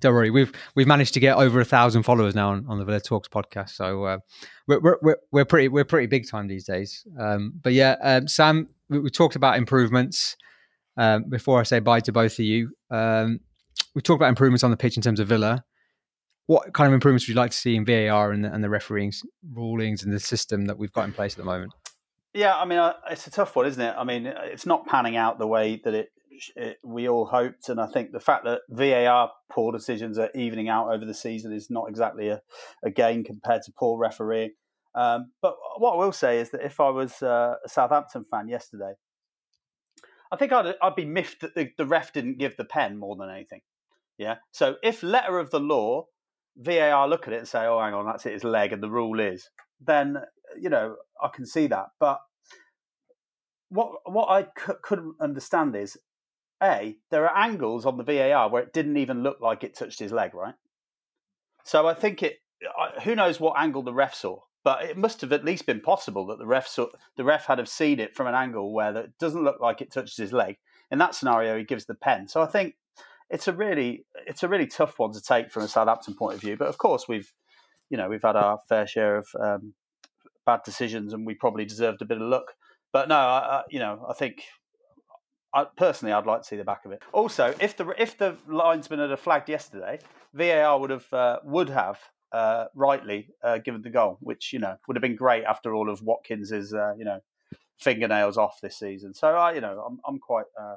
[0.00, 0.30] Don't worry.
[0.30, 3.28] We've we've managed to get over a thousand followers now on, on the Villa Talks
[3.28, 3.70] podcast.
[3.70, 4.18] So uh,
[4.68, 7.04] we're, we're we're pretty we're pretty big time these days.
[7.18, 10.36] Um, but yeah, um, Sam, we, we, talked about improvements.
[10.96, 13.40] Um, before I say bye to both of you, um,
[13.96, 15.64] we talked about improvements on the pitch in terms of Villa.
[16.46, 18.68] What kind of improvements would you like to see in VAR and the, and the
[18.68, 19.12] refereeing
[19.52, 21.72] rulings and the system that we've got in place at the moment?
[22.34, 23.94] Yeah, I mean, uh, it's a tough one, isn't it?
[23.96, 26.08] I mean, it's not panning out the way that it,
[26.56, 30.68] it, we all hoped, and I think the fact that VAR poor decisions are evening
[30.68, 32.40] out over the season is not exactly a,
[32.82, 34.52] a gain compared to poor refereeing.
[34.94, 38.48] Um, but what I will say is that if I was uh, a Southampton fan
[38.48, 38.94] yesterday,
[40.30, 43.16] I think I'd, I'd be miffed that the, the ref didn't give the pen more
[43.16, 43.60] than anything.
[44.16, 44.36] Yeah.
[44.52, 46.06] So if letter of the law,
[46.56, 48.90] VAR look at it and say, "Oh, hang on, that's it, his leg," and the
[48.90, 49.50] rule is,
[49.80, 50.18] then
[50.60, 51.88] you know, I can see that.
[51.98, 52.20] But
[53.68, 55.96] what what I c- couldn't understand is,
[56.62, 59.98] a there are angles on the VAR where it didn't even look like it touched
[59.98, 60.54] his leg, right?
[61.64, 62.38] So I think it.
[63.02, 64.40] Who knows what angle the ref saw?
[64.64, 67.58] But it must have at least been possible that the ref saw, the ref had
[67.58, 70.58] have seen it from an angle where it doesn't look like it touches his leg.
[70.92, 72.28] In that scenario, he gives the pen.
[72.28, 72.76] So I think
[73.30, 76.40] it's a really it's a really tough one to take from a Southampton point of
[76.40, 76.56] view.
[76.56, 77.32] But of course, we've
[77.90, 79.74] you know we've had our fair share of um,
[80.46, 82.52] bad decisions, and we probably deserved a bit of luck.
[82.92, 84.42] But no, I, I, you know, I think
[85.54, 87.02] I, personally, I'd like to see the back of it.
[87.12, 89.98] Also, if the if the linesman had a flagged yesterday,
[90.32, 91.98] VAR would have uh, would have
[92.32, 95.90] uh, rightly uh, given the goal, which you know would have been great after all
[95.90, 97.20] of Watkins's uh, you know
[97.78, 99.14] fingernails off this season.
[99.14, 100.46] So I, you know, I'm I'm quite.
[100.58, 100.76] Uh,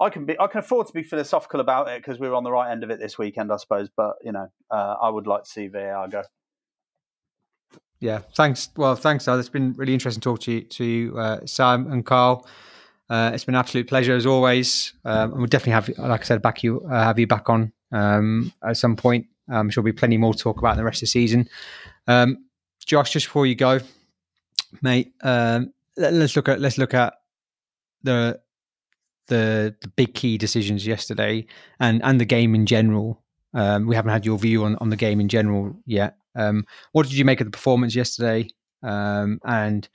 [0.00, 0.38] I can be.
[0.38, 2.84] I can afford to be philosophical about it because we are on the right end
[2.84, 3.88] of it this weekend, I suppose.
[3.94, 6.22] But you know, uh, I would like to see VAR go.
[8.02, 8.68] Yeah, thanks.
[8.76, 9.38] Well, thanks, Al.
[9.38, 12.44] It's been really interesting to talk to you, to you, uh, Sam and Carl.
[13.08, 14.92] Uh, it's been an absolute pleasure as always.
[15.04, 17.72] Um, and we'll definitely have, like I said, back you uh, have you back on
[17.92, 19.26] um, at some point.
[19.48, 21.48] I'm sure there'll be plenty more to talk about in the rest of the season.
[22.08, 22.44] Um,
[22.84, 23.78] Josh, just before you go,
[24.80, 27.14] mate, um, let, us look at let's look at
[28.02, 28.40] the
[29.28, 31.46] the the big key decisions yesterday
[31.78, 33.22] and and the game in general.
[33.54, 36.16] Um, we haven't had your view on on the game in general yet.
[36.34, 38.48] Um, what did you make of the performance yesterday?
[38.82, 39.88] Um, and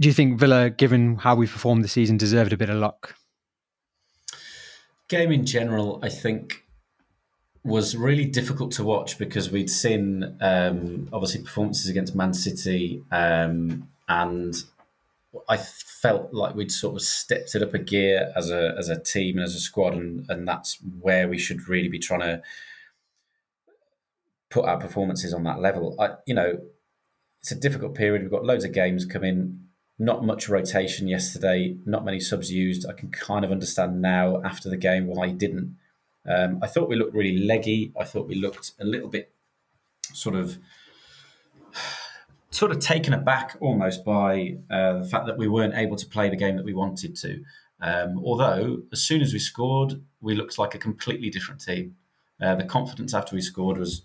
[0.00, 3.14] do you think Villa, given how we performed this season, deserved a bit of luck?
[5.08, 6.64] Game in general, I think,
[7.64, 13.88] was really difficult to watch because we'd seen um, obviously performances against Man City, um,
[14.08, 14.54] and
[15.48, 19.00] I felt like we'd sort of stepped it up a gear as a as a
[19.00, 22.42] team and as a squad, and, and that's where we should really be trying to
[24.52, 25.96] put our performances on that level.
[25.98, 26.58] I, you know,
[27.40, 28.22] it's a difficult period.
[28.22, 29.58] We've got loads of games coming.
[29.98, 31.76] Not much rotation yesterday.
[31.86, 32.86] Not many subs used.
[32.88, 35.76] I can kind of understand now after the game why he didn't.
[36.28, 37.92] Um, I thought we looked really leggy.
[37.98, 39.32] I thought we looked a little bit
[40.12, 40.58] sort of
[42.50, 46.28] sort of taken aback almost by uh, the fact that we weren't able to play
[46.28, 47.42] the game that we wanted to.
[47.80, 51.96] Um, although as soon as we scored, we looked like a completely different team.
[52.40, 54.02] Uh, the confidence after we scored was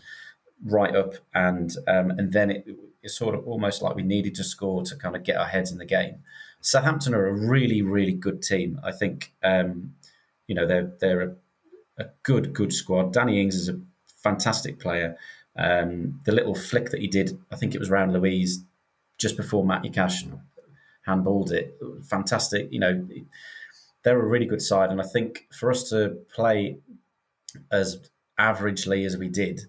[0.64, 2.68] right up, and um, and then it,
[3.04, 5.72] it's sort of almost like we needed to score to kind of get our heads
[5.72, 6.24] in the game.
[6.62, 8.80] Southampton are a really really good team.
[8.84, 9.94] I think um,
[10.48, 11.36] you know they're they're a,
[12.04, 13.14] a, good good squad.
[13.14, 15.18] Danny Ings is a fantastic player.
[15.56, 18.64] Um, the little flick that he did, I think it was around Luiz
[19.18, 20.24] just before Matty Cash
[21.08, 21.78] handballed it.
[22.04, 23.08] Fantastic, you know.
[24.04, 26.78] They're a really good side, and I think for us to play
[27.72, 28.10] as
[28.40, 29.62] averagely as we did,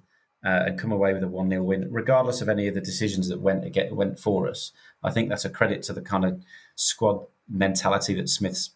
[0.44, 3.28] uh, and come away with a 1 0 win, regardless of any of the decisions
[3.28, 4.73] that went get, went for us.
[5.02, 6.43] I think that's a credit to the kind of
[6.77, 8.70] squad mentality that Smith's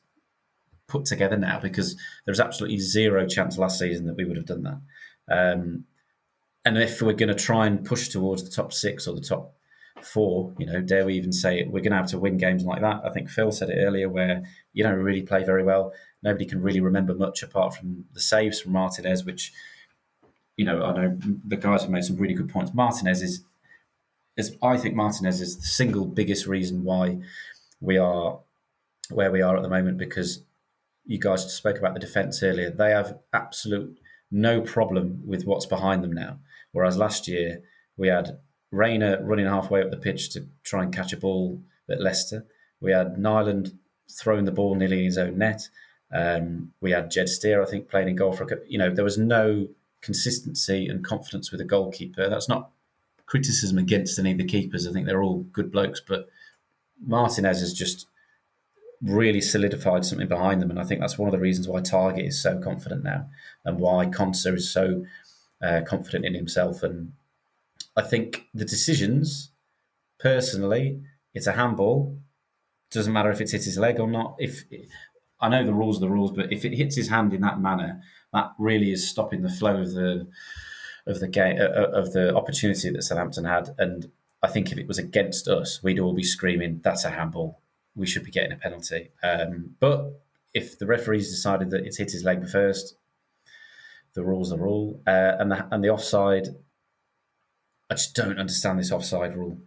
[0.88, 4.62] put together now because there's absolutely zero chance last season that we would have done
[4.62, 4.80] that.
[5.30, 5.84] Um,
[6.64, 9.54] and if we're going to try and push towards the top six or the top
[10.00, 12.64] four, you know, dare we even say it, we're going to have to win games
[12.64, 13.02] like that.
[13.04, 15.92] I think Phil said it earlier where you don't really play very well.
[16.22, 19.52] Nobody can really remember much apart from the saves from Martinez, which
[20.56, 22.74] you know, I know the guys have made some really good points.
[22.74, 23.44] Martinez is,
[24.36, 27.18] is I think Martinez is the single biggest reason why
[27.80, 28.40] we are
[29.10, 30.42] where we are at the moment because
[31.04, 32.70] you guys spoke about the defence earlier.
[32.70, 33.98] They have absolute
[34.30, 36.38] no problem with what's behind them now.
[36.72, 37.62] Whereas last year
[37.96, 38.38] we had
[38.70, 42.46] Reina running halfway up the pitch to try and catch a ball at Leicester.
[42.80, 43.78] We had Nyland
[44.10, 45.68] throwing the ball nearly in his own net.
[46.12, 49.04] Um, we had Jed Steer, I think, playing in goal for a, you know there
[49.04, 49.68] was no
[50.02, 52.28] consistency and confidence with a goalkeeper.
[52.28, 52.70] That's not
[53.26, 54.86] criticism against any of the keepers.
[54.86, 56.28] I think they're all good blokes, but
[57.04, 58.06] Martinez has just
[59.00, 62.28] really solidified something behind them, and I think that's one of the reasons why Targett
[62.28, 63.28] is so confident now,
[63.64, 65.04] and why Konsa is so
[65.62, 66.82] uh, confident in himself.
[66.82, 67.12] And
[67.96, 69.50] I think the decisions,
[70.20, 71.00] personally,
[71.34, 72.18] it's a handball.
[72.90, 74.36] Doesn't matter if it's hit his leg or not.
[74.38, 74.64] If
[75.40, 77.60] I know the rules are the rules, but if it hits his hand in that
[77.60, 78.02] manner,
[78.32, 80.26] that really is stopping the flow of the
[81.06, 83.74] of the game uh, uh, of the opportunity that Southampton had.
[83.78, 84.10] And
[84.42, 87.60] I think if it was against us, we'd all be screaming, "That's a handball.
[87.94, 90.20] We should be getting a penalty." Um, but
[90.54, 92.96] if the referees decided that it's hit his leg first,
[94.14, 96.48] the rules are rule, uh, and the and the offside.
[97.90, 99.58] I just don't understand this offside rule.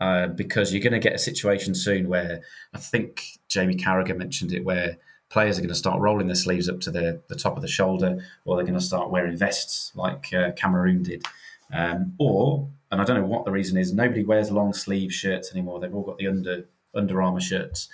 [0.00, 2.42] Uh, because you're going to get a situation soon where
[2.74, 4.98] I think Jamie Carragher mentioned it, where
[5.34, 7.68] players are going to start rolling their sleeves up to the, the top of the
[7.68, 11.24] shoulder, or they're going to start wearing vests like uh, Cameroon did.
[11.72, 15.50] Um, or, and I don't know what the reason is, nobody wears long sleeve shirts
[15.50, 15.80] anymore.
[15.80, 17.88] They've all got the under Under Armour shirts.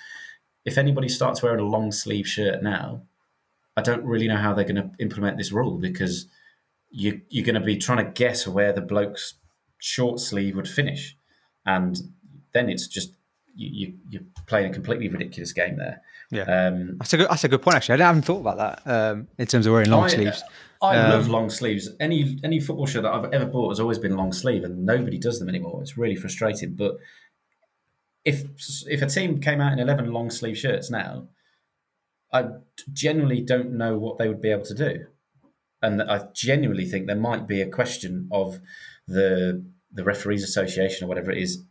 [0.66, 3.00] If anybody starts wearing a long sleeve shirt now,
[3.74, 6.26] I don't really know how they're going to implement this rule because
[6.90, 9.36] you, you're going to be trying to guess where the bloke's
[9.78, 11.16] short sleeve would finish,
[11.64, 12.02] and
[12.52, 13.14] then it's just
[13.54, 16.02] you, you, are playing a completely ridiculous game there.
[16.31, 17.77] Yeah, um, that's a good that's a good point.
[17.77, 20.43] Actually, I haven't thought about that um, in terms of wearing long I, sleeves.
[20.81, 21.89] I um, love long sleeves.
[21.98, 25.19] Any any football shirt that I've ever bought has always been long sleeve, and nobody
[25.19, 25.82] does them anymore.
[25.82, 26.74] It's really frustrating.
[26.74, 26.98] But
[28.24, 28.44] if
[28.89, 31.28] if a team came out in eleven long sleeve shirts now,
[32.32, 32.47] I
[32.93, 35.07] genuinely don't know what they would be able to do,
[35.82, 38.61] and I genuinely think there might be a question of
[39.09, 41.65] the the referees association or whatever it is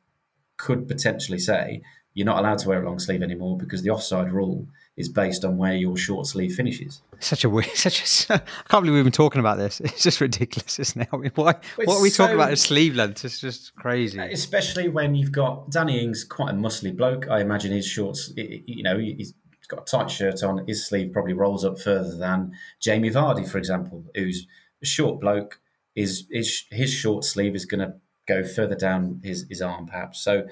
[0.58, 1.82] could potentially say
[2.14, 4.68] you're not allowed to wear a long sleeve anymore because the offside rule
[4.98, 7.02] is based on where your short sleeve finishes.
[7.20, 8.34] Such a weird, such a.
[8.34, 8.38] I
[8.68, 9.80] can't believe we've been talking about this.
[9.80, 11.10] It's just ridiculous, isn't it?
[11.14, 11.56] I mean, why?
[11.76, 12.52] What are we talking about?
[12.52, 13.24] Is sleeve length?
[13.24, 14.20] It's just crazy.
[14.20, 17.30] Uh, especially when you've got Danny Ings, quite a muscly bloke.
[17.30, 19.34] I imagine his shorts, you know, he's
[19.68, 20.68] got a tight shirt on.
[20.68, 24.48] His sleeve probably rolls up further than Jamie Vardy, for example, who's
[24.82, 25.62] a short bloke.
[25.96, 27.96] His his, his short sleeve is going to
[28.28, 30.22] go further down his, his arm, perhaps.
[30.22, 30.48] So,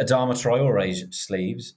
[0.00, 1.74] Adama Traore's sleeves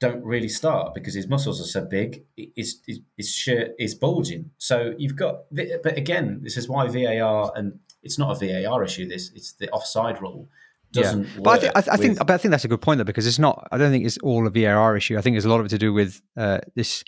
[0.00, 2.24] don't really start because his muscles are so big.
[2.36, 4.50] His, his, his shirt is bulging.
[4.58, 9.06] So you've got, but again, this is why VAR and it's not a VAR issue.
[9.06, 10.48] This it's the offside rule
[10.92, 11.24] doesn't.
[11.24, 11.40] yeah.
[11.42, 13.04] But I, think, I, work I think, but I think that's a good point though,
[13.04, 13.68] because it's not.
[13.70, 15.18] I don't think it's all a VAR issue.
[15.18, 17.04] I think there's a lot of it to do with uh, this,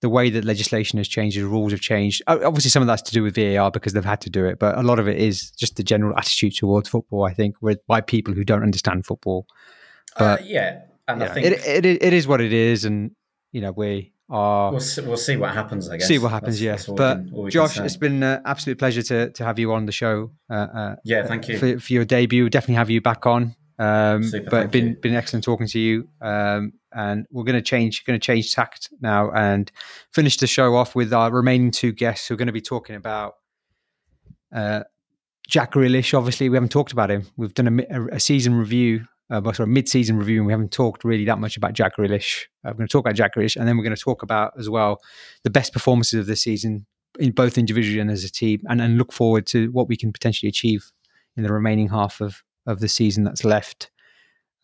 [0.00, 2.22] the way that legislation has changed, the rules have changed.
[2.26, 4.76] Obviously, some of that's to do with VAR because they've had to do it, but
[4.76, 7.24] a lot of it is just the general attitude towards football.
[7.24, 9.46] I think, with by people who don't understand football.
[10.16, 13.10] Uh, But yeah, and I think it, it it is what it is, and
[13.52, 14.70] you know we are.
[14.70, 15.88] we'll see, we'll see what happens.
[15.88, 16.58] I guess see what happens.
[16.60, 19.30] That's- yeah, that's but can- all we can Josh, it's been an absolute pleasure to
[19.30, 20.30] to have you on the show.
[20.50, 21.58] Uh, uh, Yeah, thank you.
[21.58, 22.48] for, for your debut.
[22.48, 23.54] Definitely have you back on.
[23.78, 24.96] Um, Super, but thank been you.
[24.96, 26.08] been excellent talking to you.
[26.20, 29.72] Um, and we're going to change going to change tact now and
[30.12, 32.96] finish the show off with our remaining two guests who are going to be talking
[32.96, 33.34] about
[34.54, 34.82] uh,
[35.48, 36.16] Jack Grealish.
[36.16, 37.26] Obviously, we haven't talked about him.
[37.36, 41.04] We've done a, a season review, uh, well, sorry, mid-season review, and we haven't talked
[41.04, 42.42] really that much about Jack Grealish.
[42.64, 44.52] Uh, we're going to talk about Jack Grealish, and then we're going to talk about
[44.58, 45.00] as well
[45.42, 46.86] the best performances of the season,
[47.18, 50.12] in both individually and as a team, and, and look forward to what we can
[50.12, 50.90] potentially achieve
[51.36, 53.90] in the remaining half of of the season that's left.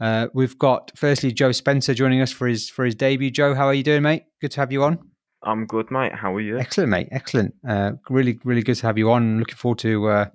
[0.00, 3.30] Uh, we've got firstly Joe Spencer joining us for his for his debut.
[3.30, 4.24] Joe, how are you doing, mate?
[4.40, 4.98] Good to have you on.
[5.42, 6.14] I'm good, mate.
[6.14, 6.58] How are you?
[6.58, 7.08] Excellent, mate.
[7.10, 7.54] Excellent.
[7.66, 9.38] Uh, really, really good to have you on.
[9.38, 10.26] Looking forward to uh,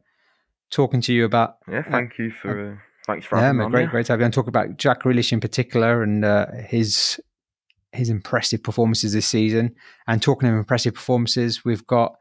[0.72, 1.58] talking to you about.
[1.70, 2.76] Yeah, thank you for uh,
[3.06, 3.72] thanks for Yeah, having mate, me on.
[3.72, 3.90] great, yeah.
[3.92, 4.32] great to have you on.
[4.32, 7.20] Talk about Jack Grealish in particular and uh, his
[7.92, 9.76] his impressive performances this season.
[10.08, 12.16] And talking of impressive performances, we've got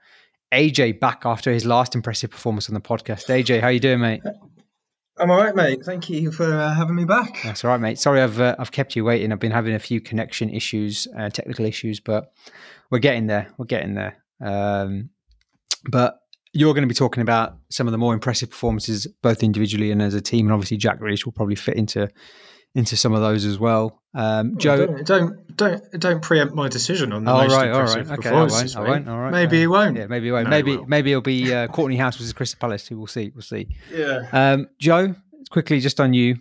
[0.52, 3.28] AJ back after his last impressive performance on the podcast.
[3.28, 4.20] AJ, how you doing, mate?
[5.18, 5.84] I'm all right, mate.
[5.84, 7.38] Thank you for uh, having me back.
[7.42, 7.98] That's all right, mate.
[7.98, 9.32] Sorry, I've uh, I've kept you waiting.
[9.32, 12.32] I've been having a few connection issues, uh, technical issues, but
[12.90, 13.48] we're getting there.
[13.56, 14.16] We're getting there.
[14.40, 15.10] Um,
[15.90, 16.18] but
[16.52, 20.02] you're going to be talking about some of the more impressive performances, both individually and
[20.02, 22.08] as a team, and obviously Jack Grealish will probably fit into
[22.74, 24.00] into some of those as well.
[24.14, 27.80] Um, Joe, don't, don't don't don't preempt my decision on the all most right, all
[27.80, 29.08] impressive right, okay, I won't.
[29.08, 29.96] All right, Maybe uh, he won't.
[29.96, 30.44] Yeah, maybe he won't.
[30.44, 30.86] No, maybe will.
[30.86, 32.90] maybe it'll be uh, Kortney Hause versus Crystal Palace.
[32.90, 33.30] We'll see.
[33.34, 33.68] We'll see.
[33.90, 34.22] Yeah.
[34.32, 35.14] Um, Joe,
[35.50, 36.36] quickly, just on you,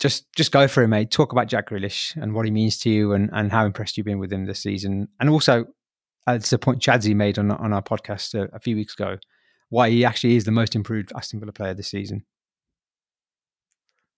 [0.00, 1.10] just just go for it, mate.
[1.10, 4.06] Talk about Jack Grealish and what he means to you, and, and how impressed you've
[4.06, 5.66] been with him this season, and also
[6.26, 9.18] Uh, it's a point Chadsy made on on our podcast a, a few weeks ago,
[9.68, 12.24] why he actually is the most improved Aston Villa player this season.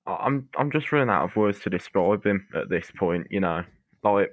[0.07, 3.27] I'm I'm just running out of words to describe him at this point.
[3.31, 3.65] You know,
[4.05, 4.31] like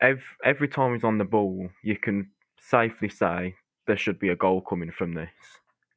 [0.00, 2.30] every every time he's on the ball, you can
[2.60, 3.54] safely say
[3.86, 5.30] there should be a goal coming from this.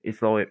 [0.04, 0.50] It's like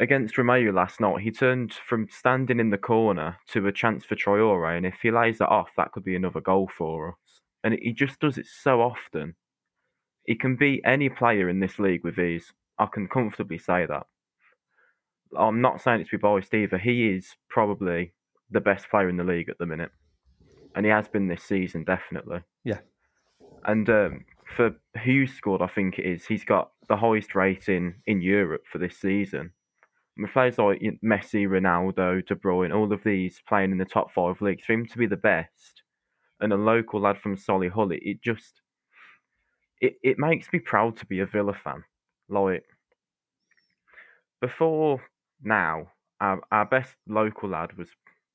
[0.00, 4.16] against Romeu last night, he turned from standing in the corner to a chance for
[4.16, 7.40] Traore, and if he lays that off, that could be another goal for us.
[7.62, 9.36] And he just does it so often.
[10.24, 12.52] He can beat any player in this league with ease.
[12.78, 14.06] I can comfortably say that.
[15.36, 16.78] I'm not saying it to be biased either.
[16.78, 18.12] He is probably
[18.50, 19.90] the best player in the league at the minute,
[20.74, 22.40] and he has been this season definitely.
[22.64, 22.78] Yeah.
[23.64, 24.24] And um,
[24.56, 26.26] for WhoScored, I think it is.
[26.26, 29.52] He's got the highest rating in Europe for this season.
[30.16, 34.40] With players like Messi, Ronaldo, De Bruyne, all of these playing in the top five
[34.40, 35.82] leagues, for him to be the best,
[36.40, 38.60] and a local lad from Solihull, it just
[39.80, 41.84] it, it makes me proud to be a Villa fan.
[42.28, 42.64] Like
[44.40, 45.00] before
[45.42, 45.88] now,
[46.20, 47.88] our, our best local lad was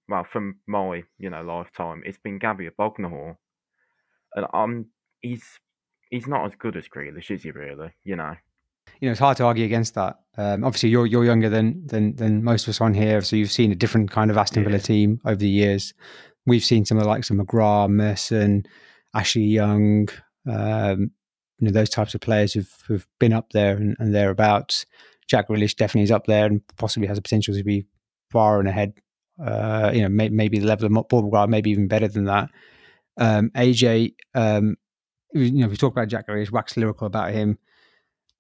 [0.07, 2.02] well from my you know lifetime.
[2.06, 3.36] It's been Gabby Agbonlahor,
[4.36, 4.88] and I'm
[5.22, 5.44] he's
[6.10, 7.52] he's not as good as Grealish, is he?
[7.52, 8.36] Really, you know.
[9.02, 10.18] You know, it's hard to argue against that.
[10.38, 13.52] Um, obviously, you're you're younger than than than most of us on here, so you've
[13.52, 14.82] seen a different kind of Aston Villa Yeah.
[14.84, 15.94] team over the years.
[16.45, 18.66] We've seen some of the likes of McGrath, Merson,
[19.14, 20.10] Ashley Young,
[20.49, 21.11] um,
[21.60, 24.86] you know, those types of players who've who've been up there and, and thereabouts.
[25.27, 27.86] Jack Grealish definitely is up there and possibly has the potential to be
[28.31, 28.94] far and ahead.
[29.44, 32.49] Uh, you know, may, maybe the level of Paul McGrath, maybe even better than that.
[33.18, 34.76] Um, AJ, um,
[35.34, 37.57] you know, we talk about Jack Grealish, wax lyrical about him.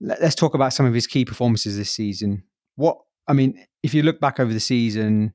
[0.01, 2.43] Let, us talk about some of his key performances this season.
[2.75, 2.97] What
[3.27, 5.33] I mean, if you look back over the season,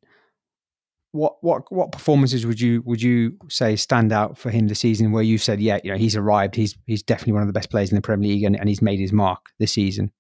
[1.15, 5.12] what what what performances would you would you say stand out for him this season
[5.12, 6.57] where you said yeah you know he's arrived.
[6.57, 8.82] He's he's definitely one of the best players in the Premier League and, and he's
[8.82, 10.11] made his mark this season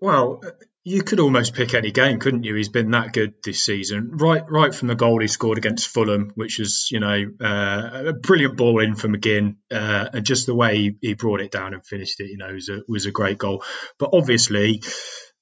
[0.00, 0.40] well
[0.84, 2.54] you could almost pick any game couldn't you?
[2.54, 4.10] He's been that good this season.
[4.12, 8.12] Right right from the goal he scored against Fulham which was you know uh, a
[8.12, 11.74] brilliant ball in from McGinn uh, and just the way he, he, brought it down
[11.74, 13.64] and finished it you know was a, was a great goal.
[13.98, 14.80] But obviously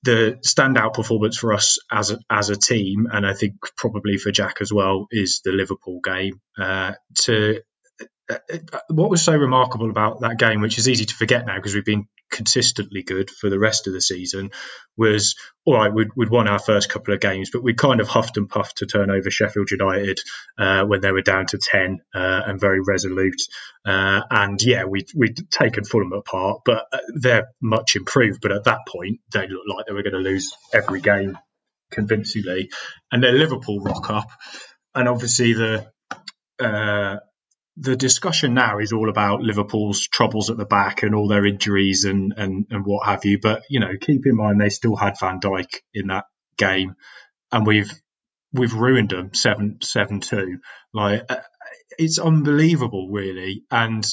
[0.04, 4.30] the standout performance for us as a, as a team, and I think probably for
[4.30, 6.40] Jack as well, is the Liverpool game.
[6.58, 7.60] Uh, to
[8.88, 11.84] what was so remarkable about that game, which is easy to forget now because we've
[11.84, 14.50] been consistently good for the rest of the season
[14.96, 15.36] was
[15.66, 15.92] all right.
[15.92, 18.78] We'd, we'd won our first couple of games, but we kind of huffed and puffed
[18.78, 20.20] to turn over Sheffield United
[20.58, 23.42] uh, when they were down to ten uh, and very resolute.
[23.84, 28.40] Uh, and yeah, we we'd taken Fulham apart, but uh, they're much improved.
[28.40, 31.38] But at that point, they looked like they were going to lose every game
[31.90, 32.70] convincingly.
[33.12, 34.28] And then Liverpool rock up,
[34.94, 35.90] and obviously the
[36.58, 37.16] uh,
[37.76, 42.04] the discussion now is all about Liverpool's troubles at the back and all their injuries
[42.04, 43.38] and, and, and what have you.
[43.40, 46.24] But, you know, keep in mind they still had Van Dijk in that
[46.56, 46.94] game
[47.50, 47.92] and we've
[48.52, 50.58] we've ruined them 7 7 2.
[50.92, 51.36] Like, uh,
[51.98, 53.64] it's unbelievable, really.
[53.70, 54.06] And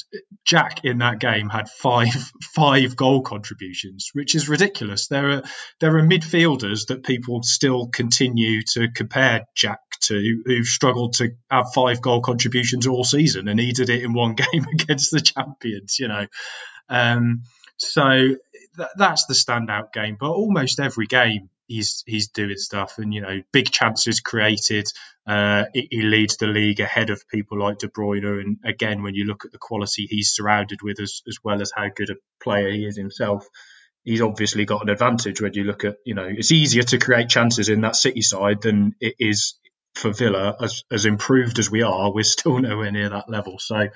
[0.44, 2.14] Jack in that game had five
[2.54, 5.08] five goal contributions, which is ridiculous.
[5.08, 5.42] There are
[5.80, 11.72] there are midfielders that people still continue to compare Jack to, who've struggled to have
[11.74, 15.98] five goal contributions all season, and he did it in one game against the champions.
[15.98, 16.26] You know,
[16.88, 17.42] um,
[17.76, 18.10] so
[18.76, 20.16] th- that's the standout game.
[20.18, 24.86] But almost every game he's he's doing stuff, and you know, big chances created.
[25.26, 29.14] Uh, he, he leads the league ahead of people like De Bruyne, and again, when
[29.14, 32.14] you look at the quality he's surrounded with, as as well as how good a
[32.42, 33.46] player he is himself,
[34.04, 37.28] he's obviously got an advantage when you look at you know it's easier to create
[37.28, 39.54] chances in that City side than it is
[39.94, 40.56] for Villa.
[40.60, 43.58] As as improved as we are, we're still nowhere near that level.
[43.58, 43.88] So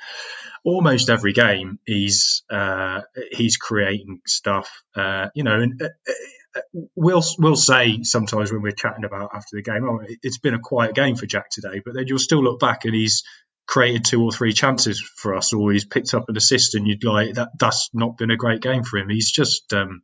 [0.65, 3.03] almost every game he's uh,
[3.33, 4.83] he's creating stuff.
[4.95, 6.61] Uh, you know, and uh,
[6.95, 10.61] we'll we'll say sometimes when we're chatting about after the game, oh, it's been a
[10.61, 13.23] quiet game for Jack today, but then you'll still look back and he's
[13.67, 17.05] created two or three chances for us, or he's picked up an assist, and you'd
[17.05, 17.51] like that.
[17.59, 19.09] That's not been a great game for him.
[19.09, 20.03] He's just um,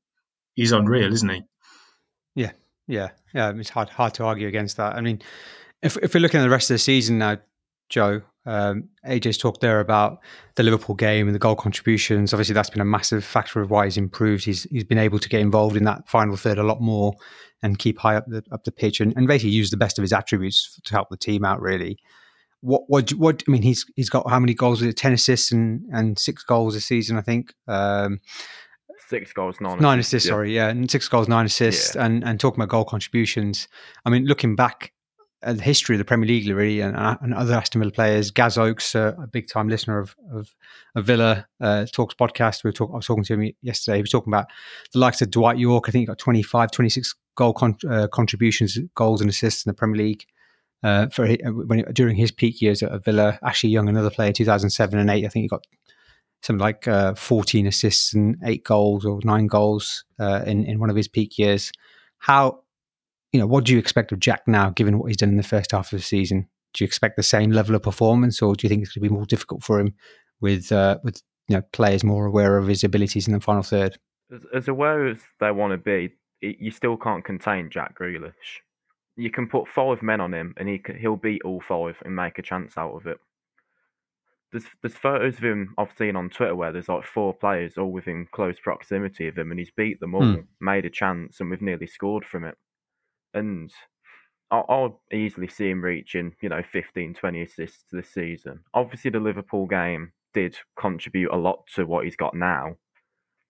[0.55, 1.43] he's unreal, isn't he?
[2.35, 2.52] Yeah,
[2.86, 3.52] yeah, yeah.
[3.56, 4.94] It's hard hard to argue against that.
[4.94, 5.23] I mean,
[5.83, 7.39] if if we're looking at the rest of the season now,
[7.89, 10.19] Joe, um, AJ's talked there about
[10.57, 12.33] the Liverpool game and the goal contributions.
[12.33, 14.45] Obviously, that's been a massive factor of why he's improved.
[14.45, 17.15] He's he's been able to get involved in that final third a lot more
[17.63, 20.03] and keep high up the up the pitch and, and basically use the best of
[20.03, 21.61] his attributes to help the team out.
[21.61, 21.99] Really,
[22.61, 24.81] what what what I mean, he's he's got how many goals?
[24.81, 24.97] With it?
[24.97, 27.55] Ten assists and and six goals a season, I think.
[27.69, 28.21] Um,
[29.09, 30.15] six goals, nine, nine assists.
[30.15, 30.33] assists yeah.
[30.33, 32.07] Sorry, yeah, and six goals, nine assists, yeah.
[32.07, 33.69] and and talking about goal contributions.
[34.05, 34.93] I mean, looking back
[35.43, 38.31] uh, the history of the Premier League, really, and, uh, and other Aston Villa players.
[38.31, 40.55] Gaz Oakes, uh, a big time listener of, of,
[40.94, 42.64] of Villa uh, Talks podcast.
[42.64, 43.97] We were talk, I was talking to him yesterday.
[43.97, 44.47] He was talking about
[44.93, 45.89] the likes of Dwight Yorke.
[45.89, 49.74] I think he got 25, 26 goal con- uh, contributions, goals and assists in the
[49.74, 50.24] Premier League.
[50.82, 55.09] Uh, for when during his peak years at Villa, Ashley Young, another player, 2007 and
[55.09, 55.64] 8, I think he got
[56.43, 61.06] something like 14 assists and eight goals or nine goals in, in one of his
[61.06, 61.70] peak years.
[62.19, 62.61] How
[63.33, 65.43] you know, what do you expect of Jack now, given what he's done in the
[65.43, 66.49] first half of the season?
[66.75, 69.09] Do you expect the same level of performance, or do you think it's going to
[69.09, 69.95] be more difficult for him
[70.41, 73.99] with uh, with you know players more aware of his abilities in the final third?
[74.33, 78.61] As, as aware as they want to be, you still can't contain Jack Grealish.
[79.17, 82.15] You can put five men on him, and he can, he'll beat all five and
[82.15, 83.19] make a chance out of it.
[84.51, 87.93] There's there's photos of him I've seen on Twitter where there's like four players all
[87.93, 90.47] within close proximity of him, and he's beat them all, mm.
[90.61, 92.57] made a chance, and we've nearly scored from it
[93.35, 93.73] and
[94.51, 98.61] I'll, I'll, easily see him reaching, you know, 15, 20 assists this season.
[98.75, 102.77] Obviously, the Liverpool game did contribute a lot to what he's got now.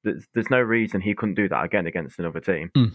[0.05, 2.71] There's, there's no reason he couldn't do that again against another team.
[2.77, 2.93] Mm.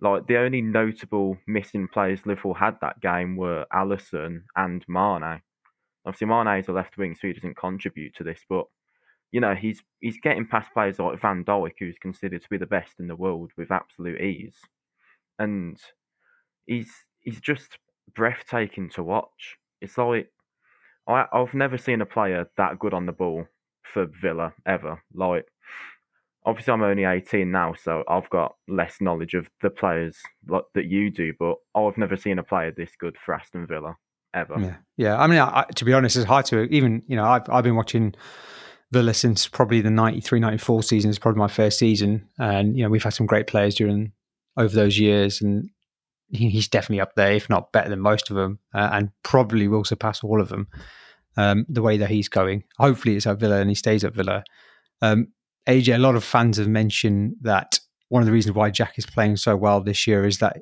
[0.00, 5.42] Like the only notable missing players Liverpool had that game were Alisson and Mane.
[6.06, 8.40] Obviously, Mane is a left wing, so he doesn't contribute to this.
[8.48, 8.66] But
[9.32, 12.66] you know, he's he's getting past players like Van Dijk, who's considered to be the
[12.66, 14.54] best in the world with absolute ease
[15.38, 15.78] and
[16.66, 16.90] he's
[17.20, 17.78] he's just
[18.14, 19.56] breathtaking to watch.
[19.80, 20.30] It's like
[21.08, 23.46] I I've never seen a player that good on the ball
[23.82, 25.02] for Villa ever.
[25.14, 25.46] Like
[26.44, 31.10] obviously I'm only 18 now, so I've got less knowledge of the players that you
[31.10, 33.96] do, but I've never seen a player this good for Aston Villa
[34.34, 34.58] ever.
[34.58, 35.18] Yeah, yeah.
[35.18, 37.76] I mean, I, to be honest, it's hard to even you know I've I've been
[37.76, 38.14] watching.
[38.90, 42.88] Villa since probably the 93 94 season is probably my first season and you know
[42.88, 44.12] we've had some great players during
[44.58, 45.40] over those years.
[45.40, 45.70] And
[46.30, 49.84] he's definitely up there, if not better than most of them, uh, and probably will
[49.84, 50.68] surpass all of them.
[51.36, 54.42] Um, the way that he's going, hopefully, it's at Villa and he stays at Villa.
[55.00, 55.28] Um,
[55.68, 57.78] AJ, a lot of fans have mentioned that
[58.08, 60.58] one of the reasons why Jack is playing so well this year is that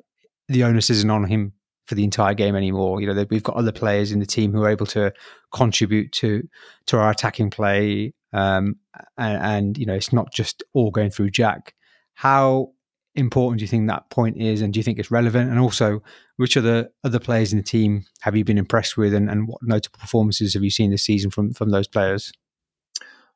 [0.47, 1.53] the onus isn't on him
[1.87, 3.01] for the entire game anymore.
[3.01, 5.13] You know, we've got other players in the team who are able to
[5.53, 6.47] contribute to
[6.87, 8.75] to our attacking play, um,
[9.17, 11.73] and, and, you know, it's not just all going through Jack.
[12.13, 12.71] How
[13.17, 15.49] important do you think that point is, and do you think it's relevant?
[15.49, 16.01] And also,
[16.37, 19.61] which other other players in the team have you been impressed with, and, and what
[19.61, 22.31] notable performances have you seen this season from from those players?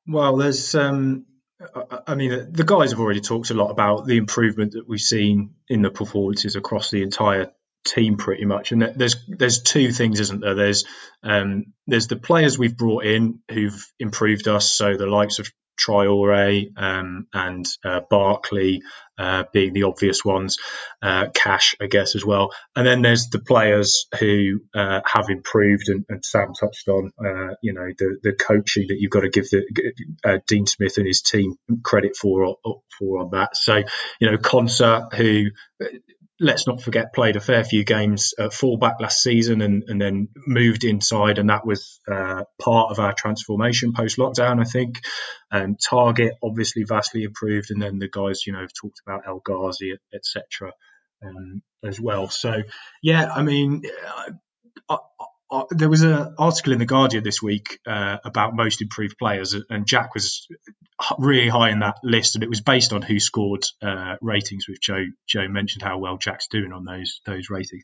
[0.08, 1.26] Well, there's um,
[2.08, 5.56] I mean, the guys have already talked a lot about the improvement that we've seen
[5.70, 7.52] in the performances across the entire
[7.86, 8.72] team, pretty much.
[8.72, 10.56] And there's there's two things, isn't there?
[10.56, 10.86] There's
[11.24, 14.72] um, there's the players we've brought in who've improved us.
[14.72, 15.52] So the likes of
[15.82, 18.82] Traore um, and uh, Barkley
[19.18, 20.58] uh, being the obvious ones,
[21.02, 22.50] uh, Cash, I guess, as well.
[22.76, 27.56] And then there's the players who uh, have improved, and, and, Sam touched on, uh,
[27.62, 29.64] you know, the, the coaching that you've got to give the
[30.24, 32.56] uh, Dean Smith and his team credit for
[32.98, 33.56] for on that.
[33.56, 33.84] So,
[34.20, 35.52] you know, Konsa, who
[36.42, 40.28] let's not forget, played a fair few games at fullback last season and, and then
[40.48, 45.02] moved inside, and that was uh, part of our transformation post lockdown, I think.
[45.52, 49.40] And Targett obviously vastly improved, and then the guys, you know, have talked about El
[49.40, 50.74] Ghazi, etc.
[51.24, 52.28] Um, as well.
[52.30, 52.64] So,
[53.04, 53.84] yeah, I mean,
[54.90, 54.98] I,
[55.52, 59.54] uh, there was an article in the Guardian this week uh, about most improved players,
[59.70, 60.48] and Jack was
[61.18, 64.68] really high in that list, and it was based on WhoScored uh, ratings.
[64.68, 67.84] With Joe, Joe mentioned how well Jack's doing on those those ratings.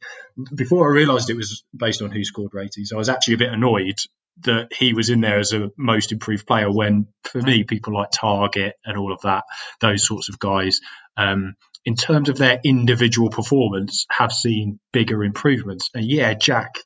[0.56, 3.98] Before I realised it was based on WhoScored ratings, I was actually a bit annoyed
[4.44, 6.72] that he was in there as a most improved player.
[6.72, 9.44] When for me, people like Targett and all of that,
[9.82, 10.80] those sorts of guys.
[11.18, 15.90] Um, in terms of their individual performance, have seen bigger improvements.
[15.94, 16.80] And yeah, Jack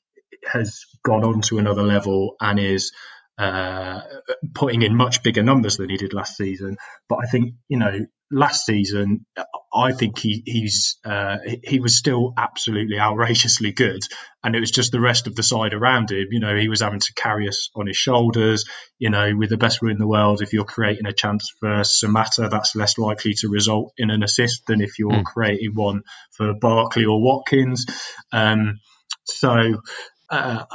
[0.45, 2.91] has gone on to another level and is
[3.37, 4.01] uh,
[4.53, 6.77] putting in much bigger numbers than he did last season.
[7.09, 9.25] But I think you know last season,
[9.73, 14.01] I think he he's uh, he was still absolutely outrageously good,
[14.43, 16.27] and it was just the rest of the side around him.
[16.31, 18.65] You know, he was having to carry us on his shoulders.
[18.99, 21.81] You know, with the best winger in the world, if you're creating a chance for
[21.81, 25.23] Samatta, that's less likely to result in an assist than if you're mm.
[25.23, 27.85] creating one for Barkley or Watkins.
[28.31, 28.79] Um,
[29.23, 29.81] so
[30.31, 30.65] uh,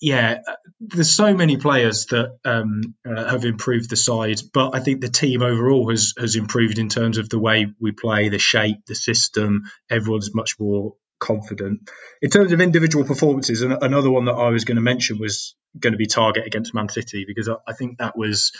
[0.00, 0.40] yeah,
[0.80, 5.08] there's so many players that um, uh, have improved the side, but I think the
[5.08, 8.94] team overall has has improved in terms of the way we play, the shape, the
[8.94, 9.62] system.
[9.90, 11.88] Everyone's much more confident.
[12.20, 15.56] In terms of individual performances, and another one that I was going to mention was
[15.78, 18.52] going to be Targett against Man City because I, I think that was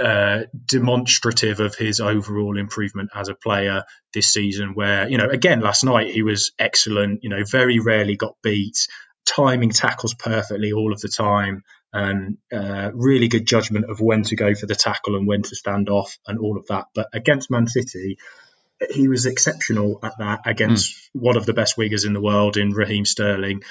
[0.00, 3.82] uh, demonstrative of his overall improvement as a player
[4.14, 4.74] this season.
[4.74, 7.24] Where you know, again, last night he was excellent.
[7.24, 8.86] You know, very rarely got beat
[9.24, 11.62] timing tackles perfectly all of the time.
[11.94, 15.54] and uh, really good judgment of when to go for the tackle and when to
[15.54, 16.86] stand off and all of that.
[16.94, 18.16] But against Man City,
[18.90, 21.20] he was exceptional at that against mm.
[21.20, 23.62] one of the best wingers in the world in Raheem Sterling.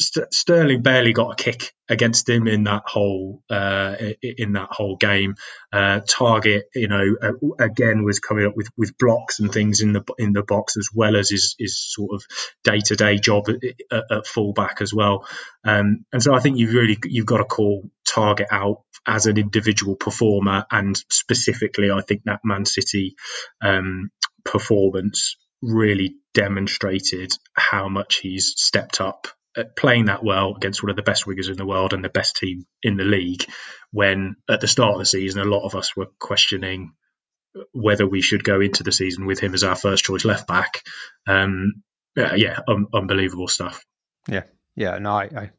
[0.00, 4.96] St- Sterling barely got a kick against him in that whole uh, in that whole
[4.96, 5.34] game.
[5.72, 9.92] Uh, Targett, you know, uh, again was coming up with, with blocks and things in
[9.92, 12.24] the in the box as well as his, his sort of
[12.64, 15.26] day to day job at, at, at, fullback as well.
[15.64, 19.38] Um, and so I think you've really you've got to call Targett out as an
[19.38, 23.16] individual performer, and specifically, I think that Man City
[23.60, 24.10] um,
[24.44, 29.26] performance really demonstrated how much he's stepped up
[29.76, 32.36] playing that well against one of the best wingers in the world and the best
[32.36, 33.44] team in the league
[33.90, 36.92] when at the start of the season a lot of us were questioning
[37.72, 40.82] whether we should go into the season with him as our first choice left back.
[41.26, 41.82] Um,
[42.16, 43.84] yeah, yeah un- unbelievable stuff.
[44.28, 44.44] Yeah
[44.76, 45.50] yeah no I, I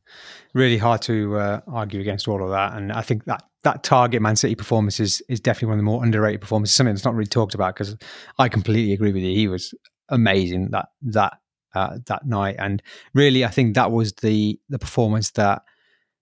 [0.54, 4.22] really hard to uh, argue against all of that and i think that that Targett
[4.22, 7.14] man city performance is, is definitely one of the more underrated performances something that's not
[7.14, 7.96] really talked about because
[8.40, 9.36] i completely agree with you.
[9.36, 9.74] He was
[10.10, 11.38] amazing that that
[11.74, 12.56] uh, that night.
[12.60, 12.82] And
[13.14, 15.64] really, I think that was the the performance that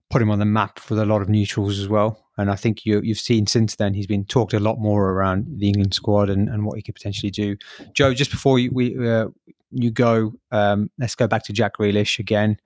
[0.09, 2.25] put him on the map for a lot of neutrals as well.
[2.37, 5.45] And I think you, you've seen since then he's been talked a lot more around
[5.59, 7.57] the England squad and, and what he could potentially do.
[7.93, 9.27] Joe, just before you, we uh,
[9.71, 12.57] you go, um, let's go back to Jack Grealish again.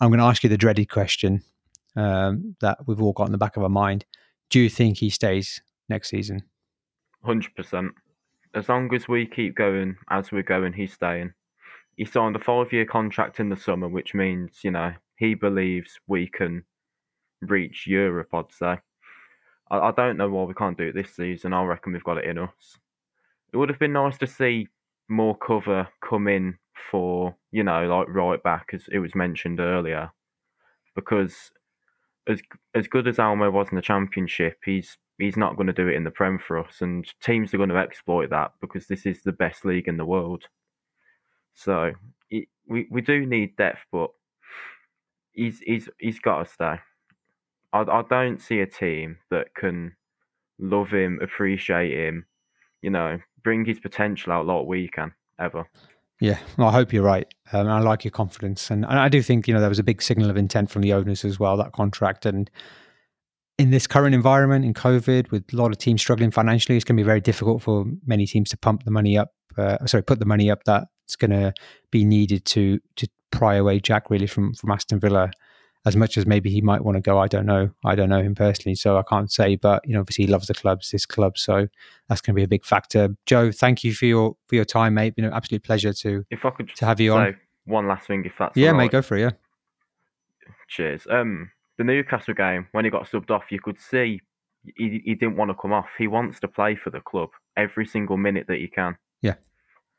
[0.00, 1.42] I'm going to ask you the dreaded question
[1.96, 4.04] um, that we've all got in the back of our mind.
[4.50, 6.42] Do you think he stays next season?
[7.24, 7.92] Hundred percent.
[8.54, 11.32] As long as we keep going as we're going, he's staying
[11.96, 15.98] he signed a five year contract in the summer, which means, you know, he believes
[16.06, 16.64] we can
[17.40, 18.78] reach Europe, I'd say.
[19.70, 21.52] I, I don't know why we can't do it this season.
[21.52, 22.78] I reckon we've got it in us.
[23.52, 24.68] It would have been nice to see
[25.08, 26.58] more cover come in
[26.90, 30.10] for you know, like right back as it was mentioned earlier,
[30.94, 31.50] because
[32.28, 32.42] as
[32.74, 35.94] as good as Elmo was in the championship, he's he's not going to do it
[35.94, 39.22] in the Prem for us, and teams are going to exploit that because this is
[39.22, 40.44] the best league in the world.
[41.54, 41.92] So
[42.30, 44.10] it, we we do need depth, but
[45.32, 46.74] he's he's he's got to stay.
[47.72, 49.96] I I don't see a team that can
[50.58, 52.26] love him, appreciate him,
[52.82, 55.68] you know, bring his potential out like we can ever.
[56.20, 57.26] Yeah, well, I hope you're right.
[57.52, 59.84] Um, I like your confidence, and, and I do think you know there was a
[59.84, 62.24] big signal of intent from the owners as well that contract.
[62.24, 62.50] And
[63.58, 66.96] in this current environment, in COVID, with a lot of teams struggling financially, it's going
[66.96, 69.30] to be very difficult for many teams to pump the money up.
[69.58, 70.64] Uh, sorry, put the money up
[71.04, 71.52] that's going to
[71.90, 75.30] be needed to to pry away Jack really from from Aston Villa
[75.86, 77.18] as much as maybe he might want to go.
[77.18, 77.70] I don't know.
[77.84, 79.56] I don't know him personally, so I can't say.
[79.56, 81.68] But you know, obviously, he loves the clubs, this club, so
[82.08, 83.14] that's going to be a big factor.
[83.26, 85.14] Joe, thank you for your for your time, mate.
[85.16, 87.36] You know, absolute pleasure to if I could to have you on.
[87.66, 88.76] One last thing, if that's yeah, right.
[88.76, 89.22] mate, go for it.
[89.22, 89.30] Yeah.
[90.68, 91.06] Cheers.
[91.10, 94.20] Um, the Newcastle game when he got subbed off, you could see
[94.76, 95.88] he, he didn't want to come off.
[95.98, 98.96] He wants to play for the club every single minute that he can.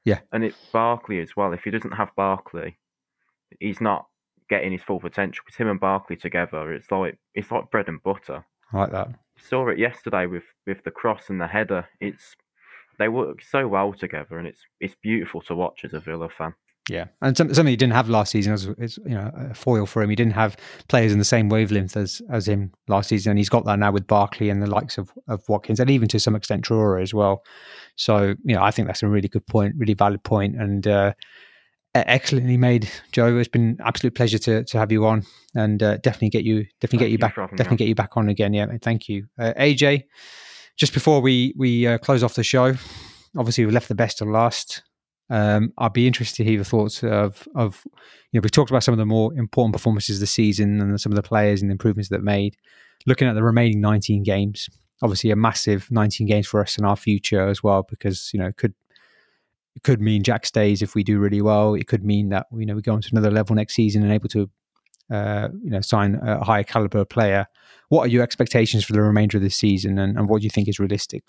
[0.05, 0.19] Yeah.
[0.31, 1.51] And it's Barkley as well.
[1.51, 2.77] If he doesn't have Barkley,
[3.59, 4.05] he's not
[4.49, 5.43] getting his full potential.
[5.45, 8.45] Because him and Barkley together, it's like it's like bread and butter.
[8.71, 9.09] I like that.
[9.37, 11.87] Saw it yesterday with with the cross and the header.
[11.99, 12.35] It's
[12.97, 16.53] they work so well together, and it's it's beautiful to watch as a Villa fan.
[16.89, 20.03] Yeah, and something he didn't have last season was, is you know a foil for
[20.03, 20.09] him.
[20.11, 20.55] He didn't have
[20.87, 23.91] players in the same wavelength as as him last season, and he's got that now
[23.91, 27.11] with Barkley and the likes of of Watkins, and even to some extent Traore as
[27.11, 27.43] well.
[27.95, 31.13] So you know, I think that's a really good point, really valid point, and uh,
[31.95, 33.35] excellently made, Joe.
[33.37, 35.23] It's been absolute pleasure to to have you on,
[35.55, 37.77] and uh, definitely get you definitely Thank get you you back definitely on.
[37.77, 38.53] get you back on again.
[38.53, 40.03] Yeah, thank you, uh, AJ.
[40.77, 42.75] Just before we we uh, close off the show,
[43.35, 44.83] obviously we left the best to last.
[45.29, 47.81] Um, I'd be interested to hear your thoughts of of
[48.31, 51.11] you know we've talked about some of the more important performances this season and some
[51.11, 52.57] of the players and the improvements that made.
[53.07, 54.69] Looking at the remaining 19 games,
[55.01, 58.47] obviously a massive 19 games for us in our future as well because you know
[58.47, 58.73] it could
[59.75, 61.73] it could mean Jack stays if we do really well.
[61.73, 64.11] It could mean that you know we go on to another level next season and
[64.11, 64.49] able to
[65.11, 67.47] uh, you know sign a higher caliber player.
[67.89, 70.49] What are your expectations for the remainder of this season, and, and what do you
[70.49, 71.23] think is realistic?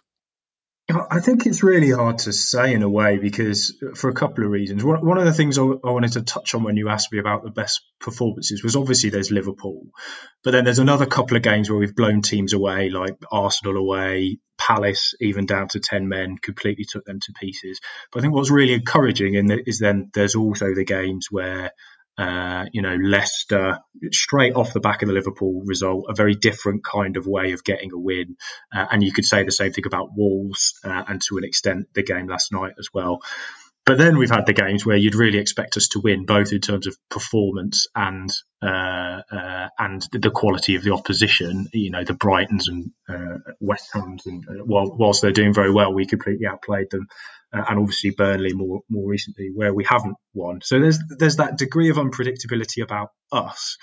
[0.89, 4.51] I think it's really hard to say in a way because for a couple of
[4.51, 4.85] reasons.
[4.85, 7.51] One, of the things I, wanted to touch on when you asked me about the
[7.51, 9.87] best performances was obviously there's Liverpool,
[10.45, 14.39] but then there's another couple of games where we've blown teams away, like Arsenal away,
[14.59, 17.81] Palace even down to ten men, completely took them to pieces.
[18.13, 21.73] But I think what's really encouraging in the, is then there's also the games where
[22.19, 23.79] uh, you know, Leicester,
[24.11, 27.63] straight off the back of the Liverpool result, a very different kind of way of
[27.63, 28.37] getting a win.
[28.75, 31.89] Uh, and you could say the same thing about Wolves uh, and to an extent
[31.95, 33.21] the game last night as well.
[33.85, 36.61] But then we've had the games where you'd really expect us to win, both in
[36.61, 38.29] terms of performance and
[38.61, 41.69] uh, uh, and the quality of the opposition.
[41.73, 42.91] You know, the Brightons and
[43.61, 47.07] West Hams, and whilst they're doing very well, we completely outplayed them.
[47.57, 50.61] And obviously Burnley more more recently, where we haven't won.
[50.62, 53.77] So there's there's that degree of unpredictability about us.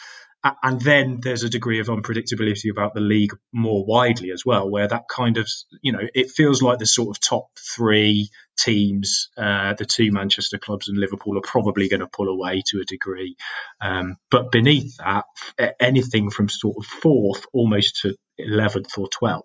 [0.62, 4.90] And then there's a degree of unpredictability about the league more widely as well, where
[4.90, 5.48] that kind of,
[5.82, 10.58] you know, it feels like the sort of top three teams, uh, the two Manchester
[10.58, 13.38] clubs and Liverpool are probably going to pull away to a degree.
[13.80, 15.24] Um, but beneath that,
[15.80, 19.44] anything from sort of fourth almost to 11th or 12th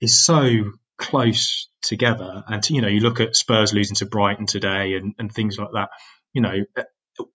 [0.00, 2.44] is so close together.
[2.46, 5.70] And, you know, you look at Spurs losing to Brighton today and, and things like
[5.74, 5.90] that,
[6.32, 6.84] you know, a,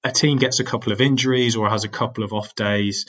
[0.03, 3.05] a team gets a couple of injuries or has a couple of off days.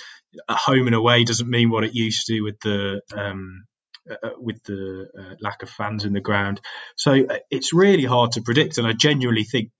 [0.49, 3.65] At home and away doesn't mean what it used to with the um,
[4.11, 6.61] uh, with the uh, lack of fans in the ground.
[6.97, 9.71] So uh, it's really hard to predict, and I genuinely think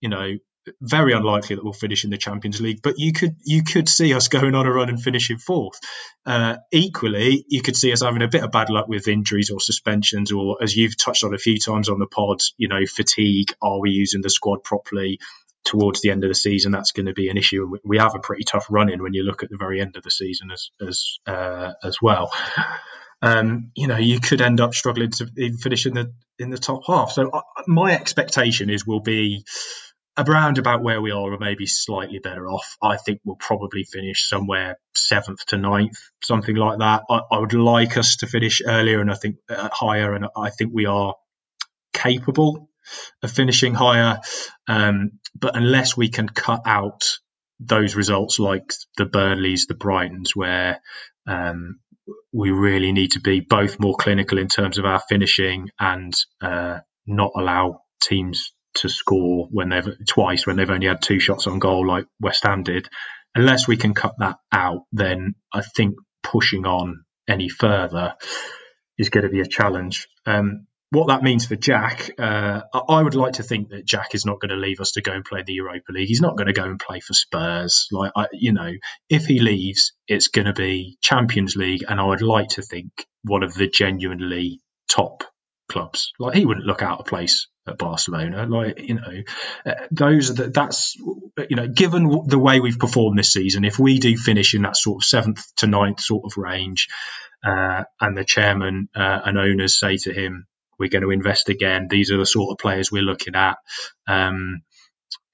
[0.00, 0.36] you know
[0.80, 2.80] very unlikely that we'll finish in the Champions League.
[2.82, 5.78] But you could you could see us going on a run and finishing fourth.
[6.24, 9.60] Uh, equally, you could see us having a bit of bad luck with injuries or
[9.60, 13.52] suspensions, or as you've touched on a few times on the pod, you know, fatigue.
[13.60, 15.18] Are we using the squad properly?
[15.64, 18.18] Towards the end of the season, that's going to be an issue, we- have a
[18.18, 20.70] pretty tough run in when you look at the very end of the season as
[20.84, 22.32] as uh, as well
[23.22, 26.58] um, you know, you could end up struggling to even finish in the in the
[26.58, 27.12] top half.
[27.12, 29.44] So uh, my expectation is we'll be
[30.16, 32.76] around about where we are, or maybe slightly better off.
[32.82, 37.02] I think we'll probably finish somewhere seventh to ninth, something like that.
[37.08, 40.50] I, I would like us to finish earlier, and I think uh, higher, and I
[40.50, 41.14] think we are
[41.92, 42.68] capable
[43.22, 44.18] of finishing higher.
[44.68, 47.02] Um, but unless we can cut out
[47.60, 50.80] those results like the Burnleys, the Brightons, where
[51.26, 51.78] um,
[52.32, 56.80] we really need to be both more clinical in terms of our finishing and uh,
[57.06, 61.58] not allow teams to score when they've twice when they've only had two shots on
[61.58, 62.88] goal like West Ham did.
[63.34, 68.14] Unless we can cut that out, then I think pushing on any further
[68.98, 70.08] is going to be a challenge.
[70.26, 74.26] Um, what that means for Jack, uh, I would like to think that Jack is
[74.26, 76.08] not going to leave us to go and play the Europa League.
[76.08, 77.88] He's not going to go and play for Spurs.
[77.90, 78.70] Like, I, you know,
[79.08, 82.90] if he leaves, it's going to be Champions League, and I would like to think
[83.24, 85.24] one of the genuinely top
[85.72, 86.12] clubs.
[86.18, 88.46] Like, he wouldn't look out of place at Barcelona.
[88.46, 89.22] Like, you know,
[89.66, 90.96] uh, those are the, that's
[91.48, 94.76] you know, given the way we've performed this season, if we do finish in that
[94.76, 96.88] sort of seventh to ninth sort of range,
[97.44, 100.46] uh, and the chairman uh, and owners say to him,
[100.78, 101.88] we're going to invest again.
[101.88, 103.56] These are the sort of players we're looking at.
[104.06, 104.62] Um,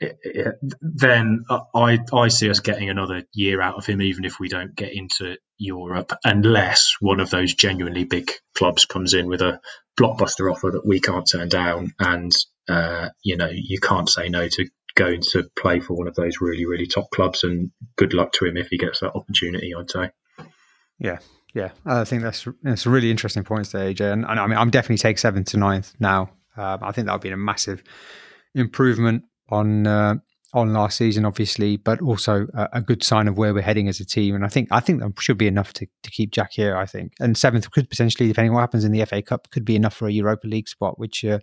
[0.01, 1.45] it, it, then
[1.75, 4.93] I I see us getting another year out of him, even if we don't get
[4.93, 9.61] into Europe, unless one of those genuinely big clubs comes in with a
[9.99, 12.33] blockbuster offer that we can't turn down, and
[12.69, 16.41] uh, you know you can't say no to going to play for one of those
[16.41, 17.45] really really top clubs.
[17.45, 19.75] And good luck to him if he gets that opportunity.
[19.75, 20.11] I'd say.
[20.99, 21.19] Yeah,
[21.55, 24.13] yeah, I think that's that's a really interesting points there, AJ.
[24.13, 26.31] And, and I mean, I'm definitely take seventh to ninth now.
[26.57, 27.83] Um, I think that would be a massive
[28.55, 30.17] improvement on uh,
[30.55, 34.01] on last season, obviously, but also a, a, good sign of where we're heading as
[34.01, 34.35] a team.
[34.35, 36.77] And I think I think that should be enough to, to keep Jack here.
[36.77, 39.77] I think, and seventh could potentially, depending what happens in the FA Cup, could be
[39.77, 41.41] enough for a Europa League spot, which uh,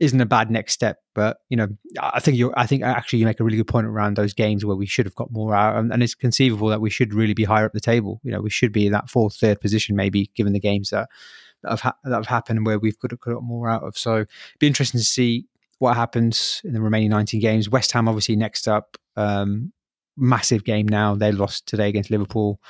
[0.00, 0.98] isn't a bad next step.
[1.14, 1.68] But you know,
[2.00, 4.64] I think you I think actually you make a really good point around those games
[4.64, 7.34] where we should have got more out, and, and, it's conceivable that we should really
[7.34, 8.20] be higher up the table.
[8.24, 11.08] You know, we should be in that fourth, third position, maybe given the games that
[11.62, 13.96] that have ha- that have happened where we've got, got more out of.
[13.96, 14.28] So, it'd
[14.58, 15.46] be interesting to see
[15.84, 17.68] what happens in the remaining 19 games.
[17.68, 19.72] West Ham obviously next up, um,
[20.16, 21.14] massive game now.
[21.14, 22.60] They lost today against Liverpool.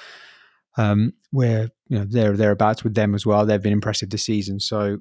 [0.77, 3.47] Um, where you know they're thereabouts with them as well.
[3.47, 4.59] They've been impressive this season.
[4.59, 4.99] So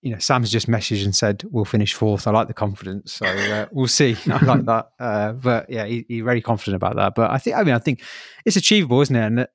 [0.00, 2.26] you know, Sam's just messaged and said we'll finish fourth.
[2.26, 4.16] I like the confidence, so uh, we'll see.
[4.26, 7.14] I like that, uh, but yeah, he, he's very confident about that.
[7.14, 8.02] But I think, I mean, I think
[8.46, 9.26] it's achievable, isn't it?
[9.26, 9.46] And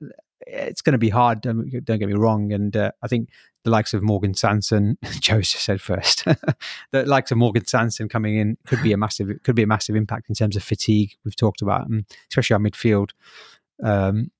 [0.46, 1.40] it's going to be hard.
[1.40, 2.52] Don't, don't, get me wrong.
[2.52, 3.30] And uh, I think
[3.66, 6.24] the likes of Morgan Sanson, just said first,
[6.92, 9.96] the likes of Morgan Sanson coming in could be a massive, could be a massive
[9.96, 11.16] impact in terms of fatigue.
[11.24, 13.10] We've talked about, and especially our midfield.
[13.82, 14.30] Um,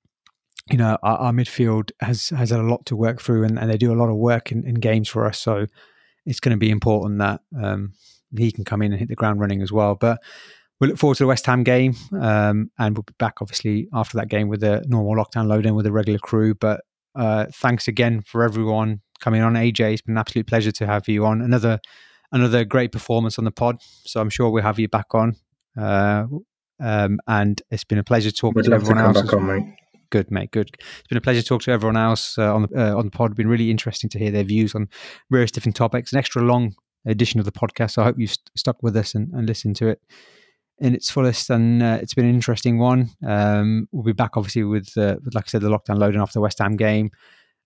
[0.71, 3.69] you know, our, our, midfield has has had a lot to work through, and, and
[3.69, 5.39] they do a lot of work in, in games for us.
[5.39, 5.67] So
[6.25, 7.93] it's going to be important that um,
[8.35, 9.95] he can come in and hit the ground running as well.
[9.95, 10.19] But
[10.79, 14.17] we look forward to the West Ham game, um, and we'll be back obviously after
[14.17, 16.55] that game with a normal lockdown load in with a regular crew.
[16.55, 16.81] But
[17.17, 19.53] uh, thanks again for everyone coming on.
[19.53, 21.41] AJ, it's been an absolute pleasure to have you on.
[21.41, 21.79] Another
[22.31, 23.77] another great performance on the pod.
[24.05, 25.35] So I'm sure we'll have you back on.
[25.77, 26.25] Uh,
[26.79, 29.33] um, and it's been a pleasure talking Would to everyone to else.
[29.33, 29.75] On,
[30.09, 30.51] Good, mate.
[30.51, 30.69] Good.
[30.79, 33.11] It's been a pleasure to talk to everyone else uh, on the uh, on the
[33.11, 33.31] pod.
[33.31, 34.87] It's been really interesting to hear their views on
[35.29, 36.13] various different topics.
[36.13, 36.75] An extra long
[37.05, 37.91] edition of the podcast.
[37.91, 40.01] So I hope you st- stuck with us and, and listened to it
[40.79, 41.49] in its fullest.
[41.49, 43.09] And uh, it's been an interesting one.
[43.25, 46.33] Um, we'll be back, obviously, with, uh, with, like I said, the lockdown loading after
[46.33, 47.11] the West Ham game.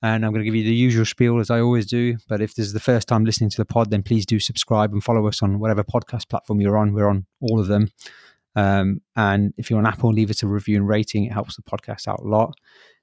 [0.04, 2.18] And I'm going to give you the usual spiel as I always do.
[2.28, 4.94] But if this is the first time listening to the pod, then please do subscribe
[4.94, 6.94] and follow us on whatever podcast platform you're on.
[6.94, 7.92] We're on all of them.
[8.56, 11.26] Um, and if you're on Apple, leave us a review and rating.
[11.26, 12.56] It helps the podcast out a lot.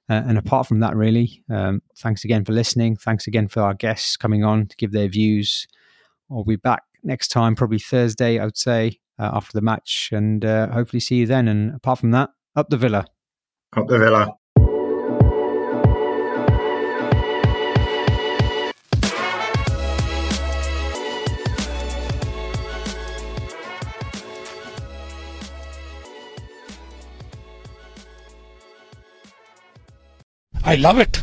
[0.09, 2.95] Uh, and apart from that, really, um, thanks again for listening.
[2.95, 5.67] Thanks again for our guests coming on to give their views.
[6.31, 10.43] I'll be back next time, probably Thursday, I would say, uh, after the match, and
[10.43, 11.47] uh, hopefully see you then.
[11.47, 13.05] And apart from that, up the villa.
[13.77, 14.38] Up the villa.
[30.68, 31.18] I love it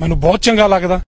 [0.00, 1.00] ਮੈਨੂੰ ਬਹੁਤ ਚੰਗਾ ਲੱਗਦਾ